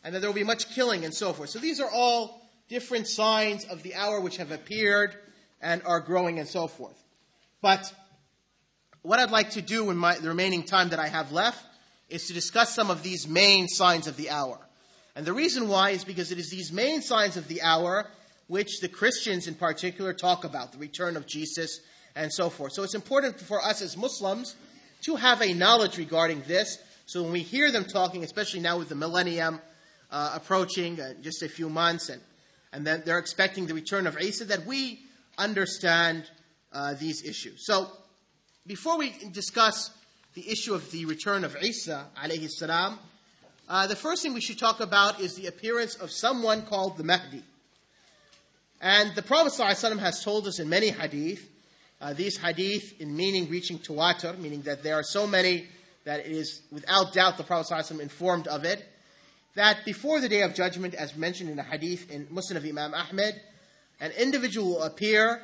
And 0.03 0.15
that 0.15 0.21
there 0.21 0.29
will 0.29 0.35
be 0.35 0.43
much 0.43 0.73
killing 0.73 1.05
and 1.05 1.13
so 1.13 1.33
forth. 1.33 1.49
So 1.49 1.59
these 1.59 1.79
are 1.79 1.89
all 1.89 2.41
different 2.69 3.07
signs 3.07 3.65
of 3.65 3.83
the 3.83 3.95
hour 3.95 4.19
which 4.19 4.37
have 4.37 4.51
appeared 4.51 5.15
and 5.61 5.81
are 5.85 5.99
growing 5.99 6.39
and 6.39 6.47
so 6.47 6.67
forth. 6.67 7.01
But 7.61 7.93
what 9.01 9.19
I'd 9.19 9.31
like 9.31 9.51
to 9.51 9.61
do 9.61 9.89
in 9.89 9.97
my, 9.97 10.17
the 10.17 10.29
remaining 10.29 10.63
time 10.63 10.89
that 10.89 10.99
I 10.99 11.07
have 11.07 11.31
left 11.31 11.63
is 12.09 12.27
to 12.27 12.33
discuss 12.33 12.73
some 12.73 12.89
of 12.89 13.03
these 13.03 13.27
main 13.27 13.67
signs 13.67 14.07
of 14.07 14.17
the 14.17 14.29
hour. 14.29 14.59
And 15.15 15.25
the 15.25 15.33
reason 15.33 15.67
why 15.67 15.91
is 15.91 16.03
because 16.03 16.31
it 16.31 16.39
is 16.39 16.49
these 16.49 16.71
main 16.71 17.01
signs 17.01 17.37
of 17.37 17.47
the 17.47 17.61
hour 17.61 18.07
which 18.47 18.79
the 18.81 18.87
Christians 18.87 19.47
in 19.47 19.55
particular 19.55 20.13
talk 20.13 20.43
about, 20.43 20.71
the 20.71 20.77
return 20.77 21.15
of 21.15 21.27
Jesus 21.27 21.79
and 22.15 22.31
so 22.31 22.49
forth. 22.49 22.73
So 22.73 22.83
it's 22.83 22.95
important 22.95 23.39
for 23.39 23.61
us 23.61 23.81
as 23.81 23.95
Muslims 23.97 24.55
to 25.05 25.15
have 25.15 25.41
a 25.41 25.53
knowledge 25.53 25.97
regarding 25.97 26.41
this. 26.47 26.77
So 27.05 27.23
when 27.23 27.31
we 27.31 27.41
hear 27.41 27.71
them 27.71 27.85
talking, 27.85 28.23
especially 28.23 28.59
now 28.59 28.77
with 28.77 28.89
the 28.89 28.95
millennium 28.95 29.59
uh, 30.11 30.31
approaching, 30.35 30.99
uh, 30.99 31.13
just 31.21 31.41
a 31.43 31.49
few 31.49 31.69
months, 31.69 32.09
and, 32.09 32.21
and 32.71 32.85
then 32.85 33.03
they're 33.05 33.19
expecting 33.19 33.67
the 33.67 33.73
return 33.73 34.07
of 34.07 34.19
Isa, 34.19 34.45
that 34.45 34.65
we 34.65 34.99
understand 35.37 36.29
uh, 36.71 36.93
these 36.93 37.23
issues. 37.23 37.65
So 37.65 37.87
before 38.65 38.97
we 38.97 39.13
discuss 39.31 39.91
the 40.33 40.49
issue 40.49 40.73
of 40.73 40.89
the 40.91 41.05
return 41.05 41.43
of 41.43 41.55
Isa, 41.61 42.07
alayhi 42.23 42.49
salam, 42.49 42.99
uh, 43.73 43.87
the 43.87 43.95
first 43.95 44.21
thing 44.21 44.35
we 44.35 44.41
should 44.41 44.59
talk 44.59 44.81
about 44.81 45.19
is 45.19 45.33
the 45.33 45.47
appearance 45.47 45.95
of 45.95 46.11
someone 46.11 46.61
called 46.61 46.95
the 46.95 47.03
Mahdi. 47.03 47.41
And 48.79 49.15
the 49.15 49.23
Prophet 49.23 49.51
ﷺ 49.51 49.97
has 49.97 50.23
told 50.23 50.45
us 50.45 50.59
in 50.59 50.69
many 50.69 50.89
hadith, 50.89 51.49
uh, 51.99 52.13
these 52.13 52.37
hadith 52.37 53.01
in 53.01 53.15
meaning 53.15 53.49
reaching 53.49 53.79
tawatur, 53.79 54.37
meaning 54.37 54.61
that 54.61 54.83
there 54.83 54.93
are 54.93 55.03
so 55.03 55.25
many 55.25 55.65
that 56.03 56.19
it 56.19 56.31
is 56.31 56.61
without 56.71 57.13
doubt 57.13 57.37
the 57.37 57.43
Prophet 57.43 57.73
ﷺ 57.73 57.99
informed 57.99 58.47
of 58.47 58.63
it, 58.63 58.87
that 59.55 59.83
before 59.85 60.21
the 60.21 60.29
day 60.29 60.43
of 60.43 60.53
judgment, 60.53 60.93
as 60.93 61.15
mentioned 61.15 61.49
in 61.49 61.55
the 61.55 61.63
hadith 61.63 62.11
in 62.11 62.27
Musnad 62.27 62.57
of 62.57 62.65
Imam 62.65 62.93
Ahmed, 62.93 63.41
an 63.99 64.11
individual 64.11 64.67
will 64.67 64.83
appear 64.83 65.41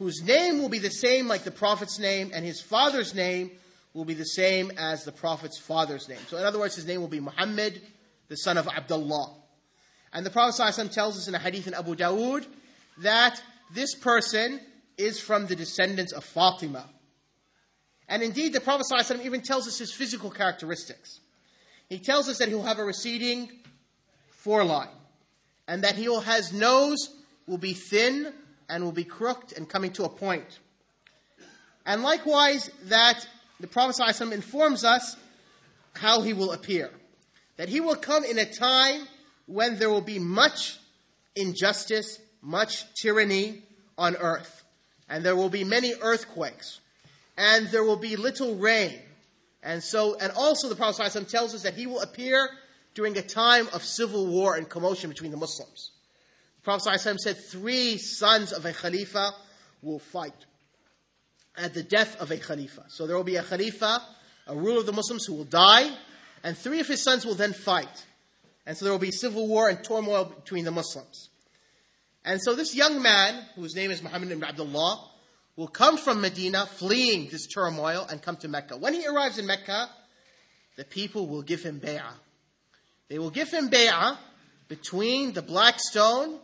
whose 0.00 0.20
name 0.24 0.60
will 0.60 0.68
be 0.68 0.80
the 0.80 0.90
same 0.90 1.28
like 1.28 1.44
the 1.44 1.52
Prophet's 1.52 2.00
name, 2.00 2.32
and 2.34 2.44
his 2.44 2.60
father's 2.60 3.14
name 3.14 3.52
will 3.98 4.04
be 4.04 4.14
the 4.14 4.24
same 4.24 4.70
as 4.78 5.02
the 5.02 5.10
Prophet's 5.10 5.58
father's 5.58 6.08
name. 6.08 6.20
So, 6.28 6.36
in 6.36 6.44
other 6.44 6.60
words, 6.60 6.76
his 6.76 6.86
name 6.86 7.00
will 7.00 7.08
be 7.08 7.18
Muhammad, 7.18 7.82
the 8.28 8.36
son 8.36 8.56
of 8.56 8.68
Abdullah. 8.68 9.34
And 10.12 10.24
the 10.24 10.30
Prophet 10.30 10.62
ﷺ 10.62 10.92
tells 10.92 11.18
us 11.18 11.26
in 11.26 11.34
a 11.34 11.38
hadith 11.40 11.66
in 11.66 11.74
Abu 11.74 11.96
Dawood 11.96 12.46
that 12.98 13.42
this 13.74 13.96
person 13.96 14.60
is 14.96 15.18
from 15.18 15.48
the 15.48 15.56
descendants 15.56 16.12
of 16.12 16.22
Fatima. 16.22 16.88
And 18.08 18.22
indeed, 18.22 18.52
the 18.52 18.60
Prophet 18.60 18.86
ﷺ 18.88 19.24
even 19.24 19.40
tells 19.40 19.66
us 19.66 19.80
his 19.80 19.92
physical 19.92 20.30
characteristics. 20.30 21.18
He 21.88 21.98
tells 21.98 22.28
us 22.28 22.38
that 22.38 22.48
he'll 22.48 22.62
have 22.62 22.78
a 22.78 22.84
receding 22.84 23.50
foreline, 24.30 24.94
and 25.66 25.82
that 25.82 25.96
he 25.96 26.08
will 26.08 26.20
his 26.20 26.52
nose 26.52 27.16
will 27.48 27.58
be 27.58 27.72
thin 27.72 28.32
and 28.68 28.84
will 28.84 28.92
be 28.92 29.02
crooked 29.02 29.56
and 29.56 29.68
coming 29.68 29.90
to 29.94 30.04
a 30.04 30.08
point. 30.08 30.60
And 31.84 32.04
likewise, 32.04 32.70
that 32.84 33.26
the 33.59 33.67
Prophet 33.67 34.01
ﷺ 34.01 34.31
informs 34.31 34.83
us 34.83 35.15
how 35.93 36.21
he 36.21 36.33
will 36.33 36.51
appear. 36.51 36.89
That 37.57 37.69
he 37.69 37.79
will 37.79 37.95
come 37.95 38.23
in 38.23 38.39
a 38.39 38.45
time 38.45 39.07
when 39.45 39.77
there 39.77 39.89
will 39.89 40.01
be 40.01 40.19
much 40.19 40.79
injustice, 41.35 42.19
much 42.41 42.93
tyranny 42.95 43.63
on 43.97 44.15
earth. 44.15 44.63
And 45.07 45.23
there 45.23 45.35
will 45.35 45.49
be 45.49 45.63
many 45.63 45.93
earthquakes. 46.01 46.79
And 47.37 47.67
there 47.67 47.83
will 47.83 47.97
be 47.97 48.15
little 48.15 48.55
rain. 48.55 48.99
And 49.61 49.81
so, 49.81 50.17
and 50.19 50.31
also 50.33 50.67
the 50.67 50.75
Prophet 50.75 51.03
ﷺ 51.03 51.29
tells 51.29 51.55
us 51.55 51.63
that 51.63 51.75
he 51.75 51.87
will 51.87 52.01
appear 52.01 52.49
during 52.95 53.17
a 53.17 53.21
time 53.21 53.67
of 53.73 53.83
civil 53.83 54.27
war 54.27 54.55
and 54.55 54.67
commotion 54.67 55.09
between 55.09 55.31
the 55.31 55.37
Muslims. 55.37 55.91
The 56.57 56.63
Prophet 56.63 56.89
ﷺ 56.89 57.19
said 57.19 57.37
three 57.37 57.97
sons 57.97 58.51
of 58.51 58.65
a 58.65 58.73
Khalifa 58.73 59.31
will 59.81 59.99
fight 59.99 60.45
at 61.58 61.74
the 61.74 61.82
death 61.82 62.16
of 62.20 62.30
a 62.30 62.36
Khalifa. 62.36 62.84
So 62.88 63.06
there 63.06 63.16
will 63.16 63.24
be 63.24 63.36
a 63.36 63.42
Khalifa, 63.42 64.02
a 64.46 64.56
ruler 64.56 64.80
of 64.80 64.86
the 64.86 64.92
Muslims 64.92 65.26
who 65.26 65.34
will 65.34 65.44
die, 65.44 65.90
and 66.42 66.56
three 66.56 66.80
of 66.80 66.86
his 66.86 67.02
sons 67.02 67.26
will 67.26 67.34
then 67.34 67.52
fight. 67.52 68.06
And 68.66 68.76
so 68.76 68.84
there 68.84 68.92
will 68.92 68.98
be 68.98 69.10
civil 69.10 69.48
war 69.48 69.68
and 69.68 69.82
turmoil 69.82 70.24
between 70.24 70.64
the 70.64 70.70
Muslims. 70.70 71.30
And 72.24 72.40
so 72.42 72.54
this 72.54 72.74
young 72.74 73.02
man, 73.02 73.44
whose 73.56 73.74
name 73.74 73.90
is 73.90 74.02
Muhammad 74.02 74.30
ibn 74.30 74.44
Abdullah, 74.44 75.10
will 75.56 75.68
come 75.68 75.96
from 75.96 76.20
Medina, 76.20 76.66
fleeing 76.66 77.28
this 77.30 77.46
turmoil, 77.46 78.06
and 78.10 78.22
come 78.22 78.36
to 78.36 78.48
Mecca. 78.48 78.76
When 78.76 78.94
he 78.94 79.06
arrives 79.06 79.38
in 79.38 79.46
Mecca, 79.46 79.88
the 80.76 80.84
people 80.84 81.26
will 81.26 81.42
give 81.42 81.62
him 81.62 81.80
bay'ah. 81.80 82.14
They 83.08 83.18
will 83.18 83.30
give 83.30 83.50
him 83.50 83.68
bay'ah 83.68 84.18
between 84.68 85.32
the 85.32 85.42
black 85.42 85.80
stone 85.80 86.38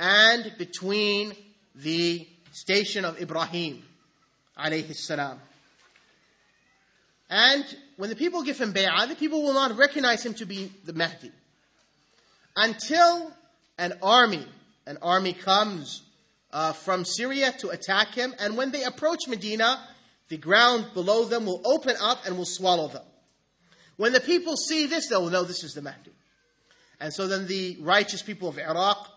and 0.00 0.52
between 0.58 1.34
the 1.74 2.26
station 2.52 3.04
of 3.04 3.20
Ibrahim, 3.20 3.84
alayhi. 4.64 5.38
And 7.28 7.64
when 7.96 8.10
the 8.10 8.16
people 8.16 8.42
give 8.42 8.60
him 8.60 8.72
bay'ah, 8.72 9.08
the 9.08 9.14
people 9.14 9.42
will 9.42 9.54
not 9.54 9.76
recognize 9.76 10.24
him 10.24 10.34
to 10.34 10.46
be 10.46 10.72
the 10.84 10.92
Mahdi 10.92 11.30
until 12.56 13.32
an 13.78 13.94
army, 14.02 14.44
an 14.86 14.98
army 15.00 15.32
comes 15.32 16.02
uh, 16.52 16.72
from 16.72 17.04
Syria 17.04 17.52
to 17.58 17.68
attack 17.70 18.14
him. 18.14 18.34
And 18.38 18.56
when 18.56 18.72
they 18.72 18.84
approach 18.84 19.28
Medina, 19.28 19.80
the 20.28 20.36
ground 20.36 20.86
below 20.92 21.24
them 21.24 21.46
will 21.46 21.62
open 21.64 21.94
up 22.00 22.26
and 22.26 22.36
will 22.36 22.44
swallow 22.44 22.88
them. 22.88 23.04
When 23.96 24.12
the 24.12 24.20
people 24.20 24.56
see 24.56 24.86
this, 24.86 25.08
they'll 25.08 25.30
know 25.30 25.44
this 25.44 25.64
is 25.64 25.72
the 25.72 25.82
Mahdi. 25.82 26.12
And 27.00 27.12
so 27.12 27.26
then 27.26 27.46
the 27.46 27.78
righteous 27.80 28.22
people 28.22 28.48
of 28.48 28.58
Iraq 28.58 29.08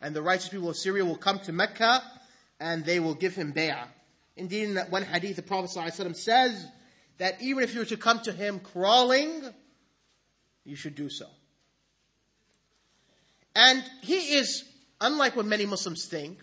and 0.00 0.14
the 0.14 0.22
righteous 0.22 0.48
people 0.48 0.70
of 0.70 0.76
Syria 0.76 1.04
will 1.04 1.16
come 1.16 1.38
to 1.40 1.52
Mecca 1.52 2.02
and 2.60 2.84
they 2.84 3.00
will 3.00 3.14
give 3.14 3.34
him 3.34 3.52
bay'ah. 3.52 3.88
Indeed, 4.36 4.64
in 4.64 4.74
that 4.74 4.90
one 4.90 5.02
hadith, 5.02 5.36
the 5.36 5.42
Prophet 5.42 5.70
ﷺ 5.76 6.16
says 6.16 6.66
that 7.18 7.40
even 7.40 7.64
if 7.64 7.72
you 7.72 7.80
were 7.80 7.86
to 7.86 7.96
come 7.96 8.20
to 8.20 8.32
him 8.32 8.60
crawling, 8.60 9.42
you 10.64 10.76
should 10.76 10.94
do 10.94 11.08
so. 11.08 11.26
And 13.54 13.82
he 14.02 14.36
is, 14.36 14.64
unlike 15.00 15.34
what 15.34 15.46
many 15.46 15.64
Muslims 15.64 16.06
think, 16.10 16.38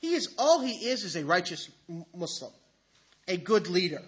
he 0.00 0.14
is, 0.14 0.34
all 0.38 0.60
he 0.60 0.88
is 0.88 1.04
is 1.04 1.16
a 1.16 1.24
righteous 1.24 1.70
Muslim, 2.14 2.52
a 3.28 3.36
good 3.36 3.68
leader. 3.68 4.02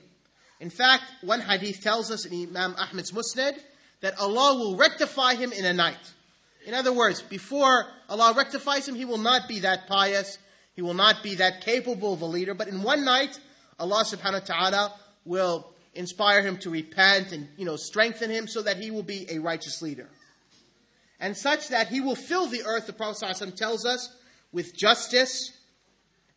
In 0.59 0.71
fact, 0.71 1.05
one 1.23 1.41
hadith 1.41 1.81
tells 1.81 2.11
us 2.11 2.27
in 2.27 2.49
Imam 2.49 2.75
Ahmed's 2.77 3.13
Musnad 3.13 3.59
that 4.01 4.19
Allah 4.19 4.57
will 4.59 4.77
rectify 4.77 5.35
him 5.35 5.53
in 5.53 5.65
a 5.65 5.73
night. 5.73 6.13
In 6.67 6.75
other 6.75 6.93
words, 6.93 7.23
before 7.23 7.87
Allah 8.09 8.35
rectifies 8.37 8.87
him, 8.87 8.95
he 8.95 9.05
will 9.05 9.19
not 9.19 9.49
be 9.49 9.61
that 9.61 9.89
pious, 9.89 10.39
he 10.81 10.83
will 10.83 10.95
not 10.95 11.23
be 11.23 11.35
that 11.35 11.61
capable 11.61 12.15
of 12.15 12.23
a 12.23 12.25
leader, 12.25 12.55
but 12.55 12.67
in 12.67 12.83
one 12.83 13.05
night, 13.05 13.39
Allah 13.79 14.03
subhanahu 14.03 14.49
wa 14.49 14.55
ta'ala 14.55 14.95
will 15.27 15.71
inspire 15.93 16.41
him 16.41 16.57
to 16.61 16.71
repent 16.71 17.33
and, 17.33 17.49
you 17.59 17.67
know, 17.67 17.77
strengthen 17.77 18.31
him 18.31 18.49
so 18.49 18.63
that 18.63 18.79
he 18.79 18.91
will 18.91 19.03
be 19.03 19.27
a 19.31 19.41
righteous 19.41 19.83
leader 19.83 20.09
and 21.21 21.37
such 21.37 21.69
that 21.69 21.89
he 21.89 22.01
will 22.01 22.15
fill 22.15 22.47
the 22.47 22.63
earth, 22.65 22.87
the 22.87 22.95
Prophet 22.95 23.59
tells 23.59 23.85
us, 23.85 24.17
with 24.53 24.75
justice 24.75 25.53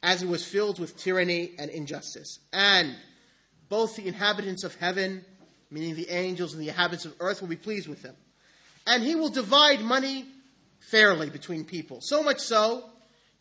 as 0.03 0.21
it 0.21 0.27
was 0.27 0.45
filled 0.45 0.77
with 0.77 0.97
tyranny 0.97 1.53
and 1.57 1.71
injustice. 1.71 2.39
And 2.51 2.97
both 3.69 3.95
the 3.95 4.09
inhabitants 4.09 4.65
of 4.65 4.75
heaven, 4.75 5.23
meaning 5.71 5.95
the 5.95 6.09
angels 6.09 6.51
and 6.51 6.61
the 6.61 6.67
inhabitants 6.67 7.05
of 7.05 7.15
earth, 7.21 7.39
will 7.39 7.47
be 7.47 7.55
pleased 7.55 7.87
with 7.87 8.03
him. 8.03 8.17
And 8.85 9.03
he 9.03 9.15
will 9.15 9.29
divide 9.29 9.79
money 9.79 10.25
fairly 10.81 11.29
between 11.29 11.63
people. 11.63 12.01
So 12.01 12.21
much 12.21 12.41
so 12.41 12.89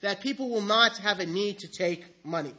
that 0.03 0.21
people 0.21 0.51
will 0.51 0.63
not 0.63 0.99
have 0.99 1.19
a 1.21 1.27
need 1.27 1.59
to 1.61 1.69
take 1.69 2.25
money. 2.25 2.55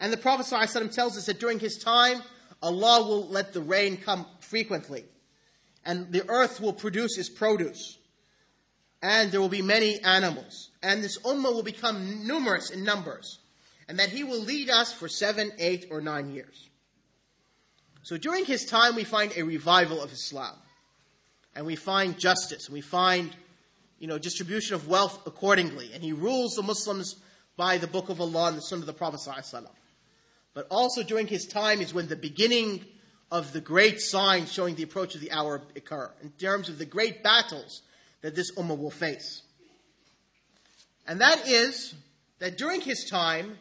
And 0.00 0.12
the 0.12 0.16
Prophet 0.16 0.46
ﷺ 0.46 0.94
tells 0.94 1.16
us 1.16 1.26
that 1.26 1.40
during 1.40 1.58
his 1.58 1.78
time, 1.78 2.22
Allah 2.62 3.06
will 3.06 3.28
let 3.28 3.52
the 3.52 3.60
rain 3.60 3.96
come 3.96 4.26
frequently 4.40 5.04
and 5.86 6.10
the 6.12 6.28
earth 6.28 6.60
will 6.60 6.72
produce 6.72 7.16
its 7.16 7.30
produce. 7.30 7.98
And 9.00 9.30
there 9.30 9.40
will 9.40 9.48
be 9.48 9.62
many 9.62 10.00
animals. 10.00 10.70
And 10.82 11.02
this 11.02 11.18
ummah 11.18 11.54
will 11.54 11.62
become 11.62 12.26
numerous 12.26 12.70
in 12.70 12.82
numbers. 12.82 13.38
And 13.88 13.98
that 14.00 14.08
he 14.08 14.24
will 14.24 14.40
lead 14.40 14.68
us 14.68 14.92
for 14.92 15.06
seven, 15.08 15.52
eight, 15.58 15.86
or 15.90 16.00
nine 16.00 16.32
years. 16.32 16.68
So 18.02 18.16
during 18.16 18.44
his 18.44 18.64
time, 18.64 18.96
we 18.96 19.04
find 19.04 19.32
a 19.36 19.44
revival 19.44 20.02
of 20.02 20.12
Islam. 20.12 20.56
And 21.54 21.64
we 21.64 21.76
find 21.76 22.18
justice. 22.18 22.66
And 22.66 22.74
we 22.74 22.80
find, 22.80 23.36
you 23.98 24.06
know, 24.06 24.18
distribution 24.18 24.74
of 24.74 24.88
wealth 24.88 25.26
accordingly. 25.26 25.90
And 25.94 26.02
he 26.02 26.12
rules 26.12 26.54
the 26.54 26.62
Muslims 26.62 27.16
by 27.56 27.78
the 27.78 27.86
book 27.86 28.08
of 28.08 28.20
Allah 28.20 28.48
and 28.48 28.58
the 28.58 28.62
sunnah 28.62 28.82
of 28.82 28.86
the 28.86 28.92
Prophet 28.92 29.20
But 30.54 30.66
also 30.70 31.02
during 31.02 31.26
his 31.26 31.46
time 31.46 31.80
is 31.80 31.94
when 31.94 32.08
the 32.08 32.16
beginning 32.16 32.84
of 33.30 33.52
the 33.52 33.60
great 33.60 34.00
signs 34.00 34.52
showing 34.52 34.74
the 34.74 34.82
approach 34.82 35.14
of 35.14 35.20
the 35.20 35.32
hour 35.32 35.62
occur, 35.74 36.10
in 36.22 36.30
terms 36.30 36.68
of 36.68 36.78
the 36.78 36.84
great 36.84 37.22
battles 37.22 37.82
that 38.20 38.36
this 38.36 38.54
ummah 38.56 38.78
will 38.78 38.90
face. 38.90 39.42
And 41.06 41.20
that 41.20 41.48
is 41.48 41.94
that 42.38 42.58
during 42.58 42.80
his 42.80 43.08
time, 43.10 43.58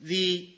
the 0.00 0.48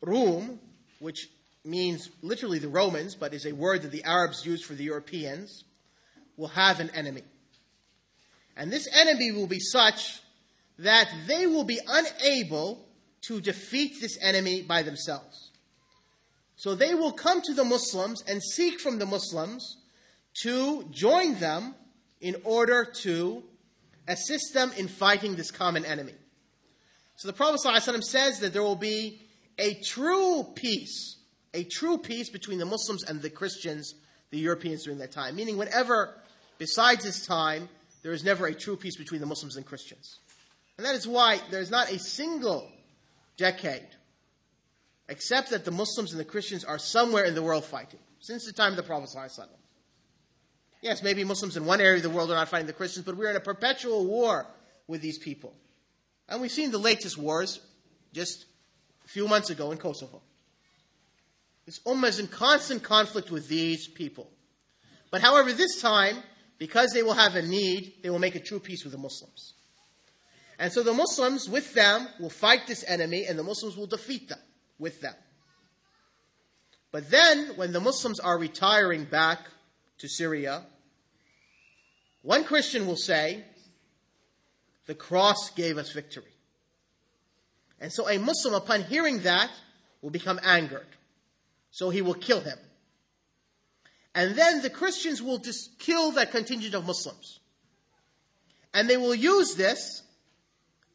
Rum, 0.00 0.60
which 0.98 1.28
means 1.64 2.10
literally 2.22 2.58
the 2.58 2.68
Romans, 2.68 3.14
but 3.14 3.32
is 3.32 3.46
a 3.46 3.52
word 3.52 3.82
that 3.82 3.90
the 3.90 4.04
Arabs 4.04 4.44
use 4.44 4.62
for 4.62 4.74
the 4.74 4.84
Europeans, 4.84 5.64
will 6.36 6.48
have 6.48 6.80
an 6.80 6.90
enemy. 6.90 7.22
And 8.56 8.72
this 8.72 8.88
enemy 8.92 9.32
will 9.32 9.46
be 9.46 9.60
such 9.60 10.20
that 10.78 11.08
they 11.26 11.46
will 11.46 11.64
be 11.64 11.80
unable 11.86 12.86
to 13.22 13.40
defeat 13.40 14.00
this 14.00 14.18
enemy 14.20 14.62
by 14.62 14.82
themselves. 14.82 15.50
So 16.56 16.74
they 16.74 16.94
will 16.94 17.12
come 17.12 17.42
to 17.42 17.54
the 17.54 17.64
Muslims 17.64 18.22
and 18.26 18.42
seek 18.42 18.80
from 18.80 18.98
the 18.98 19.06
Muslims 19.06 19.78
to 20.42 20.84
join 20.90 21.38
them 21.38 21.74
in 22.20 22.36
order 22.44 22.84
to 23.02 23.42
assist 24.08 24.54
them 24.54 24.72
in 24.76 24.88
fighting 24.88 25.36
this 25.36 25.50
common 25.50 25.84
enemy. 25.84 26.14
So 27.16 27.28
the 27.28 27.34
Prophet 27.34 27.60
ﷺ 27.64 28.02
says 28.02 28.40
that 28.40 28.52
there 28.52 28.62
will 28.62 28.76
be 28.76 29.20
a 29.58 29.74
true 29.74 30.46
peace, 30.54 31.16
a 31.52 31.64
true 31.64 31.98
peace 31.98 32.30
between 32.30 32.58
the 32.58 32.66
Muslims 32.66 33.04
and 33.04 33.22
the 33.22 33.30
Christians, 33.30 33.94
the 34.30 34.38
Europeans 34.38 34.84
during 34.84 34.98
that 34.98 35.12
time. 35.12 35.36
Meaning, 35.36 35.56
whenever, 35.56 36.14
besides 36.58 37.04
this 37.04 37.24
time, 37.24 37.68
there 38.04 38.12
is 38.12 38.22
never 38.22 38.46
a 38.46 38.54
true 38.54 38.76
peace 38.76 38.96
between 38.96 39.22
the 39.22 39.26
Muslims 39.26 39.56
and 39.56 39.64
Christians. 39.64 40.20
And 40.76 40.86
that 40.86 40.94
is 40.94 41.08
why 41.08 41.40
there 41.50 41.62
is 41.62 41.70
not 41.70 41.90
a 41.90 41.98
single 41.98 42.70
decade 43.38 43.88
except 45.08 45.50
that 45.50 45.64
the 45.64 45.70
Muslims 45.70 46.12
and 46.12 46.20
the 46.20 46.24
Christians 46.24 46.64
are 46.64 46.78
somewhere 46.78 47.24
in 47.24 47.34
the 47.34 47.42
world 47.42 47.64
fighting 47.64 48.00
since 48.20 48.44
the 48.44 48.52
time 48.52 48.72
of 48.72 48.76
the 48.76 48.82
Prophet. 48.82 49.08
Yes, 50.82 51.02
maybe 51.02 51.24
Muslims 51.24 51.56
in 51.56 51.64
one 51.64 51.80
area 51.80 51.96
of 51.96 52.02
the 52.02 52.10
world 52.10 52.30
are 52.30 52.34
not 52.34 52.48
fighting 52.48 52.66
the 52.66 52.74
Christians, 52.74 53.06
but 53.06 53.16
we're 53.16 53.30
in 53.30 53.36
a 53.36 53.40
perpetual 53.40 54.04
war 54.04 54.46
with 54.86 55.00
these 55.00 55.18
people. 55.18 55.54
And 56.28 56.42
we've 56.42 56.52
seen 56.52 56.70
the 56.70 56.78
latest 56.78 57.16
wars 57.16 57.60
just 58.12 58.44
a 59.06 59.08
few 59.08 59.26
months 59.26 59.48
ago 59.48 59.72
in 59.72 59.78
Kosovo. 59.78 60.20
This 61.64 61.78
ummah 61.80 62.08
is 62.08 62.18
in 62.18 62.28
constant 62.28 62.82
conflict 62.82 63.30
with 63.30 63.48
these 63.48 63.88
people. 63.88 64.30
But 65.10 65.22
however, 65.22 65.54
this 65.54 65.80
time, 65.80 66.18
because 66.58 66.92
they 66.92 67.02
will 67.02 67.14
have 67.14 67.34
a 67.34 67.42
need, 67.42 67.94
they 68.02 68.10
will 68.10 68.18
make 68.18 68.34
a 68.34 68.40
true 68.40 68.60
peace 68.60 68.84
with 68.84 68.92
the 68.92 68.98
Muslims. 68.98 69.54
And 70.58 70.72
so 70.72 70.82
the 70.82 70.92
Muslims, 70.92 71.48
with 71.48 71.74
them, 71.74 72.06
will 72.20 72.30
fight 72.30 72.66
this 72.66 72.84
enemy, 72.86 73.26
and 73.26 73.38
the 73.38 73.42
Muslims 73.42 73.76
will 73.76 73.86
defeat 73.86 74.28
them 74.28 74.38
with 74.78 75.00
them. 75.00 75.14
But 76.92 77.10
then, 77.10 77.56
when 77.56 77.72
the 77.72 77.80
Muslims 77.80 78.20
are 78.20 78.38
retiring 78.38 79.04
back 79.04 79.40
to 79.98 80.08
Syria, 80.08 80.62
one 82.22 82.44
Christian 82.44 82.86
will 82.86 82.96
say, 82.96 83.44
The 84.86 84.94
cross 84.94 85.50
gave 85.50 85.76
us 85.76 85.92
victory. 85.92 86.24
And 87.80 87.92
so 87.92 88.08
a 88.08 88.18
Muslim, 88.18 88.54
upon 88.54 88.84
hearing 88.84 89.20
that, 89.20 89.50
will 90.02 90.10
become 90.10 90.38
angered. 90.42 90.86
So 91.70 91.90
he 91.90 92.00
will 92.00 92.14
kill 92.14 92.40
him. 92.40 92.58
And 94.14 94.36
then 94.36 94.62
the 94.62 94.70
Christians 94.70 95.20
will 95.20 95.38
just 95.38 95.78
kill 95.78 96.12
that 96.12 96.30
contingent 96.30 96.74
of 96.74 96.86
Muslims. 96.86 97.40
And 98.72 98.88
they 98.88 98.96
will 98.96 99.14
use 99.14 99.54
this 99.54 100.02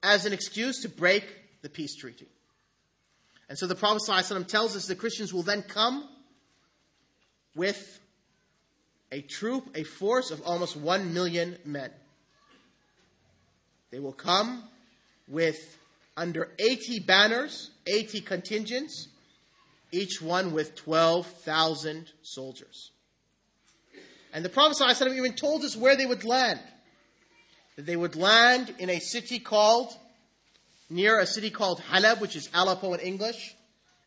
as 0.01 0.26
an 0.26 0.34
excuse 0.34 0.82
to 0.82 0.89
break 0.89 1.26
the 1.61 1.70
peace 1.70 1.95
treaty. 1.95 2.28
And 3.49 3.57
so 3.57 3.67
the 3.67 3.76
Prophet 3.76 4.03
ﷺ 4.07 4.47
tells 4.47 4.76
us 4.76 4.86
the 4.86 4.95
Christians 4.95 5.34
will 5.34 5.43
then 5.43 5.63
come 5.63 6.07
with 7.55 7.99
a 9.11 9.22
troop, 9.22 9.70
a 9.76 9.84
force 9.84 10.32
of 10.32 10.41
almost 10.43 10.78
one 10.78 11.13
million 11.13 11.57
men. 11.65 11.91
They 13.91 13.99
will 13.99 14.13
come 14.13 14.63
with 15.28 15.78
under 16.15 16.51
80 16.59 16.99
banners, 16.99 17.72
80 17.88 18.22
contingents, 18.22 19.07
each 19.91 20.22
one 20.22 20.53
with 20.53 20.76
12,000 20.76 22.11
soldiers. 22.22 22.91
And 24.34 24.45
the 24.45 24.49
Prophet 24.49 24.77
ﷺ 24.77 25.17
even 25.17 25.34
told 25.34 25.63
us 25.63 25.75
where 25.75 25.95
they 25.95 26.05
would 26.05 26.23
land. 26.23 26.59
That 27.75 27.86
they 27.86 27.95
would 27.95 28.15
land 28.15 28.73
in 28.77 28.89
a 28.89 28.99
city 28.99 29.39
called, 29.39 29.91
near 30.89 31.19
a 31.19 31.25
city 31.25 31.49
called 31.49 31.82
Halab, 31.91 32.21
which 32.21 32.36
is 32.36 32.49
Aleppo 32.53 32.93
in 32.93 32.99
English, 32.99 33.55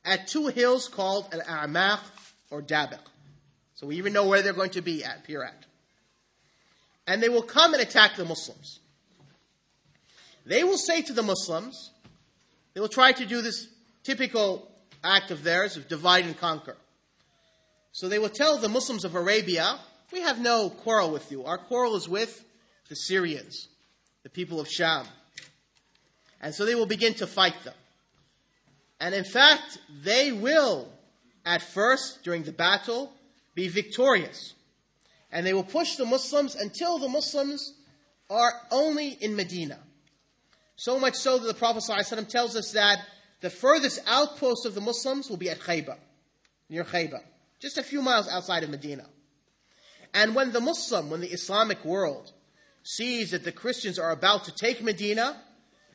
at 0.05 0.29
two 0.29 0.49
hills 0.49 0.89
called 0.89 1.33
Al-A'maq 1.33 2.01
or 2.51 2.63
Dabiq. 2.63 3.01
So 3.75 3.87
we 3.87 3.97
even 3.97 4.13
know 4.13 4.27
where 4.27 4.43
they're 4.43 4.53
going 4.53 4.71
to 4.71 4.83
be 4.83 5.03
at, 5.03 5.19
appear 5.19 5.43
at. 5.43 5.67
And 7.07 7.23
they 7.23 7.29
will 7.29 7.43
come 7.43 7.75
and 7.75 7.83
attack 7.83 8.17
the 8.17 8.25
Muslims. 8.25 8.79
They 10.47 10.63
will 10.63 10.79
say 10.79 11.03
to 11.03 11.13
the 11.13 11.23
Muslims, 11.23 11.91
they 12.75 12.81
will 12.81 12.89
try 12.89 13.13
to 13.13 13.27
do 13.27 13.43
this 13.43 13.69
typical 14.03 14.69
act 15.03 15.31
of 15.31 15.43
theirs 15.43 15.77
of 15.77 15.89
divide 15.89 16.25
and 16.25 16.39
conquer. 16.39 16.77
So 17.93 18.09
they 18.09 18.19
will 18.19 18.29
tell 18.29 18.59
the 18.59 18.69
Muslims 18.69 19.05
of 19.05 19.15
Arabia, 19.15 19.79
we 20.13 20.21
have 20.21 20.41
no 20.41 20.71
quarrel 20.71 21.11
with 21.11 21.31
you. 21.33 21.45
Our 21.45 21.59
quarrel 21.59 21.97
is 21.97 22.09
with 22.09 22.45
the 22.89 22.97
Syrians, 22.97 23.69
the 24.23 24.29
people 24.29 24.61
of 24.61 24.69
Sham. 24.69 25.07
And 26.41 26.55
so 26.55 26.65
they 26.65 26.75
will 26.75 26.87
begin 26.87 27.15
to 27.15 27.27
fight 27.27 27.55
them. 27.65 27.75
And 29.01 29.15
in 29.15 29.25
fact, 29.25 29.79
they 30.03 30.33
will, 30.33 30.89
at 31.45 31.63
first, 31.63 32.23
during 32.23 32.43
the 32.43 32.53
battle, 32.53 33.13
be 33.55 33.69
victorious. 33.69 34.55
And 35.31 35.47
they 35.47 35.55
will 35.55 35.65
push 35.65 35.97
the 35.97 36.05
Muslims 36.05 36.55
until 36.55 36.99
the 36.99 37.09
Muslims 37.09 37.75
are 38.29 38.53
only 38.71 39.11
in 39.21 39.35
Medina. 39.35 39.79
So 40.77 40.99
much 40.99 41.15
so 41.15 41.39
that 41.39 41.47
the 41.47 41.55
Prophet 41.55 41.85
ﷺ 41.89 42.29
tells 42.29 42.57
us 42.57 42.73
that 42.73 42.99
the 43.41 43.51
furthest 43.51 44.01
outpost 44.07 44.67
of 44.67 44.75
the 44.75 44.81
Muslims 44.81 45.29
will 45.29 45.37
be 45.37 45.51
at 45.51 45.61
Khaybar, 45.61 45.99
near 46.69 46.85
Khaybar, 46.85 47.23
just 47.61 47.79
a 47.79 47.83
few 47.83 48.03
miles 48.03 48.29
outside 48.29 48.63
of 48.63 48.71
Medina. 48.71 49.07
And 50.15 50.35
when 50.35 50.53
the 50.53 50.61
Muslim, 50.61 51.11
when 51.11 51.21
the 51.21 51.33
Islamic 51.33 51.85
world 51.85 52.33
sees 52.83 53.31
that 53.31 53.45
the 53.45 53.53
Christians 53.53 53.99
are 53.99 54.11
about 54.11 54.45
to 54.45 54.55
take 54.55 54.83
Medina, 54.83 55.41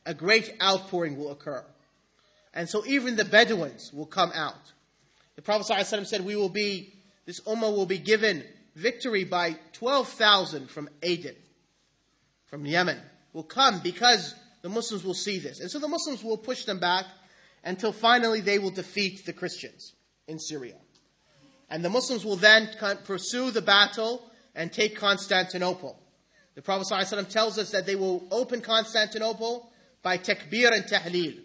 a 0.05 0.13
great 0.13 0.53
outpouring 0.61 1.17
will 1.17 1.31
occur. 1.31 1.63
And 2.53 2.67
so 2.67 2.85
even 2.85 3.15
the 3.15 3.25
Bedouins 3.25 3.91
will 3.93 4.05
come 4.05 4.31
out. 4.33 4.73
The 5.35 5.41
Prophet 5.41 5.71
ﷺ 5.71 6.07
said, 6.07 6.25
We 6.25 6.35
will 6.35 6.49
be, 6.49 6.93
this 7.25 7.41
ummah 7.41 7.75
will 7.75 7.85
be 7.85 7.99
given 7.99 8.43
victory 8.75 9.23
by 9.23 9.57
12,000 9.73 10.69
from 10.69 10.89
Aden, 11.03 11.35
from 12.45 12.65
Yemen, 12.65 12.99
will 13.33 13.43
come 13.43 13.79
because 13.83 14.33
the 14.63 14.69
Muslims 14.69 15.03
will 15.03 15.13
see 15.13 15.37
this. 15.37 15.59
And 15.59 15.69
so 15.69 15.77
the 15.77 15.87
Muslims 15.87 16.23
will 16.23 16.37
push 16.37 16.65
them 16.65 16.79
back 16.79 17.05
until 17.63 17.91
finally 17.91 18.41
they 18.41 18.57
will 18.57 18.71
defeat 18.71 19.25
the 19.25 19.33
Christians 19.33 19.93
in 20.27 20.39
Syria. 20.39 20.75
And 21.69 21.83
the 21.83 21.89
Muslims 21.89 22.23
will 22.23 22.37
then 22.37 22.69
pursue 23.03 23.51
the 23.51 23.61
battle 23.61 24.23
and 24.55 24.71
take 24.71 24.95
Constantinople. 24.95 25.99
The 26.55 26.61
Prophet 26.61 26.87
ﷺ 26.91 27.29
tells 27.29 27.59
us 27.59 27.71
that 27.71 27.85
they 27.85 27.95
will 27.95 28.25
open 28.31 28.61
Constantinople 28.61 29.69
by 30.01 30.17
takbir 30.17 30.71
and 30.71 30.85
tahleel. 30.85 31.39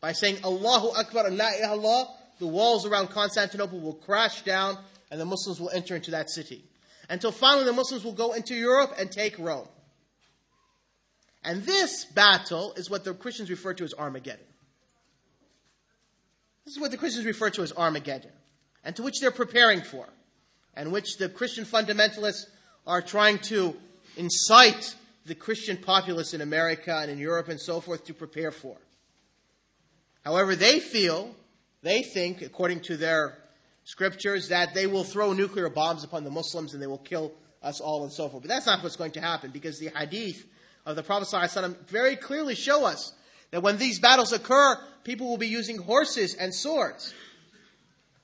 By 0.00 0.12
saying 0.12 0.38
Allahu 0.44 0.88
Akbar 0.98 1.26
and 1.26 1.36
La 1.36 1.50
ilaha 1.50 2.08
the 2.38 2.46
walls 2.46 2.86
around 2.86 3.08
Constantinople 3.08 3.80
will 3.80 3.94
crash 3.94 4.42
down 4.42 4.78
and 5.10 5.20
the 5.20 5.24
Muslims 5.24 5.60
will 5.60 5.70
enter 5.70 5.96
into 5.96 6.12
that 6.12 6.30
city. 6.30 6.64
Until 7.08 7.32
finally 7.32 7.64
the 7.64 7.72
Muslims 7.72 8.04
will 8.04 8.12
go 8.12 8.32
into 8.32 8.54
Europe 8.54 8.94
and 8.98 9.10
take 9.10 9.38
Rome. 9.38 9.68
And 11.44 11.62
this 11.64 12.04
battle 12.04 12.74
is 12.74 12.90
what 12.90 13.04
the 13.04 13.14
Christians 13.14 13.50
refer 13.50 13.74
to 13.74 13.84
as 13.84 13.94
Armageddon. 13.94 14.44
This 16.64 16.74
is 16.74 16.80
what 16.80 16.90
the 16.90 16.96
Christians 16.96 17.26
refer 17.26 17.50
to 17.50 17.62
as 17.62 17.72
Armageddon 17.72 18.32
and 18.84 18.94
to 18.96 19.02
which 19.02 19.20
they're 19.20 19.30
preparing 19.30 19.82
for, 19.82 20.06
and 20.74 20.92
which 20.92 21.16
the 21.18 21.28
Christian 21.28 21.64
fundamentalists 21.64 22.46
are 22.86 23.02
trying 23.02 23.38
to 23.38 23.76
incite 24.16 24.94
the 25.26 25.34
Christian 25.34 25.76
populace 25.76 26.34
in 26.34 26.40
America 26.40 26.98
and 27.02 27.10
in 27.10 27.18
Europe 27.18 27.48
and 27.48 27.60
so 27.60 27.80
forth 27.80 28.04
to 28.06 28.14
prepare 28.14 28.50
for. 28.50 28.76
However, 30.24 30.56
they 30.56 30.80
feel, 30.80 31.34
they 31.82 32.02
think, 32.02 32.42
according 32.42 32.80
to 32.80 32.96
their 32.96 33.38
scriptures, 33.84 34.48
that 34.48 34.74
they 34.74 34.86
will 34.86 35.04
throw 35.04 35.32
nuclear 35.32 35.68
bombs 35.68 36.04
upon 36.04 36.24
the 36.24 36.30
Muslims 36.30 36.74
and 36.74 36.82
they 36.82 36.86
will 36.86 36.98
kill 36.98 37.32
us 37.62 37.80
all 37.80 38.02
and 38.02 38.12
so 38.12 38.28
forth. 38.28 38.42
But 38.42 38.48
that's 38.48 38.66
not 38.66 38.82
what's 38.82 38.96
going 38.96 39.12
to 39.12 39.20
happen 39.20 39.50
because 39.50 39.78
the 39.78 39.90
hadith 39.96 40.44
of 40.86 40.96
the 40.96 41.02
Prophet 41.02 41.28
ﷺ 41.28 41.86
very 41.86 42.16
clearly 42.16 42.54
show 42.54 42.84
us 42.84 43.12
that 43.50 43.62
when 43.62 43.78
these 43.78 43.98
battles 44.00 44.32
occur, 44.32 44.78
people 45.04 45.28
will 45.28 45.38
be 45.38 45.48
using 45.48 45.78
horses 45.78 46.34
and 46.34 46.54
swords. 46.54 47.14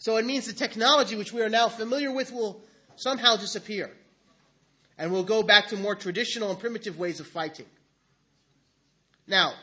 So 0.04 0.18
it 0.18 0.26
means 0.26 0.44
the 0.44 0.52
technology 0.52 1.16
which 1.16 1.32
we 1.32 1.40
are 1.40 1.48
now 1.48 1.70
familiar 1.70 2.12
with 2.12 2.30
will 2.30 2.60
somehow 2.94 3.36
disappear. 3.36 3.90
And 4.98 5.10
we'll 5.10 5.24
go 5.24 5.42
back 5.42 5.68
to 5.68 5.78
more 5.78 5.94
traditional 5.94 6.50
and 6.50 6.60
primitive 6.60 6.98
ways 6.98 7.20
of 7.20 7.26
fighting. 7.26 7.64
Now, 9.26 9.54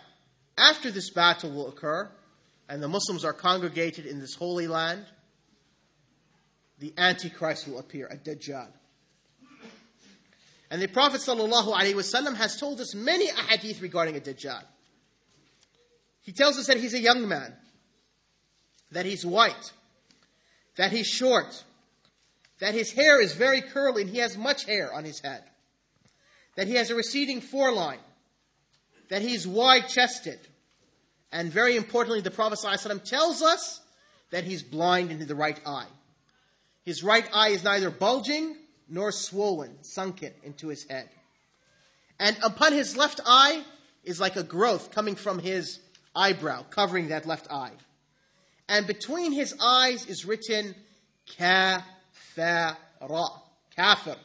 after 0.57 0.89
this 0.89 1.11
battle 1.11 1.51
will 1.51 1.67
occur, 1.67 2.09
and 2.67 2.81
the 2.81 2.87
Muslims 2.87 3.23
are 3.23 3.33
congregated 3.33 4.07
in 4.07 4.19
this 4.19 4.33
holy 4.33 4.65
land, 4.67 5.05
the 6.79 6.91
Antichrist 6.97 7.67
will 7.67 7.77
appear, 7.77 8.07
a 8.07 8.17
Dajjal. 8.17 8.69
And 10.71 10.81
the 10.81 10.87
Prophet 10.87 11.21
ﷺ 11.21 12.35
has 12.37 12.59
told 12.59 12.81
us 12.81 12.95
many 12.95 13.27
ahadith 13.27 13.79
regarding 13.79 14.17
a 14.17 14.19
Dajjal. 14.19 14.63
He 16.21 16.31
tells 16.31 16.57
us 16.57 16.65
that 16.65 16.77
he's 16.77 16.95
a 16.95 16.99
young 16.99 17.27
man, 17.27 17.53
that 18.89 19.05
he's 19.05 19.23
white, 19.23 19.71
that 20.77 20.91
he's 20.91 21.07
short, 21.07 21.63
that 22.59 22.73
his 22.73 22.91
hair 22.91 23.21
is 23.21 23.33
very 23.33 23.61
curly 23.61 24.03
and 24.03 24.11
he 24.11 24.19
has 24.19 24.37
much 24.37 24.65
hair 24.65 24.93
on 24.93 25.03
his 25.03 25.19
head, 25.19 25.43
that 26.55 26.67
he 26.67 26.75
has 26.75 26.89
a 26.89 26.95
receding 26.95 27.41
foreline, 27.41 27.99
that 29.09 29.21
he's 29.21 29.47
wide 29.47 29.87
chested, 29.87 30.39
and 31.31 31.51
very 31.51 31.77
importantly, 31.77 32.21
the 32.21 32.31
Prophet 32.31 32.59
ﷺ 32.59 33.03
tells 33.03 33.41
us 33.41 33.79
that 34.31 34.43
he's 34.43 34.63
blind 34.63 35.11
in 35.11 35.25
the 35.25 35.35
right 35.35 35.59
eye. 35.65 35.87
His 36.83 37.03
right 37.03 37.27
eye 37.33 37.49
is 37.49 37.63
neither 37.63 37.89
bulging 37.89 38.57
nor 38.89 39.11
swollen, 39.11 39.81
sunken 39.83 40.33
into 40.43 40.67
his 40.67 40.85
head. 40.89 41.09
And 42.19 42.37
upon 42.43 42.73
his 42.73 42.97
left 42.97 43.21
eye 43.25 43.63
is 44.03 44.19
like 44.19 44.35
a 44.35 44.43
growth 44.43 44.91
coming 44.91 45.15
from 45.15 45.39
his 45.39 45.79
eyebrow, 46.13 46.63
covering 46.63 47.09
that 47.09 47.25
left 47.25 47.49
eye 47.49 47.71
and 48.68 48.86
between 48.86 49.32
his 49.32 49.54
eyes 49.60 50.06
is 50.06 50.24
written 50.24 50.74
kafara, 51.38 52.76
kafir. 53.76 54.16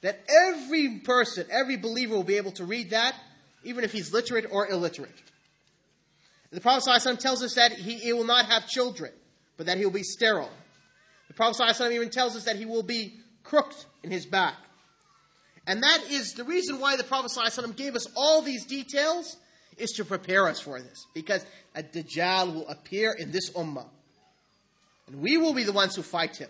That 0.00 0.20
every 0.28 1.00
person, 1.00 1.46
every 1.50 1.76
believer 1.76 2.14
will 2.14 2.22
be 2.22 2.36
able 2.36 2.52
to 2.52 2.64
read 2.64 2.90
that, 2.90 3.14
even 3.64 3.84
if 3.84 3.92
he's 3.92 4.12
literate 4.12 4.46
or 4.50 4.68
illiterate. 4.68 5.22
The 6.50 6.60
Prophet 6.60 6.88
ﷺ 6.88 7.18
tells 7.18 7.42
us 7.42 7.54
that 7.54 7.72
he, 7.72 7.94
he, 7.94 8.12
will 8.12 8.24
not 8.24 8.46
have 8.46 8.66
children, 8.66 9.12
but 9.56 9.66
that 9.66 9.76
he 9.76 9.84
will 9.84 9.92
be 9.92 10.02
sterile. 10.02 10.50
The 11.26 11.34
Prophet 11.34 11.60
ﷺ 11.62 11.92
even 11.92 12.10
tells 12.10 12.36
us 12.36 12.44
that 12.44 12.56
he 12.56 12.64
will 12.64 12.84
be 12.84 13.16
crooked 13.42 13.84
in 14.02 14.10
his 14.10 14.24
back. 14.24 14.54
And 15.66 15.82
that 15.82 16.04
is 16.10 16.32
the 16.32 16.44
reason 16.44 16.80
why 16.80 16.96
the 16.96 17.04
Prophet 17.04 17.32
ﷺ 17.36 17.76
gave 17.76 17.94
us 17.96 18.06
all 18.16 18.40
these 18.40 18.64
details 18.64 19.36
is 19.77 19.91
to 19.91 20.05
prepare 20.05 20.47
us 20.47 20.59
for 20.59 20.79
this. 20.79 21.05
Because 21.13 21.45
a 21.75 21.83
Dajjal 21.83 22.53
will 22.53 22.67
appear 22.67 23.13
in 23.13 23.31
this 23.31 23.51
ummah. 23.51 23.87
And 25.07 25.21
we 25.21 25.37
will 25.37 25.53
be 25.53 25.63
the 25.63 25.73
ones 25.73 25.95
who 25.95 26.01
fight 26.01 26.37
him. 26.37 26.49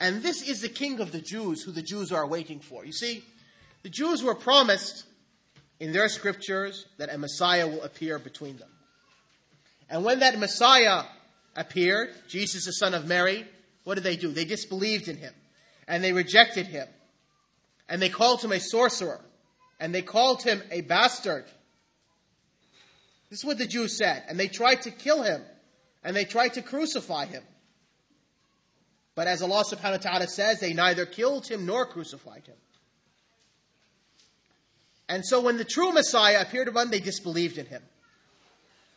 And 0.00 0.22
this 0.22 0.46
is 0.46 0.60
the 0.60 0.68
king 0.68 1.00
of 1.00 1.12
the 1.12 1.20
Jews 1.20 1.62
who 1.62 1.72
the 1.72 1.82
Jews 1.82 2.12
are 2.12 2.26
waiting 2.26 2.60
for. 2.60 2.84
You 2.84 2.92
see, 2.92 3.24
the 3.82 3.88
Jews 3.90 4.22
were 4.22 4.34
promised 4.34 5.04
in 5.80 5.92
their 5.92 6.08
scriptures 6.08 6.86
that 6.98 7.12
a 7.12 7.18
Messiah 7.18 7.66
will 7.66 7.82
appear 7.82 8.18
between 8.18 8.56
them. 8.56 8.68
And 9.88 10.04
when 10.04 10.20
that 10.20 10.38
Messiah 10.38 11.02
appeared, 11.56 12.10
Jesus, 12.28 12.64
the 12.64 12.72
son 12.72 12.94
of 12.94 13.06
Mary, 13.06 13.46
what 13.84 13.94
did 13.96 14.04
they 14.04 14.16
do? 14.16 14.32
They 14.32 14.44
disbelieved 14.44 15.08
in 15.08 15.16
him. 15.16 15.32
And 15.86 16.02
they 16.02 16.12
rejected 16.12 16.66
him. 16.66 16.88
And 17.88 18.00
they 18.00 18.08
called 18.08 18.42
him 18.42 18.52
a 18.52 18.60
sorcerer. 18.60 19.20
And 19.80 19.94
they 19.94 20.02
called 20.02 20.42
him 20.42 20.62
a 20.70 20.82
bastard. 20.82 21.44
This 23.30 23.40
is 23.40 23.44
what 23.44 23.58
the 23.58 23.66
Jews 23.66 23.96
said. 23.98 24.24
And 24.28 24.38
they 24.38 24.48
tried 24.48 24.82
to 24.82 24.90
kill 24.90 25.22
him. 25.22 25.42
And 26.02 26.14
they 26.14 26.24
tried 26.24 26.54
to 26.54 26.62
crucify 26.62 27.26
him. 27.26 27.42
But 29.14 29.26
as 29.26 29.42
Allah 29.42 29.64
subhanahu 29.64 29.92
wa 29.92 29.96
ta'ala 30.10 30.28
says, 30.28 30.60
they 30.60 30.72
neither 30.72 31.06
killed 31.06 31.46
him 31.46 31.66
nor 31.66 31.86
crucified 31.86 32.46
him. 32.46 32.56
And 35.08 35.24
so 35.24 35.40
when 35.40 35.56
the 35.56 35.64
true 35.64 35.92
Messiah 35.92 36.40
appeared 36.40 36.68
among 36.68 36.84
them, 36.84 36.90
they 36.92 37.00
disbelieved 37.00 37.58
in 37.58 37.66
him. 37.66 37.82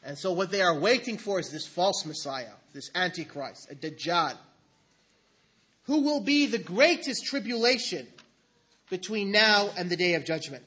And 0.04 0.18
so 0.18 0.32
what 0.32 0.52
they 0.52 0.62
are 0.62 0.78
waiting 0.78 1.18
for 1.18 1.40
is 1.40 1.52
this 1.52 1.68
false 1.68 2.06
Messiah, 2.06 2.54
this 2.74 2.90
Antichrist, 2.96 3.70
a 3.72 3.76
Dajjal, 3.76 4.38
who 5.84 6.02
will 6.02 6.22
be 6.22 6.46
the 6.46 6.60
greatest 6.60 7.26
tribulation 7.26 8.08
between 8.91 9.31
now 9.33 9.71
and 9.77 9.89
the 9.89 9.97
day 9.97 10.15
of 10.15 10.25
judgment. 10.25 10.65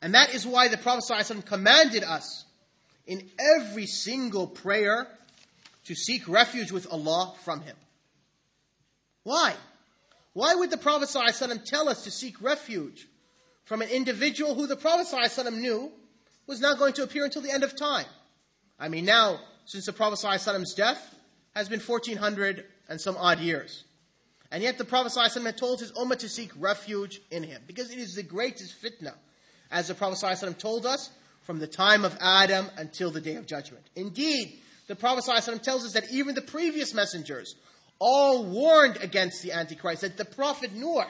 And 0.00 0.14
that 0.14 0.34
is 0.34 0.46
why 0.46 0.68
the 0.68 0.76
Prophet 0.76 1.04
ﷺ 1.10 1.46
commanded 1.46 2.04
us 2.04 2.44
in 3.06 3.30
every 3.38 3.86
single 3.86 4.46
prayer 4.46 5.08
to 5.86 5.94
seek 5.94 6.28
refuge 6.28 6.72
with 6.72 6.86
Allah 6.90 7.34
from 7.42 7.62
him. 7.62 7.76
Why? 9.22 9.54
Why 10.34 10.54
would 10.54 10.70
the 10.70 10.76
Prophet 10.76 11.08
ﷺ 11.08 11.64
tell 11.64 11.88
us 11.88 12.04
to 12.04 12.10
seek 12.10 12.40
refuge 12.42 13.08
from 13.64 13.82
an 13.82 13.88
individual 13.88 14.54
who 14.54 14.66
the 14.66 14.76
Prophet 14.76 15.06
ﷺ 15.10 15.58
knew 15.58 15.90
was 16.46 16.60
not 16.60 16.78
going 16.78 16.92
to 16.94 17.02
appear 17.02 17.24
until 17.24 17.42
the 17.42 17.50
end 17.50 17.64
of 17.64 17.76
time? 17.76 18.06
I 18.78 18.88
mean, 18.88 19.04
now, 19.04 19.40
since 19.64 19.86
the 19.86 19.92
Prophet 19.92 20.18
ﷺ's 20.18 20.74
death 20.74 21.14
has 21.54 21.68
been 21.68 21.80
1400 21.80 22.64
and 22.88 23.00
some 23.00 23.16
odd 23.16 23.40
years. 23.40 23.84
And 24.51 24.63
yet 24.63 24.77
the 24.77 24.85
Prophet 24.85 25.13
ﷺ 25.15 25.45
had 25.45 25.57
told 25.57 25.79
his 25.79 25.91
ummah 25.91 26.17
to 26.17 26.29
seek 26.29 26.51
refuge 26.57 27.21
in 27.29 27.43
him 27.43 27.61
because 27.67 27.91
it 27.91 27.99
is 27.99 28.15
the 28.15 28.23
greatest 28.23 28.81
fitna, 28.81 29.13
as 29.71 29.87
the 29.87 29.93
Prophet 29.93 30.25
ﷺ 30.25 30.57
told 30.57 30.85
us, 30.85 31.11
from 31.43 31.59
the 31.59 31.67
time 31.67 32.05
of 32.05 32.15
Adam 32.21 32.67
until 32.77 33.09
the 33.09 33.21
day 33.21 33.35
of 33.35 33.47
judgment. 33.47 33.83
Indeed, 33.95 34.59
the 34.87 34.95
Prophet 34.95 35.23
ﷺ 35.27 35.63
tells 35.63 35.83
us 35.83 35.93
that 35.93 36.11
even 36.11 36.35
the 36.35 36.41
previous 36.41 36.93
messengers 36.93 37.55
all 37.99 38.45
warned 38.45 38.97
against 38.97 39.41
the 39.41 39.51
Antichrist, 39.51 40.01
that 40.01 40.15
the 40.15 40.25
Prophet 40.25 40.75
Nuh, 40.75 41.05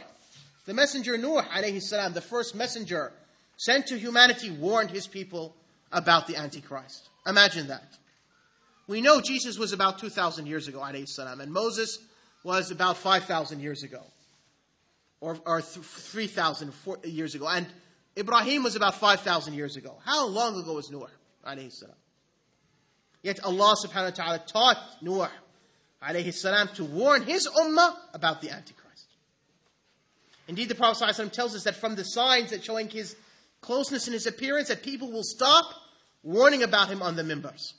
the 0.66 0.74
messenger 0.74 1.18
Nuh, 1.18 1.42
alayhi 1.42 2.14
the 2.14 2.22
first 2.22 2.56
messenger 2.56 3.12
sent 3.58 3.88
to 3.88 4.00
humanity, 4.00 4.50
warned 4.50 4.92
his 4.92 5.08
people 5.08 5.56
about 5.92 6.28
the 6.28 6.38
Antichrist. 6.38 7.10
Imagine 7.28 7.68
that. 7.68 7.98
We 8.88 9.02
know 9.02 9.22
Jesus 9.22 9.60
was 9.60 9.74
about 9.74 10.00
2,000 10.00 10.46
years 10.46 10.68
ago, 10.68 10.80
alayhi 10.80 11.42
and 11.42 11.52
Moses 11.52 12.00
was 12.44 12.72
about 12.72 12.98
5,000 12.98 13.60
years 13.60 13.84
ago, 13.84 14.02
or, 15.22 15.38
or 15.46 15.62
3,000 15.62 16.74
years 17.04 17.36
ago, 17.36 17.48
and 17.48 17.68
Ibrahim 18.18 18.64
was 18.64 18.76
about 18.76 18.96
5,000 18.96 19.54
years 19.54 19.76
ago. 19.76 19.98
How 20.04 20.28
long 20.28 20.60
ago 20.60 20.74
was 20.74 20.88
salam? 20.88 21.96
Yet 23.22 23.44
Allah 23.44 23.76
subhanahu 23.86 24.18
wa 24.18 24.24
ta'ala 24.24 24.40
taught 24.40 24.78
Nuh 25.02 25.28
alayhi 26.02 26.34
salam 26.34 26.70
to 26.76 26.86
warn 26.86 27.24
his 27.24 27.48
ummah 27.48 27.96
about 28.14 28.42
the 28.42 28.50
Antichrist. 28.50 29.08
Indeed, 30.48 30.70
the 30.70 30.76
Prophet 30.76 31.34
tells 31.34 31.56
us 31.56 31.64
that 31.64 31.76
from 31.76 31.96
the 31.96 32.04
signs 32.04 32.52
that 32.52 32.64
showing 32.64 32.90
his 32.90 33.16
closeness 33.62 34.08
in 34.08 34.14
his 34.14 34.26
appearance, 34.26 34.70
that 34.70 34.84
people 34.84 35.12
will 35.12 35.24
stop 35.24 35.66
warning 36.24 36.64
about 36.64 36.90
him 36.90 37.02
on 37.02 37.16
the 37.16 37.24
mimbars, 37.24 37.74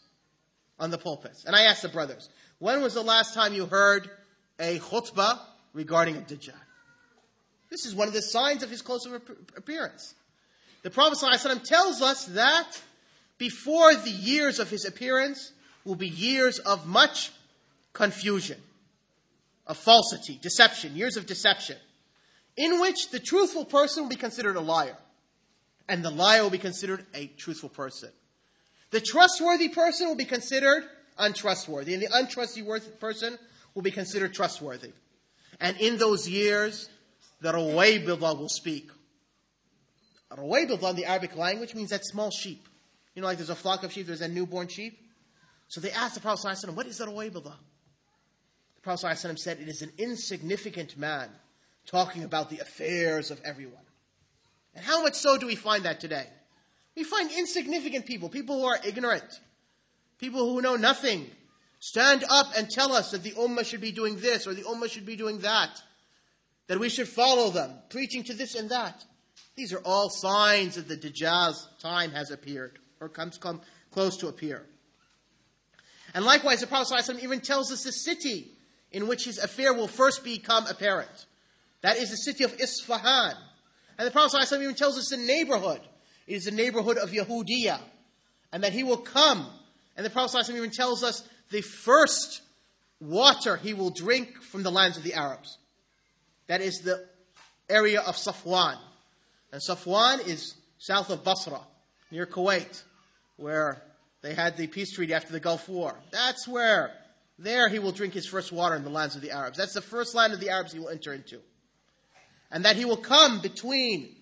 on 0.79 0.91
the 0.91 0.99
pulpits. 0.99 1.45
And 1.45 1.57
I 1.57 1.63
asked 1.65 1.83
the 1.83 1.89
brothers, 1.89 2.29
when 2.59 2.83
was 2.83 2.95
the 2.95 3.03
last 3.03 3.35
time 3.35 3.55
you 3.55 3.67
heard 3.67 4.11
a 4.61 4.79
khutbah 4.79 5.41
regarding 5.73 6.17
a 6.17 6.21
Dajjal? 6.21 6.55
This 7.71 7.87
is 7.87 7.95
one 7.95 8.07
of 8.07 8.15
the 8.15 8.23
signs 8.23 8.63
of 8.63 8.71
his 8.71 8.83
close 8.83 9.07
appearance. 9.57 10.15
The 10.83 10.91
Prophet 10.91 11.19
ﷺ 11.19 11.65
tells 11.65 12.03
us 12.03 12.27
that 12.27 12.81
before 13.39 13.95
the 13.95 14.11
years 14.11 14.59
of 14.59 14.71
his 14.71 14.85
appearance 14.85 15.53
will 15.85 15.95
be 15.95 16.09
years 16.09 16.59
of 16.59 16.87
much 16.87 17.33
confusion, 17.93 18.61
of 19.67 19.77
falsity, 19.77 20.39
deception, 20.43 20.97
years 20.97 21.17
of 21.17 21.27
deception, 21.27 21.77
in 22.57 22.81
which 22.81 23.11
the 23.11 23.21
truthful 23.21 23.65
person 23.65 24.05
will 24.05 24.11
be 24.11 24.17
considered 24.17 24.57
a 24.57 24.61
liar, 24.61 24.97
and 25.89 26.05
the 26.05 26.11
liar 26.11 26.43
will 26.43 26.51
be 26.51 26.59
considered 26.59 27.07
a 27.15 27.27
truthful 27.27 27.69
person. 27.69 28.11
The 28.91 29.01
trustworthy 29.01 29.69
person 29.69 30.09
will 30.09 30.17
be 30.17 30.25
considered 30.25 30.85
untrustworthy, 31.19 31.95
and 31.95 32.03
the 32.03 32.13
untrustworthy 32.13 32.91
person 32.99 33.39
will 33.75 33.83
be 33.83 33.91
considered 33.91 34.35
trustworthy. 34.35 34.93
And 35.61 35.77
in 35.79 35.99
those 35.99 36.29
years, 36.29 36.89
the 37.41 37.53
Rawaybidah 37.53 38.39
will 38.39 38.49
speak. 38.49 38.91
Rawaybidah 40.31 40.91
in 40.91 40.97
the 40.97 41.07
Arabic 41.07 41.37
language 41.37 41.75
means 41.75 41.91
that 41.91 42.05
small 42.05 42.31
sheep. 42.31 42.69
You 43.15 43.23
know, 43.23 43.29
like 43.29 43.39
there's 43.39 43.51
a 43.51 43.57
flock 43.57 43.83
of 43.83 43.93
sheep, 43.93 44.07
there's 44.07 44.21
a 44.21 44.29
newborn 44.29 44.69
sheep. 44.69 44.99
So 45.69 45.81
they 45.81 45.91
asked 45.91 46.15
the 46.15 46.21
Prophet 46.21 46.47
ﷺ, 46.47 46.75
what 46.75 46.87
is 46.87 46.99
the 46.99 47.07
Rawaybidah? 47.07 47.43
The 47.43 48.81
Prophet 48.83 49.39
said, 49.39 49.61
it 49.61 49.69
is 49.69 49.83
an 49.83 49.93
insignificant 49.99 50.97
man 50.97 51.29
talking 51.87 52.25
about 52.25 52.51
the 52.51 52.59
affairs 52.59 53.31
of 53.31 53.41
everyone. 53.45 53.83
And 54.75 54.85
how 54.85 55.03
much 55.03 55.15
so 55.15 55.37
do 55.37 55.47
we 55.47 55.57
find 55.57 55.85
that 55.85 56.01
today? 56.01 56.27
We 56.97 57.05
find 57.05 57.31
insignificant 57.31 58.07
people, 58.07 58.29
people 58.29 58.61
who 58.61 58.67
are 58.67 58.79
ignorant, 58.85 59.41
people 60.19 60.53
who 60.53 60.61
know 60.61 60.77
nothing, 60.77 61.31
stand 61.80 62.24
up 62.30 62.48
and 62.58 62.70
tell 62.70 62.94
us 62.94 63.12
that 63.12 63.24
the 63.24 63.32
Ummah 63.32 63.66
should 63.66 63.82
be 63.82 63.92
doing 63.92 64.18
this 64.18 64.48
or 64.48 64.54
the 64.54 64.64
Ummah 64.64 64.90
should 64.90 65.06
be 65.06 65.16
doing 65.16 65.40
that, 65.40 65.82
that 66.68 66.80
we 66.80 66.90
should 66.90 67.08
follow 67.08 67.50
them, 67.50 67.72
preaching 67.90 68.24
to 68.24 68.34
this 68.34 68.56
and 68.56 68.70
that. 68.70 69.04
These 69.56 69.74
are 69.74 69.82
all 69.86 70.10
signs 70.10 70.76
that 70.76 70.88
the 70.88 70.98
Dajjal's 70.98 71.68
time 71.80 72.12
has 72.12 72.32
appeared 72.32 72.80
or 73.00 73.10
comes 73.10 73.38
come 73.38 73.62
close 73.92 74.18
to 74.18 74.28
appear. 74.28 74.66
And 76.14 76.26
likewise, 76.26 76.62
the 76.62 76.68
Prophet 76.68 76.94
ﷺ 76.94 77.24
even 77.24 77.42
tells 77.42 77.72
us 77.72 77.84
the 77.84 77.92
city 77.92 78.52
in 78.92 79.08
which 79.08 79.26
his 79.26 79.38
affair 79.38 79.74
will 79.74 79.88
first 79.88 80.24
become 80.24 80.66
apparent. 80.68 81.26
That 81.82 81.98
is 81.98 82.10
the 82.10 82.18
city 82.18 82.44
of 82.44 82.60
Isfahan. 82.60 83.36
And 83.98 84.08
the 84.08 84.12
Prophet 84.12 84.38
ﷺ 84.38 84.62
even 84.62 84.76
tells 84.76 84.98
us 84.98 85.10
the 85.10 85.18
neighborhood. 85.18 85.82
It 86.26 86.36
is 86.36 86.46
the 86.46 86.52
neighborhood 86.52 86.98
of 86.98 87.12
Yahudiya. 87.12 87.80
And 88.52 88.64
that 88.64 88.74
he 88.74 88.84
will 88.84 88.98
come. 88.98 89.48
And 89.98 90.06
the 90.06 90.10
Prophet 90.10 90.38
ﷺ 90.38 90.56
even 90.56 90.72
tells 90.72 91.04
us 91.04 91.28
the 91.51 91.63
first 91.63 92.43
water 93.01 93.57
he 93.57 93.75
will 93.75 93.91
drink 93.91 94.43
from 94.43 94.63
the 94.63 94.71
lands 94.71 94.97
of 94.97 95.03
the 95.03 95.15
Arabs. 95.15 95.59
That 96.47 96.61
is 96.61 96.81
the 96.81 97.07
area 97.69 98.01
of 98.01 98.17
Safwan. 98.17 98.77
And 99.53 99.61
Safwan 99.61 100.27
is 100.27 100.55
south 100.79 101.11
of 101.11 101.25
Basra, 101.25 101.61
near 102.11 102.27
Kuwait 102.27 102.83
where 103.41 103.83
they 104.23 104.35
had 104.35 104.57
the 104.57 104.67
peace 104.67 104.93
treaty 104.93 105.15
after 105.15 105.33
the 105.33 105.41
Gulf 105.41 105.69
War. 105.69 105.97
That's 106.13 106.47
where, 106.47 106.93
there 107.39 107.69
he 107.69 107.79
will 107.79 107.93
drink 107.93 108.13
his 108.13 108.27
first 108.27 108.53
water 108.53 108.77
in 108.77 108.85
the 108.85 108.91
lands 108.91 109.17
of 109.17 109.23
the 109.23 109.31
Arabs. 109.31 109.57
That's 109.57 109.75
the 109.75 109.81
first 109.81 110.15
land 110.15 110.35
of 110.35 110.41
the 110.41 110.51
Arabs 110.51 110.73
he 110.73 110.79
will 110.79 110.91
enter 110.91 111.15
into. 111.15 111.41
And 112.51 112.65
that 112.65 112.77
he 112.77 112.85
will 112.85 112.99
come 112.99 113.41
between 113.41 114.15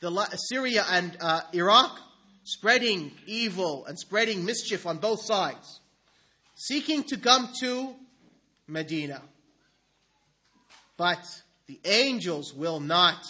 the, 0.00 0.10
Syria 0.50 0.84
and 0.90 1.16
uh, 1.20 1.42
Iraq, 1.54 1.98
spreading 2.44 3.12
evil 3.26 3.86
and 3.86 3.98
spreading 3.98 4.44
mischief 4.44 4.86
on 4.86 4.98
both 4.98 5.24
sides, 5.24 5.77
seeking 6.58 7.04
to 7.04 7.16
come 7.16 7.48
to 7.60 7.94
Medina. 8.66 9.22
But 10.96 11.24
the 11.68 11.78
angels 11.84 12.52
will 12.52 12.80
not 12.80 13.24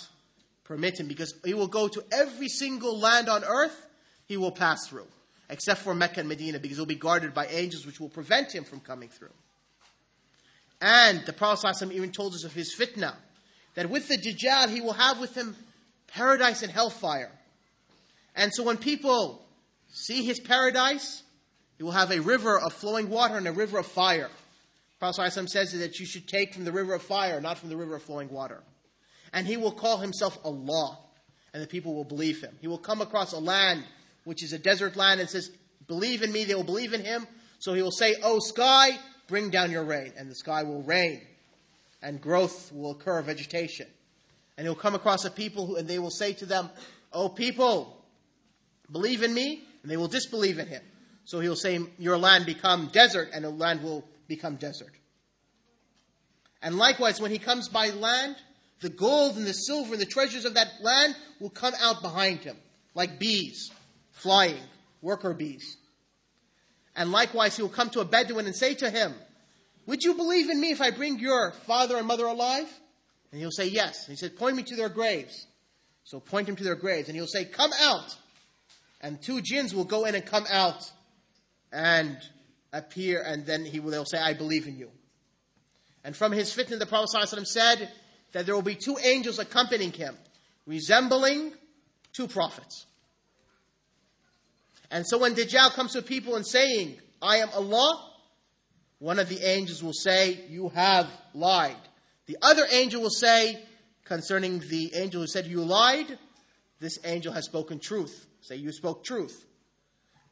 permit 0.65 0.99
him 0.99 1.09
because 1.09 1.35
he 1.45 1.53
will 1.53 1.69
go 1.69 1.89
to 1.89 2.03
every 2.11 2.49
single 2.49 2.99
land 2.99 3.29
on 3.29 3.45
earth 3.45 3.87
he 4.27 4.37
will 4.39 4.53
pass 4.53 4.89
through 4.89 5.07
except 5.51 5.81
for 5.81 5.95
Mecca 5.95 6.21
and 6.21 6.29
Medina, 6.29 6.59
because 6.59 6.77
he'll 6.77 6.87
be 6.87 6.95
guarded 6.95 7.33
by 7.33 7.47
angels 7.47 7.87
which 7.87 8.01
will 8.01 8.09
prevent 8.09 8.55
him 8.55 8.65
from 8.65 8.81
coming 8.81 9.09
through. 9.09 9.33
And 10.81 11.25
the 11.25 11.33
Prophet 11.33 11.67
ﷺ 11.67 11.93
even 11.93 12.13
told 12.13 12.35
us 12.35 12.45
of 12.45 12.53
his 12.53 12.75
fitna, 12.79 13.15
that 13.75 13.89
with 13.89 14.09
the 14.09 14.19
Dajjal 14.19 14.69
he 14.69 14.81
will 14.81 14.93
have 14.93 15.19
with 15.19 15.35
him 15.35 15.57
paradise 16.07 16.63
and 16.63 16.71
hellfire. 16.71 17.31
And 18.37 18.53
so 18.55 18.63
when 18.63 18.77
people 18.77 19.45
see 19.91 20.25
his 20.25 20.39
paradise, 20.39 21.23
he 21.79 21.85
will 21.85 21.93
have 21.93 22.11
a 22.11 22.21
river 22.21 22.59
of 22.59 22.73
flowing 22.73 23.09
water 23.09 23.39
and 23.39 23.47
a 23.47 23.53
river 23.53 23.79
of 23.79 23.87
fire. 23.87 24.29
Prophet 24.99 25.49
says 25.49 25.73
that 25.73 25.99
you 26.01 26.07
should 26.07 26.27
take 26.27 26.53
from 26.53 26.65
the 26.65 26.73
river 26.73 26.93
of 26.93 27.03
fire, 27.03 27.41
not 27.41 27.57
from 27.57 27.69
the 27.69 27.77
river 27.77 27.95
of 27.95 28.03
flowing 28.03 28.29
water. 28.31 28.63
And 29.33 29.47
he 29.47 29.57
will 29.57 29.71
call 29.71 29.99
himself 29.99 30.39
Allah, 30.45 30.99
and 31.55 31.63
the 31.63 31.69
people 31.69 31.95
will 31.95 32.05
believe 32.05 32.43
him. 32.43 32.57
He 32.61 32.67
will 32.67 32.79
come 32.79 33.01
across 33.01 33.33
a 33.33 33.39
land 33.39 33.85
which 34.25 34.43
is 34.43 34.53
a 34.53 34.59
desert 34.59 34.97
land, 34.97 35.21
and 35.21 35.31
says, 35.31 35.51
Believe 35.87 36.23
in 36.23 36.33
me, 36.33 36.45
they 36.45 36.55
will 36.55 36.65
believe 36.65 36.93
in 36.93 37.03
him. 37.03 37.27
So 37.61 37.73
he 37.75 37.83
will 37.83 37.93
say, 37.93 38.17
O 38.23 38.41
sky, 38.41 38.99
bring 39.27 39.49
down 39.49 39.71
your 39.71 39.85
rain, 39.85 40.13
and 40.19 40.29
the 40.29 40.35
sky 40.35 40.65
will 40.65 40.83
rain, 40.83 41.23
and 42.03 42.21
growth 42.21 42.73
will 42.73 42.91
occur, 42.91 43.23
vegetation. 43.23 43.87
And 44.57 44.67
he'll 44.67 44.75
come 44.75 44.95
across 44.95 45.25
a 45.25 45.31
people 45.31 45.67
who, 45.67 45.77
and 45.77 45.89
they 45.89 45.99
will 45.99 46.11
say 46.11 46.33
to 46.35 46.47
them, 46.47 46.69
O 47.13 47.29
people, 47.29 48.05
believe 48.91 49.23
in 49.23 49.33
me, 49.33 49.63
and 49.83 49.91
they 49.91 49.97
will 49.97 50.09
disbelieve 50.09 50.59
in 50.59 50.67
him. 50.67 50.83
So 51.29 51.41
he'll 51.41 51.57
say, 51.57 51.79
Your 51.99 52.17
land 52.17 52.47
become 52.47 52.87
desert, 52.87 53.29
and 53.35 53.45
the 53.45 53.51
land 53.51 53.83
will 53.83 54.03
become 54.29 54.57
desert. 54.57 54.95
And 56.63 56.79
likewise, 56.79 57.21
when 57.21 57.31
he 57.31 57.39
comes 57.39 57.69
by 57.69 57.91
land, 57.91 58.37
the 58.81 58.89
gold 58.89 59.37
and 59.37 59.47
the 59.47 59.53
silver 59.53 59.93
and 59.93 60.01
the 60.01 60.07
treasures 60.07 60.47
of 60.47 60.55
that 60.55 60.69
land 60.81 61.15
will 61.39 61.51
come 61.51 61.75
out 61.83 62.01
behind 62.01 62.39
him, 62.39 62.57
like 62.95 63.19
bees 63.19 63.71
flying, 64.11 64.63
worker 65.03 65.35
bees. 65.35 65.77
And 66.97 67.13
likewise, 67.13 67.57
he 67.57 67.63
will 67.63 67.69
come 67.69 67.91
to 67.91 68.01
a 68.01 68.07
Bedouin 68.07 68.47
and 68.47 68.57
say 68.57 68.73
to 68.77 68.89
him, 68.89 69.13
Would 69.85 70.05
you 70.05 70.15
believe 70.15 70.49
in 70.49 70.59
me 70.59 70.71
if 70.71 70.81
I 70.81 70.93
bring 70.93 71.19
your 71.19 71.53
father 71.67 71.99
and 71.99 72.07
mother 72.07 72.25
alive? 72.25 72.73
And 73.33 73.39
he'll 73.39 73.51
say, 73.51 73.67
Yes. 73.67 74.09
And 74.09 74.17
he 74.17 74.17
said, 74.17 74.35
Point 74.39 74.57
me 74.57 74.63
to 74.63 74.77
their 74.77 74.89
graves. 74.89 75.47
So 76.05 76.21
point 76.21 76.49
him 76.49 76.57
to 76.57 76.65
their 76.65 76.75
graves. 76.75 77.11
And 77.11 77.17
he'll 77.17 77.27
say, 77.27 77.45
Come 77.45 77.73
out. 77.83 78.17
And 79.03 79.21
two 79.21 79.43
jinns 79.43 79.75
will 79.75 79.85
go 79.85 80.07
in 80.07 80.15
and 80.15 80.25
come 80.25 80.47
out 80.51 80.91
and 81.73 82.17
appear, 82.73 83.23
and 83.23 83.47
then 83.47 83.65
he 83.65 83.81
will, 83.81 83.91
they'll 83.91 84.05
say, 84.05 84.19
I 84.19 84.35
believe 84.35 84.67
in 84.67 84.77
you. 84.77 84.91
And 86.05 86.17
from 86.17 86.33
his 86.33 86.55
fitna, 86.55 86.79
the 86.79 86.87
Prophet 86.87 87.11
ﷺ 87.15 87.47
said 87.47 87.91
that 88.33 88.47
there 88.47 88.55
will 88.55 88.63
be 88.63 88.75
two 88.75 88.97
angels 89.03 89.39
accompanying 89.39 89.93
him, 89.93 90.17
resembling 90.67 91.53
two 92.13 92.29
prophets. 92.29 92.87
And 94.91 95.07
so 95.07 95.19
when 95.19 95.35
Dajjal 95.35 95.73
comes 95.73 95.93
to 95.93 96.03
people 96.03 96.37
and 96.37 96.47
saying, 96.47 96.99
I 97.21 97.39
am 97.39 97.51
Allah, 97.51 98.13
one 98.99 99.19
of 99.19 99.29
the 99.29 99.41
angels 99.41 99.83
will 99.83 99.93
say, 99.93 100.41
You 100.49 100.71
have 100.71 101.11
lied. 101.35 101.77
The 102.27 102.39
other 102.43 102.65
angel 102.71 103.03
will 103.03 103.11
say, 103.11 103.61
concerning 104.05 104.61
the 104.61 104.93
angel 104.95 105.21
who 105.21 105.27
said, 105.27 105.47
You 105.47 105.63
lied, 105.63 106.19
this 106.81 106.99
angel 107.05 107.33
has 107.33 107.45
spoken 107.45 107.79
truth. 107.79 108.27
Say, 108.41 108.57
You 108.57 108.73
spoke 108.73 109.05
truth. 109.05 109.45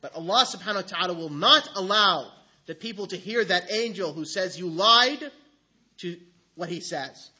But 0.06 0.14
Allah 0.14 0.46
subhanahu 0.46 0.74
wa 0.76 0.82
ta'ala 0.82 1.14
will 1.14 1.30
not 1.30 1.68
allow 1.74 2.30
the 2.66 2.76
people 2.76 3.08
to 3.08 3.16
hear 3.16 3.44
that 3.44 3.72
angel 3.72 4.12
who 4.12 4.24
says, 4.24 4.56
You 4.56 4.68
lied, 4.68 5.32
to 5.98 6.16
what 6.54 6.68
he 6.68 6.78
says. 6.78 7.30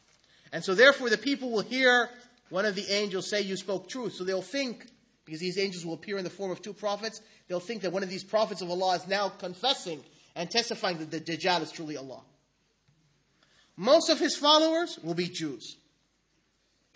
And 0.53 0.65
so 0.65 0.75
therefore 0.75 1.09
the 1.09 1.17
people 1.17 1.53
will 1.53 1.63
hear 1.63 2.11
one 2.49 2.65
of 2.65 2.75
the 2.75 2.85
angels 2.93 3.31
say, 3.31 3.41
You 3.43 3.57
spoke 3.57 3.89
truth. 3.89 4.15
So 4.15 4.25
they'll 4.25 4.43
think, 4.43 4.85
because 5.25 5.39
these 5.39 5.59
angels 5.59 5.87
will 5.87 5.95
appear 5.95 6.19
in 6.19 6.25
the 6.25 6.31
form 6.31 6.51
of 6.51 6.61
two 6.61 6.73
prophets, 6.73 7.21
they'll 7.47 7.61
think 7.61 7.83
that 7.83 7.93
one 7.93 8.03
of 8.03 8.09
these 8.09 8.25
prophets 8.25 8.63
of 8.63 8.69
Allah 8.69 8.97
is 8.97 9.07
now 9.07 9.29
confessing 9.29 10.03
and 10.35 10.51
testifying 10.51 10.99
that 10.99 11.13
the 11.13 11.21
Dajjal 11.21 11.63
is 11.63 11.71
truly 11.71 11.97
Allah. 11.97 12.23
Most 13.77 14.11
of 14.11 14.19
his 14.19 14.35
followers 14.35 14.99
will 15.05 15.15
be 15.15 15.29
Jews. 15.29 15.77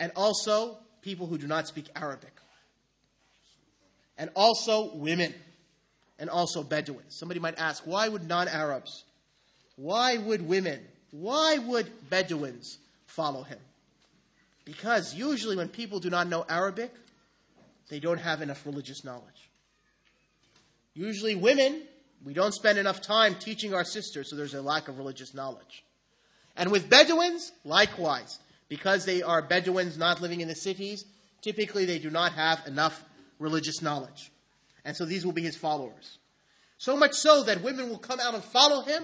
And 0.01 0.11
also 0.17 0.79
people 1.01 1.27
who 1.27 1.37
do 1.37 1.47
not 1.47 1.69
speak 1.69 1.85
Arabic. 1.95 2.33
And 4.17 4.31
also 4.35 4.93
women. 4.95 5.33
And 6.21 6.29
also 6.29 6.61
Bedouins. 6.61 7.17
Somebody 7.17 7.41
might 7.41 7.57
ask, 7.57 7.83
why 7.83 8.07
would 8.07 8.27
non 8.27 8.47
Arabs, 8.47 9.03
why 9.75 10.17
would 10.17 10.47
women, 10.47 10.79
why 11.09 11.57
would 11.57 12.09
Bedouins 12.09 12.77
follow 13.07 13.41
him? 13.41 13.57
Because 14.63 15.15
usually 15.15 15.57
when 15.57 15.67
people 15.67 15.99
do 15.99 16.09
not 16.09 16.27
know 16.27 16.45
Arabic, 16.47 16.93
they 17.89 17.99
don't 17.99 18.19
have 18.19 18.41
enough 18.41 18.65
religious 18.65 19.03
knowledge. 19.03 19.49
Usually, 20.93 21.35
women, 21.35 21.81
we 22.23 22.33
don't 22.33 22.53
spend 22.53 22.77
enough 22.77 23.01
time 23.01 23.35
teaching 23.35 23.73
our 23.73 23.83
sisters, 23.83 24.29
so 24.29 24.35
there's 24.35 24.53
a 24.53 24.61
lack 24.61 24.87
of 24.87 24.97
religious 24.97 25.33
knowledge. 25.33 25.83
And 26.55 26.71
with 26.71 26.89
Bedouins, 26.89 27.51
likewise, 27.65 28.39
because 28.69 29.05
they 29.05 29.23
are 29.23 29.41
Bedouins 29.41 29.97
not 29.97 30.21
living 30.21 30.41
in 30.41 30.47
the 30.47 30.55
cities, 30.55 31.03
typically 31.41 31.85
they 31.85 31.97
do 31.99 32.11
not 32.11 32.33
have 32.33 32.65
enough 32.67 33.03
religious 33.39 33.81
knowledge. 33.81 34.31
And 34.83 34.95
so 34.95 35.05
these 35.05 35.25
will 35.25 35.33
be 35.33 35.43
his 35.43 35.55
followers. 35.55 36.17
So 36.77 36.97
much 36.97 37.13
so 37.13 37.43
that 37.43 37.61
women 37.61 37.89
will 37.89 37.99
come 37.99 38.19
out 38.19 38.33
and 38.33 38.43
follow 38.43 38.81
him, 38.81 39.03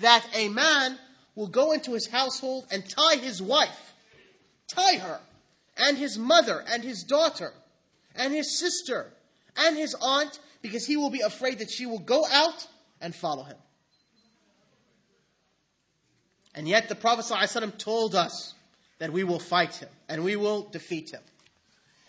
that 0.00 0.26
a 0.34 0.48
man 0.48 0.98
will 1.34 1.46
go 1.46 1.72
into 1.72 1.92
his 1.92 2.08
household 2.08 2.66
and 2.70 2.88
tie 2.88 3.16
his 3.16 3.40
wife, 3.40 3.94
tie 4.68 4.96
her, 4.96 5.20
and 5.76 5.96
his 5.96 6.18
mother, 6.18 6.64
and 6.72 6.82
his 6.82 7.04
daughter, 7.04 7.52
and 8.16 8.32
his 8.32 8.58
sister 8.58 9.12
and 9.56 9.76
his 9.76 9.94
aunt 10.00 10.38
because 10.62 10.86
he 10.86 10.96
will 10.96 11.10
be 11.10 11.20
afraid 11.20 11.58
that 11.58 11.70
she 11.70 11.86
will 11.86 11.98
go 11.98 12.24
out 12.32 12.66
and 13.00 13.14
follow 13.14 13.44
him. 13.44 13.56
And 16.54 16.68
yet 16.68 16.88
the 16.88 16.94
Prophet 16.94 17.24
ﷺ 17.24 17.78
told 17.78 18.14
us 18.14 18.54
that 18.98 19.12
we 19.12 19.24
will 19.24 19.40
fight 19.40 19.76
him 19.76 19.88
and 20.08 20.24
we 20.24 20.36
will 20.36 20.62
defeat 20.70 21.10
him. 21.10 21.20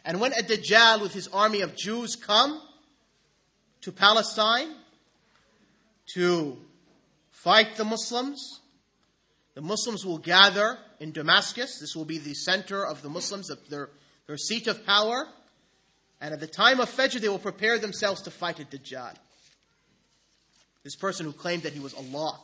And 0.03 0.20
when 0.20 0.34
a 0.34 0.43
Dajjal 0.43 1.01
with 1.01 1.14
his 1.14 1.28
army 1.30 1.62
of 1.62 1.76
Jews 1.76 2.16
come 2.16 2.62
to 3.86 3.92
Palestine 3.92 4.74
to 6.16 6.58
fight 7.30 7.76
the 7.78 7.84
Muslims, 7.84 8.62
the 9.54 9.62
Muslims 9.62 10.04
will 10.04 10.18
gather 10.18 10.80
in 11.00 11.12
Damascus. 11.12 11.78
This 11.80 11.96
will 11.96 12.04
be 12.04 12.18
the 12.18 12.34
center 12.34 12.84
of 12.84 13.04
the 13.04 13.10
Muslims, 13.10 13.52
their, 13.70 13.90
their 14.26 14.38
seat 14.38 14.66
of 14.66 14.84
power. 14.88 15.28
And 16.20 16.34
at 16.34 16.40
the 16.40 16.48
time 16.48 16.80
of 16.80 16.90
Fajr, 16.90 17.22
they 17.22 17.30
will 17.30 17.38
prepare 17.38 17.78
themselves 17.78 18.24
to 18.24 18.32
fight 18.32 18.60
a 18.60 18.64
Dajjal. 18.64 19.14
This 20.84 20.96
person 20.96 21.28
who 21.28 21.32
claimed 21.32 21.62
that 21.62 21.74
he 21.74 21.80
was 21.80 21.94
Allah. 21.94 22.40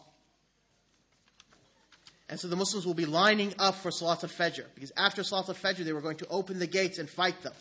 And 2.30 2.39
so 2.39 2.48
the 2.50 2.56
Muslims 2.56 2.86
will 2.86 2.94
be 2.94 3.08
lining 3.08 3.56
up 3.58 3.76
for 3.76 3.89
Salat 3.89 4.24
al-Fajr. 4.24 4.66
Because 4.76 4.92
after 4.96 5.24
Salat 5.24 5.50
al-Fajr, 5.50 5.84
they 5.86 5.94
were 5.94 6.02
going 6.02 6.18
to 6.18 6.28
open 6.28 6.60
the 6.60 6.68
gates 6.68 7.00
and 7.00 7.10
fight 7.10 7.42
them. 7.42 7.54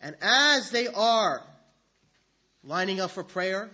And 0.00 0.16
as 0.22 0.70
they 0.70 0.86
are 0.86 1.42
lining 2.66 3.00
up 3.00 3.12
for 3.12 3.22
prayer, 3.22 3.70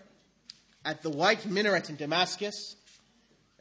at 0.84 1.02
the 1.02 1.10
white 1.10 1.46
minaret 1.46 1.88
in 1.88 1.96
Damascus, 1.96 2.76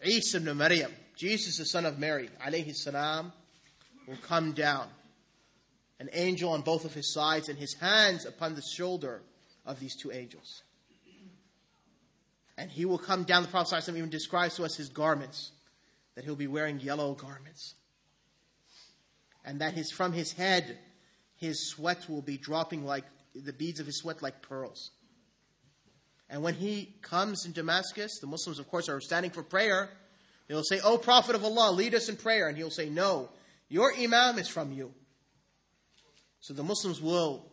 Isa 0.06 0.38
ibn 0.38 0.58
Maryam, 0.58 0.92
Jesus 1.16 1.58
the 1.58 1.66
son 1.66 1.86
of 1.86 1.98
Mary, 1.98 2.30
alayhi 2.46 2.76
salam, 2.76 3.32
will 4.08 4.18
come 4.18 4.52
down 4.52 4.88
an 6.00 6.10
angel 6.14 6.52
on 6.52 6.62
both 6.62 6.84
of 6.84 6.96
his 6.96 7.14
sides, 7.14 7.48
and 7.48 7.60
his 7.60 7.76
hands 7.76 8.26
upon 8.26 8.56
the 8.56 8.62
shoulder 8.62 9.22
of 9.68 9.80
these 9.80 9.96
two 9.96 10.12
angels. 10.12 10.64
And 12.58 12.72
he 12.72 12.86
will 12.86 12.98
come 12.98 13.24
down, 13.24 13.44
the 13.44 13.50
Prophet 13.50 13.88
even 13.88 14.10
describes 14.10 14.56
to 14.56 14.64
us 14.64 14.76
his 14.76 14.90
garments, 14.90 15.52
that 16.16 16.26
he'll 16.26 16.36
be 16.36 16.48
wearing 16.48 16.80
yellow 16.80 17.14
garments. 17.14 17.76
And 19.46 19.62
that 19.62 19.76
his, 19.76 19.92
from 19.92 20.12
his 20.12 20.34
head, 20.34 20.80
his 21.36 21.70
sweat 21.70 22.10
will 22.10 22.24
be 22.24 22.38
dropping 22.38 22.84
like 22.84 23.06
the 23.36 23.54
beads 23.54 23.80
of 23.80 23.86
his 23.86 24.00
sweat 24.00 24.24
like 24.24 24.42
pearls. 24.42 24.90
And 26.32 26.42
when 26.42 26.54
he 26.54 26.96
comes 27.02 27.46
in 27.46 27.52
Damascus, 27.52 28.20
the 28.20 28.26
Muslims, 28.26 28.58
of 28.58 28.70
course, 28.70 28.88
are 28.88 29.02
standing 29.02 29.32
for 29.32 29.44
prayer. 29.44 29.90
They'll 30.48 30.64
say, 30.64 30.80
O 30.80 30.98
Prophet 30.98 31.36
of 31.36 31.44
Allah, 31.44 31.72
lead 31.72 31.94
us 31.94 32.08
in 32.08 32.16
prayer. 32.16 32.48
And 32.48 32.58
he'll 32.58 32.72
say, 32.72 32.90
No, 32.90 33.30
your 33.68 33.94
Imam 33.94 34.40
is 34.40 34.48
from 34.48 34.72
you. 34.72 34.94
So 36.40 36.54
the 36.54 36.64
Muslims 36.64 37.02
will 37.02 37.46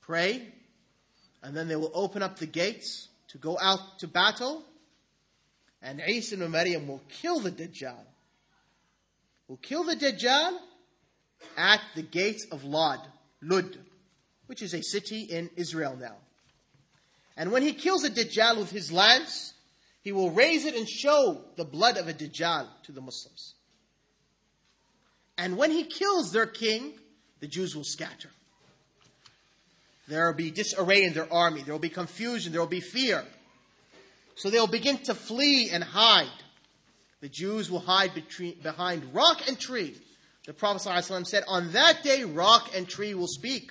pray, 0.00 0.48
and 1.42 1.56
then 1.56 1.68
they 1.68 1.76
will 1.76 1.92
open 1.94 2.22
up 2.22 2.38
the 2.38 2.46
gates 2.46 3.08
to 3.28 3.38
go 3.38 3.56
out 3.60 3.98
to 4.00 4.08
battle, 4.08 4.64
and 5.80 6.02
Isa 6.06 6.34
ibn 6.34 6.50
Maryam 6.50 6.88
will 6.88 7.02
kill 7.08 7.40
the 7.40 7.52
Dajjal. 7.52 8.04
Will 9.46 9.56
kill 9.58 9.84
the 9.84 9.94
Dajjal 9.94 10.58
at 11.56 11.80
the 11.94 12.02
gates 12.02 12.46
of 12.50 12.64
Lud, 12.64 13.00
Lud, 13.40 13.78
which 14.46 14.62
is 14.62 14.74
a 14.74 14.82
city 14.82 15.22
in 15.22 15.48
Israel 15.56 15.96
now. 15.96 16.16
And 17.38 17.52
when 17.52 17.62
he 17.62 17.72
kills 17.72 18.02
a 18.02 18.10
Dajjal 18.10 18.58
with 18.58 18.70
his 18.70 18.90
lance, 18.90 19.54
he 20.02 20.10
will 20.10 20.32
raise 20.32 20.64
it 20.64 20.74
and 20.74 20.88
show 20.88 21.40
the 21.56 21.64
blood 21.64 21.96
of 21.96 22.08
a 22.08 22.12
Dajjal 22.12 22.66
to 22.82 22.92
the 22.92 23.00
Muslims. 23.00 23.54
And 25.38 25.56
when 25.56 25.70
he 25.70 25.84
kills 25.84 26.32
their 26.32 26.46
king, 26.46 26.94
the 27.38 27.46
Jews 27.46 27.76
will 27.76 27.84
scatter. 27.84 28.30
There 30.08 30.26
will 30.26 30.34
be 30.34 30.50
disarray 30.50 31.04
in 31.04 31.12
their 31.12 31.32
army. 31.32 31.62
There 31.62 31.72
will 31.72 31.78
be 31.78 31.90
confusion. 31.90 32.50
There 32.50 32.60
will 32.60 32.66
be 32.66 32.80
fear. 32.80 33.24
So 34.34 34.50
they'll 34.50 34.66
begin 34.66 34.98
to 35.04 35.14
flee 35.14 35.70
and 35.70 35.84
hide. 35.84 36.26
The 37.20 37.28
Jews 37.28 37.70
will 37.70 37.80
hide 37.80 38.14
between, 38.14 38.58
behind 38.62 39.14
rock 39.14 39.46
and 39.46 39.58
tree. 39.58 39.96
The 40.46 40.54
Prophet 40.54 40.88
ﷺ 40.88 41.26
said, 41.26 41.44
On 41.46 41.70
that 41.72 42.02
day, 42.02 42.24
rock 42.24 42.70
and 42.74 42.88
tree 42.88 43.14
will 43.14 43.28
speak 43.28 43.70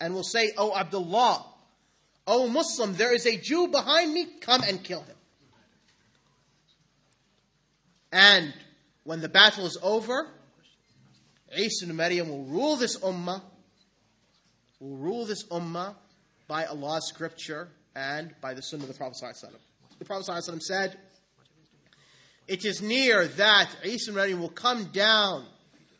and 0.00 0.14
will 0.14 0.22
say, 0.22 0.52
O 0.56 0.76
Abdullah, 0.76 1.46
O 2.26 2.48
Muslim, 2.48 2.94
there 2.94 3.14
is 3.14 3.26
a 3.26 3.36
Jew 3.36 3.68
behind 3.68 4.12
me, 4.12 4.26
come 4.40 4.62
and 4.62 4.82
kill 4.82 5.02
him. 5.02 5.16
And 8.12 8.52
when 9.04 9.20
the 9.20 9.28
battle 9.28 9.66
is 9.66 9.78
over, 9.82 10.28
Isa 11.56 11.84
ibn 11.84 11.96
Maryam 11.96 12.28
will 12.28 12.44
rule 12.44 12.76
this 12.76 12.98
ummah, 13.00 13.42
will 14.78 14.96
rule 14.96 15.26
this 15.26 15.44
ummah 15.48 15.94
by 16.46 16.64
Allah's 16.64 17.08
scripture 17.08 17.68
and 17.94 18.34
by 18.40 18.54
the 18.54 18.62
Sunnah 18.62 18.84
of 18.84 18.88
the 18.88 18.94
Prophet. 18.94 19.44
The 19.98 20.04
Prophet 20.04 20.62
said, 20.62 20.96
It 22.46 22.64
is 22.64 22.80
near 22.82 23.26
that 23.26 23.70
Isa 23.84 24.12
will 24.12 24.48
come 24.48 24.86
down 24.86 25.46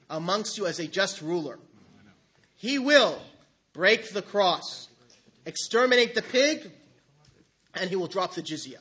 amongst 0.08 0.58
you 0.58 0.66
as 0.66 0.78
a 0.78 0.86
just 0.86 1.20
ruler. 1.22 1.58
He 2.56 2.78
will 2.78 3.20
break 3.72 4.10
the 4.10 4.22
cross, 4.22 4.88
exterminate 5.46 6.14
the 6.14 6.22
pig, 6.22 6.70
and 7.74 7.88
he 7.90 7.96
will 7.96 8.06
drop 8.06 8.34
the 8.34 8.42
jizya. 8.42 8.78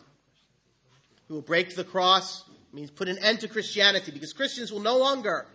He 1.28 1.34
will 1.34 1.42
break 1.42 1.76
the 1.76 1.84
cross, 1.84 2.44
means 2.74 2.92
put 2.92 3.08
an 3.08 3.18
end 3.20 3.40
to 3.42 3.48
Christianity, 3.48 4.12
because 4.12 4.34
Christians 4.34 4.72
will 4.72 4.80
no 4.80 4.98
longer 4.98 5.46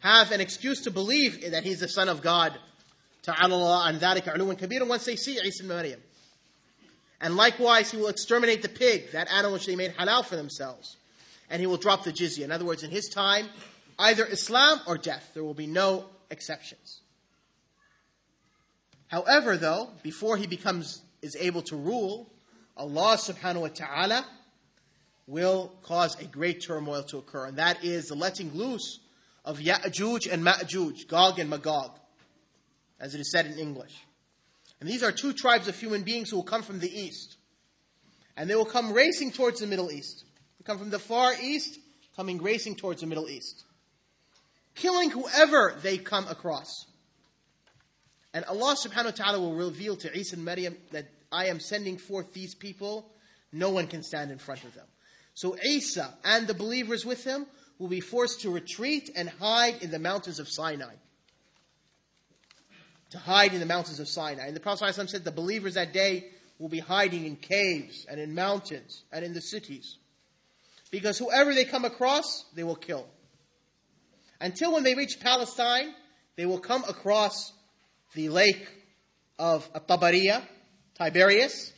have 0.00 0.30
an 0.32 0.40
excuse 0.40 0.82
to 0.82 0.90
believe 0.90 1.50
that 1.50 1.64
he's 1.64 1.80
the 1.80 1.88
son 1.88 2.08
of 2.08 2.22
God. 2.22 2.56
Ta'ala 3.22 3.88
and 3.88 4.00
dhalika 4.00 4.36
uluwan 4.36 4.58
kabira 4.58 4.86
once 4.86 5.04
they 5.04 5.16
see 5.16 5.38
Isa 5.44 5.64
Maryam. 5.64 6.00
And 7.20 7.36
likewise, 7.36 7.90
he 7.90 7.96
will 7.96 8.08
exterminate 8.08 8.62
the 8.62 8.68
pig, 8.68 9.10
that 9.10 9.28
animal 9.30 9.54
which 9.54 9.66
they 9.66 9.74
made 9.74 9.94
halal 9.94 10.24
for 10.24 10.36
themselves. 10.36 10.96
And 11.50 11.60
he 11.60 11.66
will 11.66 11.76
drop 11.76 12.04
the 12.04 12.12
jizya. 12.12 12.44
In 12.44 12.52
other 12.52 12.64
words, 12.64 12.84
in 12.84 12.90
his 12.90 13.08
time, 13.08 13.48
either 13.98 14.24
Islam 14.24 14.80
or 14.86 14.96
death. 14.96 15.32
There 15.34 15.42
will 15.42 15.54
be 15.54 15.66
no 15.66 16.04
exceptions. 16.30 16.97
However, 19.08 19.56
though, 19.56 19.90
before 20.02 20.36
he 20.36 20.46
becomes 20.46 21.02
is 21.22 21.36
able 21.36 21.62
to 21.62 21.76
rule, 21.76 22.30
Allah 22.76 23.16
subhanahu 23.16 23.62
wa 23.62 23.68
ta'ala 23.68 24.26
will 25.26 25.72
cause 25.82 26.18
a 26.20 26.24
great 26.24 26.62
turmoil 26.64 27.02
to 27.04 27.18
occur, 27.18 27.46
and 27.46 27.58
that 27.58 27.84
is 27.84 28.06
the 28.06 28.14
letting 28.14 28.54
loose 28.54 29.00
of 29.44 29.58
Ya'juj 29.58 30.32
and 30.32 30.44
Ma'juj, 30.44 31.08
Gog 31.08 31.38
and 31.38 31.50
Magog, 31.50 31.98
as 33.00 33.14
it 33.14 33.20
is 33.20 33.30
said 33.30 33.46
in 33.46 33.58
English. 33.58 33.94
And 34.80 34.88
these 34.88 35.02
are 35.02 35.10
two 35.10 35.32
tribes 35.32 35.68
of 35.68 35.78
human 35.78 36.02
beings 36.02 36.30
who 36.30 36.36
will 36.36 36.44
come 36.44 36.62
from 36.62 36.78
the 36.78 36.90
east. 36.90 37.36
And 38.36 38.48
they 38.48 38.54
will 38.54 38.64
come 38.64 38.92
racing 38.92 39.32
towards 39.32 39.60
the 39.60 39.66
Middle 39.66 39.90
East. 39.90 40.24
They 40.58 40.64
come 40.64 40.78
from 40.78 40.90
the 40.90 40.98
far 41.00 41.34
east, 41.42 41.78
coming 42.14 42.40
racing 42.40 42.76
towards 42.76 43.00
the 43.00 43.06
Middle 43.08 43.28
East. 43.28 43.64
Killing 44.76 45.10
whoever 45.10 45.76
they 45.82 45.98
come 45.98 46.28
across. 46.28 46.86
And 48.34 48.44
Allah 48.44 48.76
subhanahu 48.76 49.04
wa 49.06 49.10
ta'ala 49.10 49.40
will 49.40 49.54
reveal 49.54 49.96
to 49.96 50.16
Isa 50.16 50.34
ibn 50.34 50.44
Maryam 50.44 50.76
that 50.92 51.06
I 51.32 51.46
am 51.46 51.60
sending 51.60 51.98
forth 51.98 52.32
these 52.32 52.54
people. 52.54 53.10
No 53.52 53.70
one 53.70 53.86
can 53.86 54.02
stand 54.02 54.30
in 54.30 54.38
front 54.38 54.64
of 54.64 54.74
them. 54.74 54.86
So 55.34 55.56
Isa 55.64 56.14
and 56.24 56.46
the 56.46 56.54
believers 56.54 57.06
with 57.06 57.24
him 57.24 57.46
will 57.78 57.88
be 57.88 58.00
forced 58.00 58.40
to 58.42 58.50
retreat 58.50 59.10
and 59.14 59.28
hide 59.28 59.82
in 59.82 59.90
the 59.90 59.98
mountains 59.98 60.38
of 60.38 60.48
Sinai. 60.48 60.94
To 63.10 63.18
hide 63.18 63.54
in 63.54 63.60
the 63.60 63.66
mountains 63.66 64.00
of 64.00 64.08
Sinai. 64.08 64.46
And 64.46 64.56
the 64.56 64.60
Prophet 64.60 64.84
ﷺ 64.84 65.08
said 65.08 65.24
the 65.24 65.30
believers 65.30 65.74
that 65.74 65.92
day 65.92 66.26
will 66.58 66.68
be 66.68 66.80
hiding 66.80 67.24
in 67.24 67.36
caves 67.36 68.04
and 68.10 68.20
in 68.20 68.34
mountains 68.34 69.04
and 69.12 69.24
in 69.24 69.32
the 69.32 69.40
cities. 69.40 69.96
Because 70.90 71.18
whoever 71.18 71.54
they 71.54 71.64
come 71.64 71.84
across, 71.84 72.44
they 72.54 72.64
will 72.64 72.76
kill. 72.76 73.06
Until 74.40 74.74
when 74.74 74.82
they 74.82 74.94
reach 74.94 75.20
Palestine, 75.20 75.94
they 76.36 76.46
will 76.46 76.58
come 76.58 76.84
across 76.84 77.52
the 78.14 78.28
lake 78.28 78.68
of 79.38 79.70
Tabariya, 79.72 80.42
Tiberias. 80.98 81.72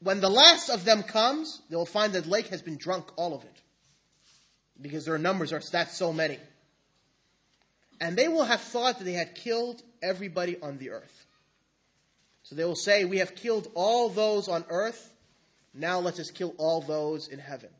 When 0.00 0.20
the 0.20 0.28
last 0.30 0.68
of 0.68 0.84
them 0.84 1.02
comes, 1.02 1.62
they 1.70 1.76
will 1.76 1.86
find 1.86 2.12
that 2.14 2.24
the 2.24 2.30
lake 2.30 2.48
has 2.48 2.62
been 2.62 2.76
drunk, 2.76 3.06
all 3.16 3.34
of 3.34 3.44
it. 3.44 3.56
Because 4.80 5.04
their 5.04 5.18
numbers 5.18 5.52
are 5.52 5.60
that 5.72 5.92
so 5.92 6.12
many. 6.12 6.38
And 8.00 8.16
they 8.16 8.26
will 8.26 8.44
have 8.44 8.60
thought 8.60 8.98
that 8.98 9.04
they 9.04 9.12
had 9.12 9.36
killed 9.36 9.80
everybody 10.02 10.60
on 10.60 10.78
the 10.78 10.90
earth. 10.90 11.26
So 12.42 12.56
they 12.56 12.64
will 12.64 12.74
say, 12.74 13.04
We 13.04 13.18
have 13.18 13.36
killed 13.36 13.68
all 13.74 14.08
those 14.08 14.48
on 14.48 14.64
earth, 14.68 15.12
now 15.74 16.00
let 16.00 16.18
us 16.18 16.30
kill 16.30 16.54
all 16.58 16.80
those 16.80 17.28
in 17.28 17.38
heaven. 17.38 17.70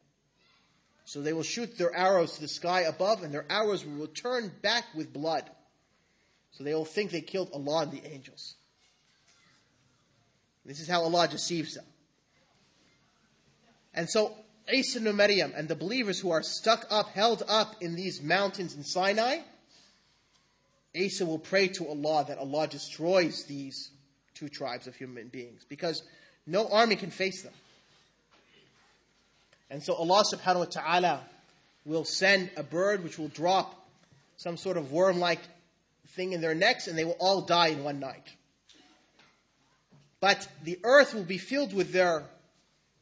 So 1.05 1.20
they 1.20 1.33
will 1.33 1.43
shoot 1.43 1.76
their 1.76 1.95
arrows 1.95 2.35
to 2.37 2.41
the 2.41 2.49
sky 2.49 2.83
above, 2.83 3.22
and 3.22 3.35
their 3.35 3.45
arrows 3.51 3.85
will 3.85 4.07
return 4.07 4.53
back 4.62 4.85
with 4.95 5.12
blood. 5.12 5.51
So 6.53 6.64
they 6.64 6.74
will 6.74 6.84
think 6.84 7.11
they 7.11 7.20
killed 7.20 7.50
Allah 7.53 7.82
and 7.82 7.92
the 7.92 8.07
angels. 8.07 8.55
This 10.64 10.80
is 10.80 10.88
how 10.88 11.03
Allah 11.03 11.26
deceives 11.28 11.74
them. 11.74 11.84
And 13.94 14.09
so 14.09 14.34
Isa 14.72 15.00
ibn 15.00 15.16
Maryam 15.16 15.53
and 15.57 15.68
the 15.68 15.74
believers 15.74 16.20
who 16.20 16.30
are 16.30 16.42
stuck 16.42 16.86
up, 16.90 17.09
held 17.11 17.42
up 17.48 17.76
in 17.80 17.94
these 17.94 18.22
mountains 18.22 18.76
in 18.76 18.84
Sinai, 18.84 19.38
Isa 20.94 21.26
will 21.26 21.38
pray 21.38 21.68
to 21.68 21.88
Allah 21.88 22.24
that 22.28 22.38
Allah 22.38 22.68
destroys 22.68 23.44
these 23.44 23.90
two 24.34 24.48
tribes 24.48 24.86
of 24.86 24.94
human 24.94 25.28
beings 25.28 25.64
because 25.68 26.03
no 26.46 26.68
army 26.68 26.96
can 26.96 27.11
face 27.11 27.42
them. 27.42 27.53
And 29.70 29.82
so 29.82 29.94
Allah 29.94 30.22
subhanahu 30.32 30.59
wa 30.59 30.64
ta'ala 30.66 31.20
will 31.84 32.05
send 32.05 32.50
a 32.57 32.62
bird 32.62 33.03
which 33.03 33.18
will 33.18 33.28
drop 33.28 33.74
some 34.36 34.57
sort 34.57 34.76
of 34.76 34.92
worm 34.92 35.18
like 35.18 35.40
thing 36.15 36.33
in 36.33 36.41
their 36.41 36.55
necks 36.55 36.87
and 36.87 36.97
they 36.97 37.05
will 37.05 37.17
all 37.19 37.43
die 37.43 37.69
in 37.69 37.85
one 37.85 38.01
night. 38.01 38.27
But 40.21 40.47
the 40.63 40.79
earth 40.85 41.15
will 41.15 41.25
be 41.25 41.39
filled 41.39 41.75
with 41.75 41.93
their 41.93 42.25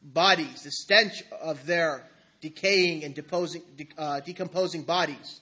bodies, 0.02 0.62
the 0.62 0.70
stench 0.70 1.22
of 1.42 1.66
their 1.66 2.04
decaying 2.40 3.04
and 3.04 3.14
deposing, 3.14 3.62
uh, 3.98 4.20
decomposing 4.20 4.84
bodies. 4.84 5.40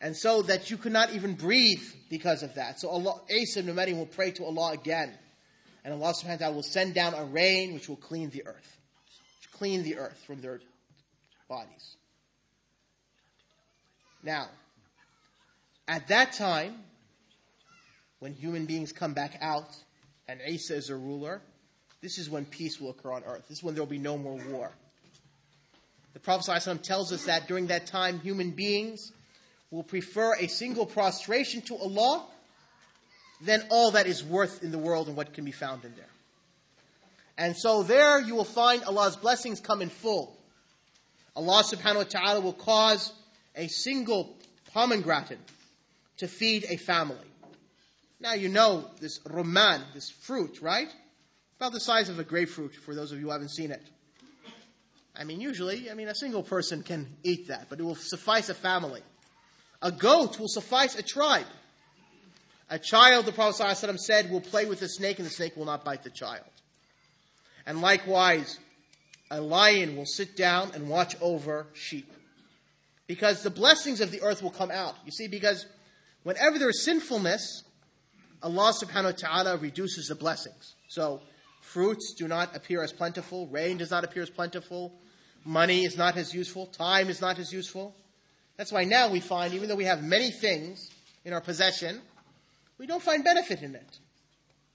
And 0.00 0.16
so 0.16 0.42
that 0.42 0.70
you 0.70 0.76
could 0.76 0.92
not 0.92 1.12
even 1.12 1.34
breathe 1.34 1.82
because 2.08 2.44
of 2.44 2.54
that. 2.54 2.78
So 2.78 2.88
Allah, 2.88 3.20
Isa 3.28 3.60
ibn 3.60 3.98
will 3.98 4.06
pray 4.06 4.30
to 4.32 4.44
Allah 4.44 4.72
again. 4.72 5.12
And 5.84 5.94
Allah 5.94 6.12
subhanahu 6.12 6.30
wa 6.30 6.36
ta'ala 6.36 6.54
will 6.54 6.62
send 6.62 6.94
down 6.94 7.14
a 7.14 7.24
rain 7.24 7.74
which 7.74 7.88
will 7.88 7.96
clean 7.96 8.30
the 8.30 8.46
earth. 8.46 8.76
Clean 9.52 9.82
the 9.82 9.96
earth 9.96 10.22
from 10.24 10.40
their 10.40 10.60
bodies. 11.48 11.96
Now, 14.22 14.48
at 15.88 16.08
that 16.08 16.32
time, 16.32 16.76
when 18.20 18.34
human 18.34 18.66
beings 18.66 18.92
come 18.92 19.14
back 19.14 19.38
out 19.40 19.74
and 20.28 20.40
Isa 20.46 20.76
is 20.76 20.90
a 20.90 20.96
ruler, 20.96 21.40
this 22.02 22.18
is 22.18 22.28
when 22.28 22.44
peace 22.44 22.80
will 22.80 22.90
occur 22.90 23.12
on 23.12 23.24
earth. 23.24 23.48
This 23.48 23.58
is 23.58 23.64
when 23.64 23.74
there 23.74 23.82
will 23.82 23.90
be 23.90 23.98
no 23.98 24.18
more 24.18 24.38
war. 24.50 24.70
The 26.12 26.20
Prophet 26.20 26.50
ﷺ 26.50 26.82
tells 26.82 27.12
us 27.12 27.24
that 27.24 27.48
during 27.48 27.68
that 27.68 27.86
time, 27.86 28.20
human 28.20 28.50
beings 28.50 29.12
will 29.70 29.82
prefer 29.82 30.34
a 30.36 30.46
single 30.46 30.86
prostration 30.86 31.62
to 31.62 31.76
Allah 31.76 32.26
than 33.40 33.64
all 33.70 33.92
that 33.92 34.06
is 34.06 34.24
worth 34.24 34.62
in 34.62 34.70
the 34.70 34.78
world 34.78 35.08
and 35.08 35.16
what 35.16 35.32
can 35.32 35.44
be 35.44 35.52
found 35.52 35.84
in 35.84 35.94
there. 35.94 36.04
And 37.36 37.56
so 37.56 37.82
there 37.82 38.20
you 38.20 38.34
will 38.34 38.44
find 38.44 38.82
Allah's 38.84 39.16
blessings 39.16 39.60
come 39.60 39.80
in 39.80 39.90
full. 39.90 40.36
Allah 41.36 41.62
subhanahu 41.62 41.96
wa 41.96 42.02
ta'ala 42.04 42.40
will 42.40 42.52
cause 42.52 43.12
a 43.54 43.68
single 43.68 44.36
pomegranate 44.72 45.38
to 46.18 46.28
feed 46.28 46.66
a 46.68 46.76
family. 46.76 47.16
Now 48.20 48.34
you 48.34 48.48
know 48.48 48.90
this 49.00 49.20
roman, 49.26 49.82
this 49.94 50.10
fruit, 50.10 50.60
right? 50.60 50.88
About 51.58 51.72
the 51.72 51.80
size 51.80 52.08
of 52.08 52.18
a 52.18 52.24
grapefruit 52.24 52.74
for 52.74 52.94
those 52.94 53.12
of 53.12 53.18
you 53.18 53.26
who 53.26 53.30
haven't 53.30 53.50
seen 53.50 53.70
it. 53.70 53.82
I 55.16 55.24
mean, 55.24 55.40
usually, 55.40 55.90
I 55.90 55.94
mean, 55.94 56.08
a 56.08 56.14
single 56.14 56.44
person 56.44 56.82
can 56.82 57.16
eat 57.24 57.48
that, 57.48 57.66
but 57.68 57.80
it 57.80 57.82
will 57.82 57.96
suffice 57.96 58.48
a 58.48 58.54
family. 58.54 59.02
A 59.82 59.90
goat 59.90 60.38
will 60.38 60.48
suffice 60.48 60.96
a 60.96 61.02
tribe. 61.02 61.46
A 62.70 62.78
child, 62.78 63.26
the 63.26 63.32
Prophet 63.32 63.62
ﷺ 63.62 63.98
said, 63.98 64.30
will 64.30 64.40
play 64.40 64.66
with 64.66 64.80
the 64.80 64.88
snake 64.88 65.18
and 65.18 65.26
the 65.26 65.30
snake 65.30 65.56
will 65.56 65.64
not 65.64 65.84
bite 65.84 66.02
the 66.02 66.10
child. 66.10 66.44
And 67.66 67.80
likewise, 67.80 68.58
a 69.30 69.40
lion 69.40 69.96
will 69.96 70.06
sit 70.06 70.36
down 70.36 70.72
and 70.74 70.88
watch 70.88 71.16
over 71.20 71.66
sheep. 71.74 72.12
Because 73.06 73.42
the 73.42 73.50
blessings 73.50 74.00
of 74.00 74.10
the 74.10 74.22
earth 74.22 74.42
will 74.42 74.50
come 74.50 74.70
out. 74.70 74.94
You 75.04 75.12
see, 75.12 75.28
because 75.28 75.66
whenever 76.28 76.58
there 76.58 76.68
is 76.68 76.82
sinfulness, 76.84 77.64
Allah 78.42 78.74
subhanahu 78.74 79.04
wa 79.04 79.10
ta'ala 79.12 79.56
reduces 79.56 80.08
the 80.08 80.14
blessings. 80.14 80.74
So, 80.88 81.22
fruits 81.62 82.12
do 82.12 82.28
not 82.28 82.54
appear 82.54 82.82
as 82.82 82.92
plentiful, 82.92 83.46
rain 83.46 83.78
does 83.78 83.90
not 83.90 84.04
appear 84.04 84.24
as 84.24 84.28
plentiful, 84.28 84.92
money 85.46 85.86
is 85.86 85.96
not 85.96 86.18
as 86.18 86.34
useful, 86.34 86.66
time 86.66 87.08
is 87.08 87.22
not 87.22 87.38
as 87.38 87.50
useful. 87.50 87.96
That's 88.58 88.70
why 88.70 88.84
now 88.84 89.08
we 89.08 89.20
find, 89.20 89.54
even 89.54 89.70
though 89.70 89.74
we 89.74 89.86
have 89.86 90.02
many 90.02 90.30
things 90.30 90.90
in 91.24 91.32
our 91.32 91.40
possession, 91.40 92.02
we 92.76 92.86
don't 92.86 93.02
find 93.02 93.24
benefit 93.24 93.62
in 93.62 93.74
it. 93.74 93.98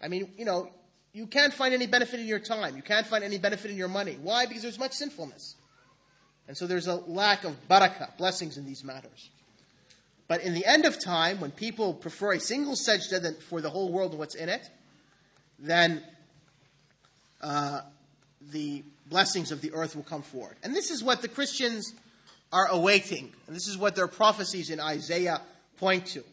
I 0.02 0.08
mean, 0.08 0.32
you 0.36 0.46
know, 0.46 0.72
you 1.14 1.28
can't 1.28 1.54
find 1.54 1.72
any 1.72 1.86
benefit 1.86 2.20
in 2.20 2.26
your 2.26 2.40
time. 2.40 2.76
You 2.76 2.82
can't 2.82 3.06
find 3.06 3.24
any 3.24 3.38
benefit 3.38 3.70
in 3.70 3.78
your 3.78 3.90
money. 3.90 4.18
Why? 4.20 4.48
Because 4.48 4.64
there's 4.64 4.80
much 4.80 4.94
sinfulness. 4.94 5.56
And 6.48 6.58
so 6.58 6.66
there's 6.66 6.88
a 6.88 6.96
lack 6.96 7.44
of 7.44 7.56
barakah, 7.70 8.18
blessings 8.18 8.58
in 8.58 8.66
these 8.66 8.84
matters. 8.84 9.30
But 10.34 10.42
in 10.42 10.56
the 10.56 10.66
end 10.66 10.86
of 10.86 11.00
time, 11.00 11.40
when 11.42 11.52
people 11.52 11.94
prefer 11.94 12.34
a 12.34 12.40
single 12.40 12.74
sajda 12.74 13.40
for 13.44 13.62
the 13.62 13.70
whole 13.70 13.92
world 13.92 14.14
and 14.14 14.20
what's 14.20 14.34
in 14.34 14.50
it, 14.50 14.68
then 15.60 16.02
uh, 17.40 17.82
the 18.52 18.84
blessings 19.06 19.52
of 19.52 19.62
the 19.62 19.72
earth 19.74 19.96
will 19.96 20.02
come 20.02 20.24
forward. 20.24 20.56
And 20.64 20.76
this 20.76 20.90
is 20.90 21.04
what 21.04 21.22
the 21.22 21.28
Christians 21.28 21.94
are 22.52 22.66
awaiting. 22.66 23.32
And 23.46 23.56
this 23.56 23.68
is 23.68 23.78
what 23.78 23.96
their 23.96 24.08
prophecies 24.08 24.72
in 24.72 24.80
Isaiah 24.80 25.40
point 25.78 26.08
to. 26.08 26.24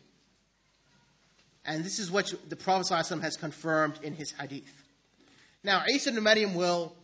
And 1.66 1.84
this 1.84 1.98
is 1.98 2.11
what 2.11 2.32
the 2.48 2.57
Prophet 2.57 2.90
ﷺ 2.90 3.20
has 3.20 3.36
confirmed 3.36 3.98
in 4.03 4.14
his 4.14 4.30
hadith. 4.30 4.82
Now, 5.62 5.82
Isa 5.92 6.09
ibn 6.09 6.22
Maryam 6.22 6.55
will 6.55 6.94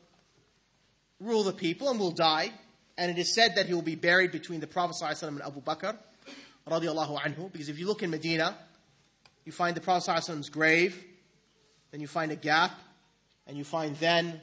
rule 1.21 1.43
the 1.43 1.53
people 1.53 1.91
and 1.91 2.01
will 2.01 2.13
die. 2.13 2.53
And 2.97 3.11
it 3.11 3.19
is 3.19 3.35
said 3.35 3.57
that 3.57 3.67
he 3.67 3.75
will 3.75 3.83
be 3.83 3.97
buried 3.97 4.33
between 4.33 4.61
the 4.61 4.67
Prophet 4.67 4.97
ﷺ 4.99 5.29
and 5.29 5.43
Abu 5.43 5.61
Bakr, 5.61 5.95
radiallahu 6.69 7.19
anhu. 7.21 7.53
Because 7.53 7.69
if 7.69 7.79
you 7.79 7.87
look 7.87 8.03
in 8.03 8.11
Medina, 8.11 8.57
you 9.45 9.53
find 9.53 9.77
the 9.77 9.81
Prophet 9.81 10.11
ﷺ's 10.11 10.49
grave, 10.49 11.05
then 11.91 12.01
you 12.01 12.07
find 12.07 12.33
a 12.33 12.37
gap, 12.37 12.73
and 13.47 13.57
you 13.57 13.65
find 13.65 13.97
then 13.97 14.41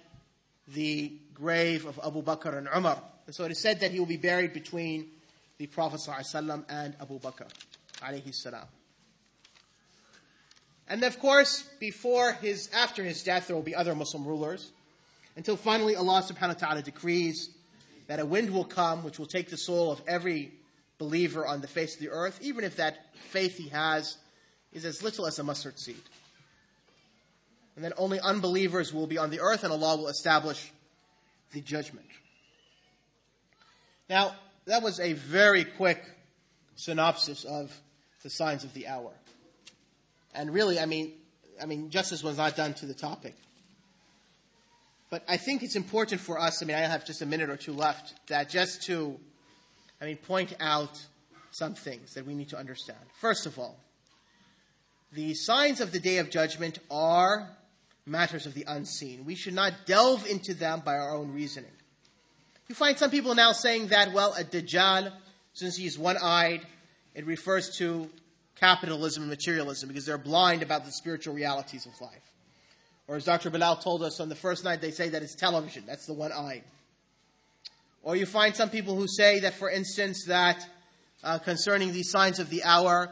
the 0.69 1.11
grave 1.33 1.85
of 1.85 1.99
Abu 2.03 2.23
Bakr 2.23 2.57
and 2.57 2.67
Umar. 2.75 3.01
And 3.25 3.35
so 3.35 3.43
it 3.43 3.51
is 3.51 3.61
said 3.61 3.81
that 3.81 3.91
he 3.91 3.99
will 3.99 4.05
be 4.05 4.17
buried 4.17 4.53
between 4.53 5.07
the 5.57 5.67
Prophet 5.67 5.99
ﷺ 5.99 6.63
and 6.69 6.95
Abu 7.01 7.19
Bakr. 7.19 7.47
And 10.87 11.03
of 11.03 11.19
course, 11.19 11.63
before 11.79 12.33
his, 12.33 12.69
after 12.73 13.03
his 13.03 13.23
death, 13.23 13.47
there 13.47 13.55
will 13.55 13.63
be 13.63 13.75
other 13.75 13.95
Muslim 13.95 14.25
rulers, 14.25 14.71
until 15.35 15.55
finally 15.55 15.95
Allah 15.95 16.21
subhanahu 16.21 16.61
wa 16.61 16.67
ta'ala 16.67 16.81
decrees 16.81 17.49
that 18.07 18.19
a 18.19 18.25
wind 18.25 18.49
will 18.51 18.65
come 18.65 19.03
which 19.03 19.17
will 19.17 19.25
take 19.25 19.49
the 19.49 19.57
soul 19.57 19.91
of 19.91 20.01
every 20.07 20.51
believer 21.03 21.45
on 21.45 21.61
the 21.61 21.67
face 21.67 21.95
of 21.95 21.99
the 21.99 22.09
earth, 22.09 22.39
even 22.41 22.63
if 22.63 22.77
that 22.77 23.13
faith 23.15 23.57
he 23.57 23.69
has 23.69 24.17
is 24.71 24.85
as 24.85 25.03
little 25.03 25.25
as 25.25 25.37
a 25.37 25.43
mustard 25.43 25.77
seed. 25.77 26.01
And 27.75 27.83
then 27.83 27.93
only 27.97 28.19
unbelievers 28.19 28.93
will 28.93 29.07
be 29.07 29.17
on 29.17 29.29
the 29.29 29.41
earth 29.41 29.63
and 29.63 29.73
Allah 29.73 29.97
will 29.97 30.07
establish 30.07 30.71
the 31.51 31.61
judgment. 31.61 32.05
Now, 34.09 34.35
that 34.65 34.81
was 34.81 34.99
a 34.99 35.13
very 35.13 35.65
quick 35.65 36.03
synopsis 36.75 37.43
of 37.43 37.75
the 38.21 38.29
signs 38.29 38.63
of 38.63 38.73
the 38.73 38.87
hour. 38.87 39.11
And 40.33 40.53
really, 40.53 40.79
I 40.79 40.85
mean, 40.85 41.13
I 41.61 41.65
mean, 41.65 41.89
justice 41.89 42.23
was 42.23 42.37
not 42.37 42.55
done 42.55 42.73
to 42.75 42.85
the 42.85 42.93
topic. 42.93 43.35
But 45.09 45.23
I 45.27 45.37
think 45.37 45.61
it's 45.61 45.75
important 45.75 46.21
for 46.21 46.39
us, 46.39 46.63
I 46.63 46.65
mean, 46.65 46.75
I 46.75 46.79
have 46.79 47.05
just 47.05 47.21
a 47.21 47.25
minute 47.25 47.49
or 47.49 47.57
two 47.57 47.73
left, 47.73 48.13
that 48.29 48.49
just 48.49 48.83
to, 48.83 49.19
I 50.03 50.07
mean, 50.07 50.17
point 50.17 50.53
out 50.59 51.01
some 51.51 51.75
things 51.75 52.15
that 52.15 52.25
we 52.25 52.33
need 52.33 52.49
to 52.49 52.57
understand. 52.57 52.99
First 53.21 53.45
of 53.45 53.57
all, 53.57 53.77
the 55.13 55.33
signs 55.33 55.79
of 55.79 55.93
the 55.93 55.99
day 55.99 56.17
of 56.17 56.29
judgment 56.29 56.79
are 56.91 57.49
matters 58.05 58.45
of 58.45 58.53
the 58.53 58.65
unseen. 58.67 59.23
We 59.23 59.35
should 59.35 59.53
not 59.53 59.71
delve 59.85 60.27
into 60.27 60.55
them 60.55 60.81
by 60.83 60.95
our 60.95 61.15
own 61.15 61.31
reasoning. 61.31 61.71
You 62.67 62.75
find 62.75 62.97
some 62.97 63.11
people 63.11 63.33
now 63.33 63.53
saying 63.53 63.87
that, 63.87 64.11
well, 64.11 64.33
a 64.37 64.43
Dajjal, 64.43 65.13
since 65.53 65.77
he's 65.77 65.97
one 65.97 66.17
eyed, 66.21 66.67
it 67.15 67.25
refers 67.25 67.77
to 67.77 68.09
capitalism 68.59 69.23
and 69.23 69.29
materialism 69.29 69.87
because 69.87 70.05
they're 70.05 70.17
blind 70.17 70.63
about 70.63 70.83
the 70.83 70.91
spiritual 70.91 71.33
realities 71.33 71.85
of 71.85 71.93
life. 72.01 72.33
Or 73.07 73.15
as 73.15 73.23
Dr. 73.23 73.49
Bilal 73.49 73.77
told 73.77 74.03
us 74.03 74.19
on 74.19 74.27
the 74.27 74.35
first 74.35 74.65
night, 74.65 74.81
they 74.81 74.91
say 74.91 75.07
that 75.09 75.23
it's 75.23 75.35
television. 75.35 75.85
That's 75.87 76.05
the 76.05 76.13
one 76.13 76.33
eye. 76.33 76.63
Or 78.03 78.17
you 78.17 78.25
find 78.25 78.53
some 78.55 78.69
people 78.69 78.95
who 78.95 79.07
say 79.07 79.39
that, 79.39 79.53
for 79.53 79.69
instance, 79.69 80.25
that 80.27 80.67
uh, 81.23 81.39
concerning 81.39 81.93
these 81.93 82.11
signs 82.11 82.39
of 82.39 82.49
the 82.49 82.63
hour, 82.63 83.09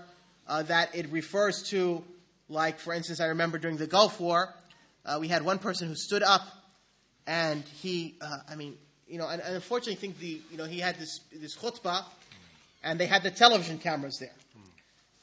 uh, 0.47 0.63
that 0.63 0.93
it 0.93 1.09
refers 1.11 1.63
to, 1.69 2.03
like, 2.49 2.77
for 2.77 2.93
instance, 2.93 3.21
I 3.21 3.27
remember 3.27 3.57
during 3.57 3.77
the 3.77 3.87
Gulf 3.87 4.19
War, 4.19 4.53
uh, 5.05 5.17
we 5.19 5.29
had 5.29 5.43
one 5.43 5.59
person 5.59 5.87
who 5.87 5.95
stood 5.95 6.23
up 6.23 6.41
and 7.25 7.63
he, 7.81 8.15
uh, 8.19 8.39
I 8.49 8.55
mean, 8.55 8.77
you 9.07 9.17
know, 9.17 9.29
and, 9.29 9.41
and 9.41 9.55
unfortunately, 9.55 9.93
I 9.93 9.95
think 9.95 10.19
the, 10.19 10.41
you 10.51 10.57
know, 10.57 10.65
he 10.65 10.79
had 10.79 10.97
this, 10.99 11.21
this 11.33 11.57
khutbah 11.57 12.03
and 12.83 12.99
they 12.99 13.05
had 13.05 13.23
the 13.23 13.31
television 13.31 13.77
cameras 13.77 14.17
there 14.19 14.35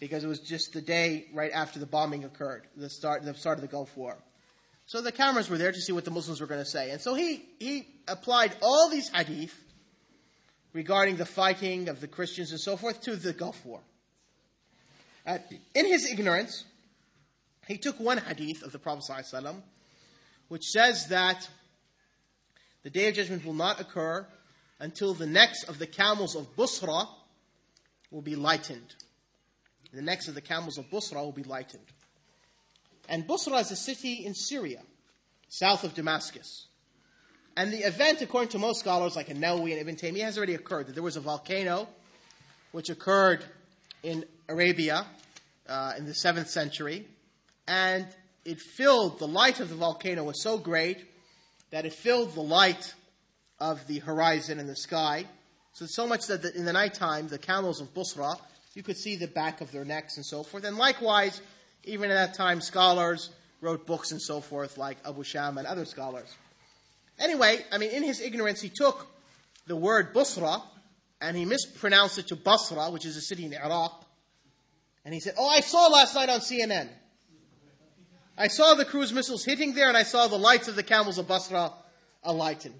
because 0.01 0.25
it 0.25 0.29
was 0.29 0.41
just 0.41 0.73
the 0.73 0.81
day 0.81 1.27
right 1.35 1.51
after 1.53 1.79
the 1.79 1.87
bombing 1.87 2.25
occurred, 2.25 2.63
the 2.77 2.89
start, 2.89 3.23
the 3.25 3.35
start 3.35 3.59
of 3.59 3.63
the 3.63 3.69
Gulf 3.69 3.97
War. 3.97 4.17
So 4.89 5.03
the 5.03 5.13
cameras 5.13 5.51
were 5.51 5.59
there 5.59 5.71
to 5.71 5.81
see 5.83 5.93
what 5.93 6.07
the 6.07 6.11
Muslims 6.11 6.41
were 6.41 6.47
going 6.47 6.65
to 6.65 6.71
say. 6.71 6.93
And 6.93 6.99
so 6.99 7.15
he, 7.15 7.45
he 7.59 7.87
applied 8.09 8.57
all 8.63 8.89
these 8.89 9.11
hadith 9.11 9.55
regarding 10.73 11.17
the 11.17 11.27
fighting 11.27 11.91
of 11.91 12.01
the 12.01 12.09
Christians 12.09 12.53
and 12.53 12.59
so 12.59 12.75
forth 12.75 13.03
to 13.03 13.15
the 13.15 13.35
Gulf 13.35 13.67
War. 13.67 13.83
Uh, 15.27 15.37
in 15.75 15.85
his 15.85 16.11
ignorance, 16.11 16.65
he 17.67 17.77
took 17.77 18.01
one 18.01 18.17
hadith 18.17 18.63
of 18.63 18.73
the 18.73 18.79
Prophet 18.79 19.05
ﷺ, 19.13 19.57
which 20.49 20.65
says 20.65 21.09
that 21.09 21.51
the 22.83 22.89
day 22.89 23.09
of 23.09 23.15
judgment 23.15 23.45
will 23.45 23.53
not 23.53 23.83
occur 23.83 24.27
until 24.81 25.13
the 25.13 25.27
necks 25.27 25.65
of 25.65 25.79
the 25.79 25.87
camels 25.87 26.35
of 26.35 26.57
Busra 26.57 27.07
will 28.11 28.23
be 28.23 28.37
lightened. 28.37 28.95
The 29.93 30.01
necks 30.01 30.29
of 30.29 30.35
the 30.35 30.41
camels 30.41 30.79
of 30.79 30.87
Busra 30.87 31.17
will 31.17 31.33
be 31.33 31.43
lightened. 31.43 31.93
And 33.09 33.27
Busra 33.27 33.61
is 33.61 33.71
a 33.71 33.77
city 33.77 34.25
in 34.27 34.35
Syria, 34.35 34.83
south 35.49 35.85
of 35.85 35.95
Damascus. 35.95 36.67
And 37.57 37.73
the 37.73 37.79
event, 37.79 38.23
according 38.23 38.51
to 38.51 38.59
most 38.59 38.81
scholars 38.81 39.17
like 39.17 39.31
An-Nawawi 39.31 39.73
and 39.73 39.81
Ibn 39.81 39.97
Taymiyyah, 39.97 40.25
has 40.25 40.37
already 40.37 40.55
occurred. 40.55 40.87
That 40.87 40.93
there 40.93 41.03
was 41.03 41.17
a 41.17 41.21
volcano 41.21 41.89
which 42.73 42.91
occurred 42.91 43.45
in 44.03 44.25
Arabia 44.49 45.07
uh, 45.69 45.95
in 45.99 46.07
the 46.07 46.13
7th 46.13 46.49
century. 46.49 47.07
And 47.67 48.07
it 48.45 48.61
filled, 48.61 49.19
the 49.19 49.27
light 49.27 49.61
of 49.61 49.71
the 49.71 49.75
volcano 49.75 50.25
was 50.25 50.43
so 50.43 50.59
great 50.59 51.05
that 51.71 51.85
it 51.85 51.93
filled 51.93 52.35
the 52.35 52.43
light 52.43 52.95
of 53.59 53.87
the 53.87 53.99
horizon 53.99 54.59
and 54.59 54.69
the 54.69 54.77
sky. 54.77 55.25
So, 55.73 55.87
so 55.89 56.07
much 56.07 56.27
that 56.27 56.45
in 56.55 56.65
the 56.65 56.73
nighttime, 56.73 57.29
the 57.29 57.39
camels 57.39 57.81
of 57.81 57.93
Busra, 57.93 58.39
you 58.75 58.83
could 58.83 58.97
see 58.97 59.17
the 59.17 59.27
back 59.27 59.61
of 59.61 59.73
their 59.73 59.85
necks 59.85 60.17
and 60.17 60.25
so 60.25 60.43
forth. 60.43 60.65
And 60.65 60.77
likewise, 60.77 61.41
even 61.89 62.11
at 62.11 62.15
that 62.15 62.35
time, 62.35 62.61
scholars 62.61 63.31
wrote 63.61 63.87
books 63.87 64.13
and 64.13 64.21
so 64.21 64.41
forth, 64.41 64.79
like 64.79 64.99
Abu 65.05 65.25
Shama 65.25 65.61
and 65.61 65.67
other 65.67 65.85
scholars. 65.85 66.33
Anyway, 67.19 67.65
I 67.73 67.79
mean, 67.79 67.91
in 67.91 68.03
his 68.03 68.21
ignorance, 68.21 68.61
he 68.61 68.69
took 68.69 69.07
the 69.67 69.75
word 69.75 70.15
Busra 70.15 70.63
and 71.21 71.37
he 71.37 71.45
mispronounced 71.45 72.19
it 72.19 72.29
to 72.29 72.37
Basra, 72.37 72.91
which 72.91 73.05
is 73.05 73.17
a 73.17 73.21
city 73.21 73.45
in 73.45 73.55
Iraq. 73.55 74.05
And 75.05 75.13
he 75.13 75.21
said, 75.21 75.35
Oh, 75.37 75.49
I 75.49 75.61
saw 75.61 75.89
last 75.89 76.15
night 76.15 76.29
on 76.29 76.41
CNN. 76.41 76.89
I 78.37 78.47
saw 78.47 78.75
the 78.75 78.85
cruise 78.85 79.13
missiles 79.13 79.45
hitting 79.45 79.75
there 79.75 79.89
and 79.89 79.97
I 79.97 80.05
saw 80.05 80.29
the 80.29 80.39
lights 80.39 80.69
of 80.69 80.77
the 80.77 80.85
camels 80.85 81.19
of 81.19 81.27
Basra 81.27 81.73
alighting. 82.23 82.75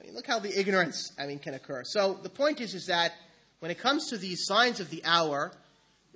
I 0.00 0.04
mean, 0.04 0.14
look 0.14 0.26
how 0.26 0.38
the 0.38 0.56
ignorance, 0.56 1.12
I 1.18 1.26
mean, 1.26 1.40
can 1.40 1.54
occur. 1.54 1.82
So 1.84 2.14
the 2.22 2.28
point 2.28 2.60
is, 2.60 2.74
is 2.74 2.86
that 2.86 3.12
when 3.58 3.72
it 3.72 3.78
comes 3.78 4.08
to 4.10 4.18
these 4.18 4.44
signs 4.44 4.78
of 4.78 4.90
the 4.90 5.02
hour, 5.04 5.52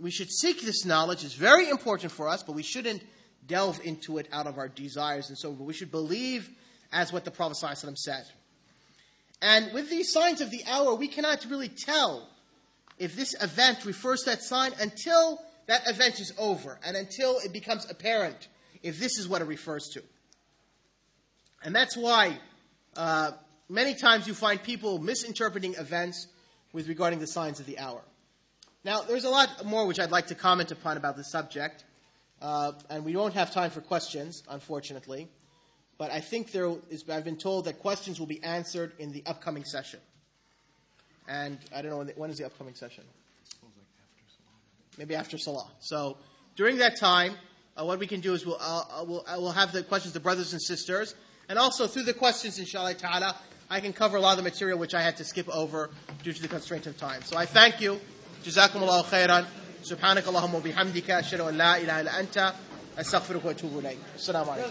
we 0.00 0.10
should 0.10 0.30
seek 0.30 0.62
this 0.62 0.84
knowledge. 0.84 1.24
It's 1.24 1.34
very 1.34 1.68
important 1.68 2.12
for 2.12 2.28
us, 2.28 2.42
but 2.42 2.52
we 2.52 2.62
shouldn't 2.62 3.02
delve 3.46 3.80
into 3.84 4.18
it 4.18 4.28
out 4.32 4.46
of 4.46 4.58
our 4.58 4.68
desires 4.68 5.28
and 5.28 5.36
so 5.36 5.50
we 5.50 5.72
should 5.72 5.90
believe 5.90 6.48
as 6.92 7.12
what 7.12 7.24
the 7.24 7.30
Prophet 7.30 7.56
ﷺ 7.62 7.96
said. 7.96 8.24
And 9.42 9.72
with 9.72 9.88
these 9.88 10.12
signs 10.12 10.40
of 10.40 10.50
the 10.50 10.62
hour, 10.66 10.94
we 10.94 11.08
cannot 11.08 11.44
really 11.48 11.68
tell 11.68 12.28
if 12.98 13.16
this 13.16 13.34
event 13.42 13.84
refers 13.84 14.20
to 14.20 14.30
that 14.30 14.42
sign 14.42 14.72
until 14.78 15.40
that 15.66 15.88
event 15.88 16.20
is 16.20 16.32
over 16.38 16.78
and 16.84 16.96
until 16.96 17.38
it 17.38 17.52
becomes 17.52 17.88
apparent 17.90 18.48
if 18.82 18.98
this 18.98 19.18
is 19.18 19.28
what 19.28 19.40
it 19.40 19.46
refers 19.46 19.88
to. 19.94 20.02
And 21.62 21.74
that's 21.74 21.96
why 21.96 22.38
uh, 22.96 23.32
many 23.68 23.94
times 23.94 24.26
you 24.26 24.34
find 24.34 24.62
people 24.62 24.98
misinterpreting 24.98 25.74
events 25.74 26.26
with 26.72 26.88
regarding 26.88 27.18
the 27.18 27.26
signs 27.26 27.60
of 27.60 27.66
the 27.66 27.78
hour. 27.78 28.02
Now, 28.82 29.02
there's 29.02 29.24
a 29.24 29.30
lot 29.30 29.64
more 29.64 29.86
which 29.86 30.00
I'd 30.00 30.10
like 30.10 30.28
to 30.28 30.34
comment 30.34 30.70
upon 30.70 30.96
about 30.96 31.16
this 31.16 31.30
subject, 31.30 31.84
uh, 32.40 32.72
and 32.88 33.04
we 33.04 33.14
won't 33.14 33.34
have 33.34 33.52
time 33.52 33.70
for 33.70 33.82
questions, 33.82 34.42
unfortunately. 34.48 35.28
But 35.98 36.10
I 36.10 36.20
think 36.20 36.52
there 36.52 36.72
is, 36.88 37.04
I've 37.10 37.24
been 37.24 37.36
told 37.36 37.66
that 37.66 37.78
questions 37.78 38.18
will 38.18 38.26
be 38.26 38.42
answered 38.42 38.92
in 38.98 39.12
the 39.12 39.22
upcoming 39.26 39.64
session. 39.64 40.00
And 41.28 41.58
I 41.74 41.82
don't 41.82 41.90
know 41.90 41.98
when, 41.98 42.06
the, 42.06 42.12
when 42.14 42.30
is 42.30 42.38
the 42.38 42.46
upcoming 42.46 42.74
session? 42.74 43.04
Maybe 44.96 45.14
after 45.14 45.36
Salah. 45.36 45.70
So 45.80 46.16
during 46.56 46.78
that 46.78 46.96
time, 46.96 47.34
uh, 47.76 47.84
what 47.84 47.98
we 47.98 48.06
can 48.06 48.20
do 48.20 48.32
is 48.32 48.46
we'll, 48.46 48.56
uh, 48.58 49.04
we'll, 49.06 49.24
we'll 49.36 49.52
have 49.52 49.72
the 49.72 49.82
questions 49.82 50.14
to 50.14 50.20
brothers 50.20 50.52
and 50.52 50.62
sisters, 50.62 51.14
and 51.50 51.58
also 51.58 51.86
through 51.86 52.04
the 52.04 52.14
questions, 52.14 52.58
inshallah 52.58 52.94
ta'ala, 52.94 53.36
I 53.68 53.80
can 53.80 53.92
cover 53.92 54.16
a 54.16 54.20
lot 54.20 54.32
of 54.32 54.36
the 54.38 54.42
material 54.42 54.78
which 54.78 54.94
I 54.94 55.02
had 55.02 55.18
to 55.18 55.24
skip 55.24 55.48
over 55.50 55.90
due 56.22 56.32
to 56.32 56.40
the 56.40 56.48
constraint 56.48 56.86
of 56.86 56.96
time. 56.96 57.22
So 57.22 57.36
I 57.36 57.44
thank 57.44 57.82
you. 57.82 58.00
جزاكم 58.45 58.83
الله 58.83 59.01
خيرا 59.01 59.45
سبحانك 59.83 60.27
اللهم 60.27 60.55
وبحمدك 60.55 61.09
أشهد 61.11 61.39
أن 61.39 61.57
لا 61.57 61.77
إله 61.77 62.01
إلا 62.01 62.19
أنت 62.19 62.53
أستغفرك 62.97 63.45
وأتوب 63.45 63.79
إليك 63.79 63.97
السلام 64.15 64.49
عليكم 64.49 64.69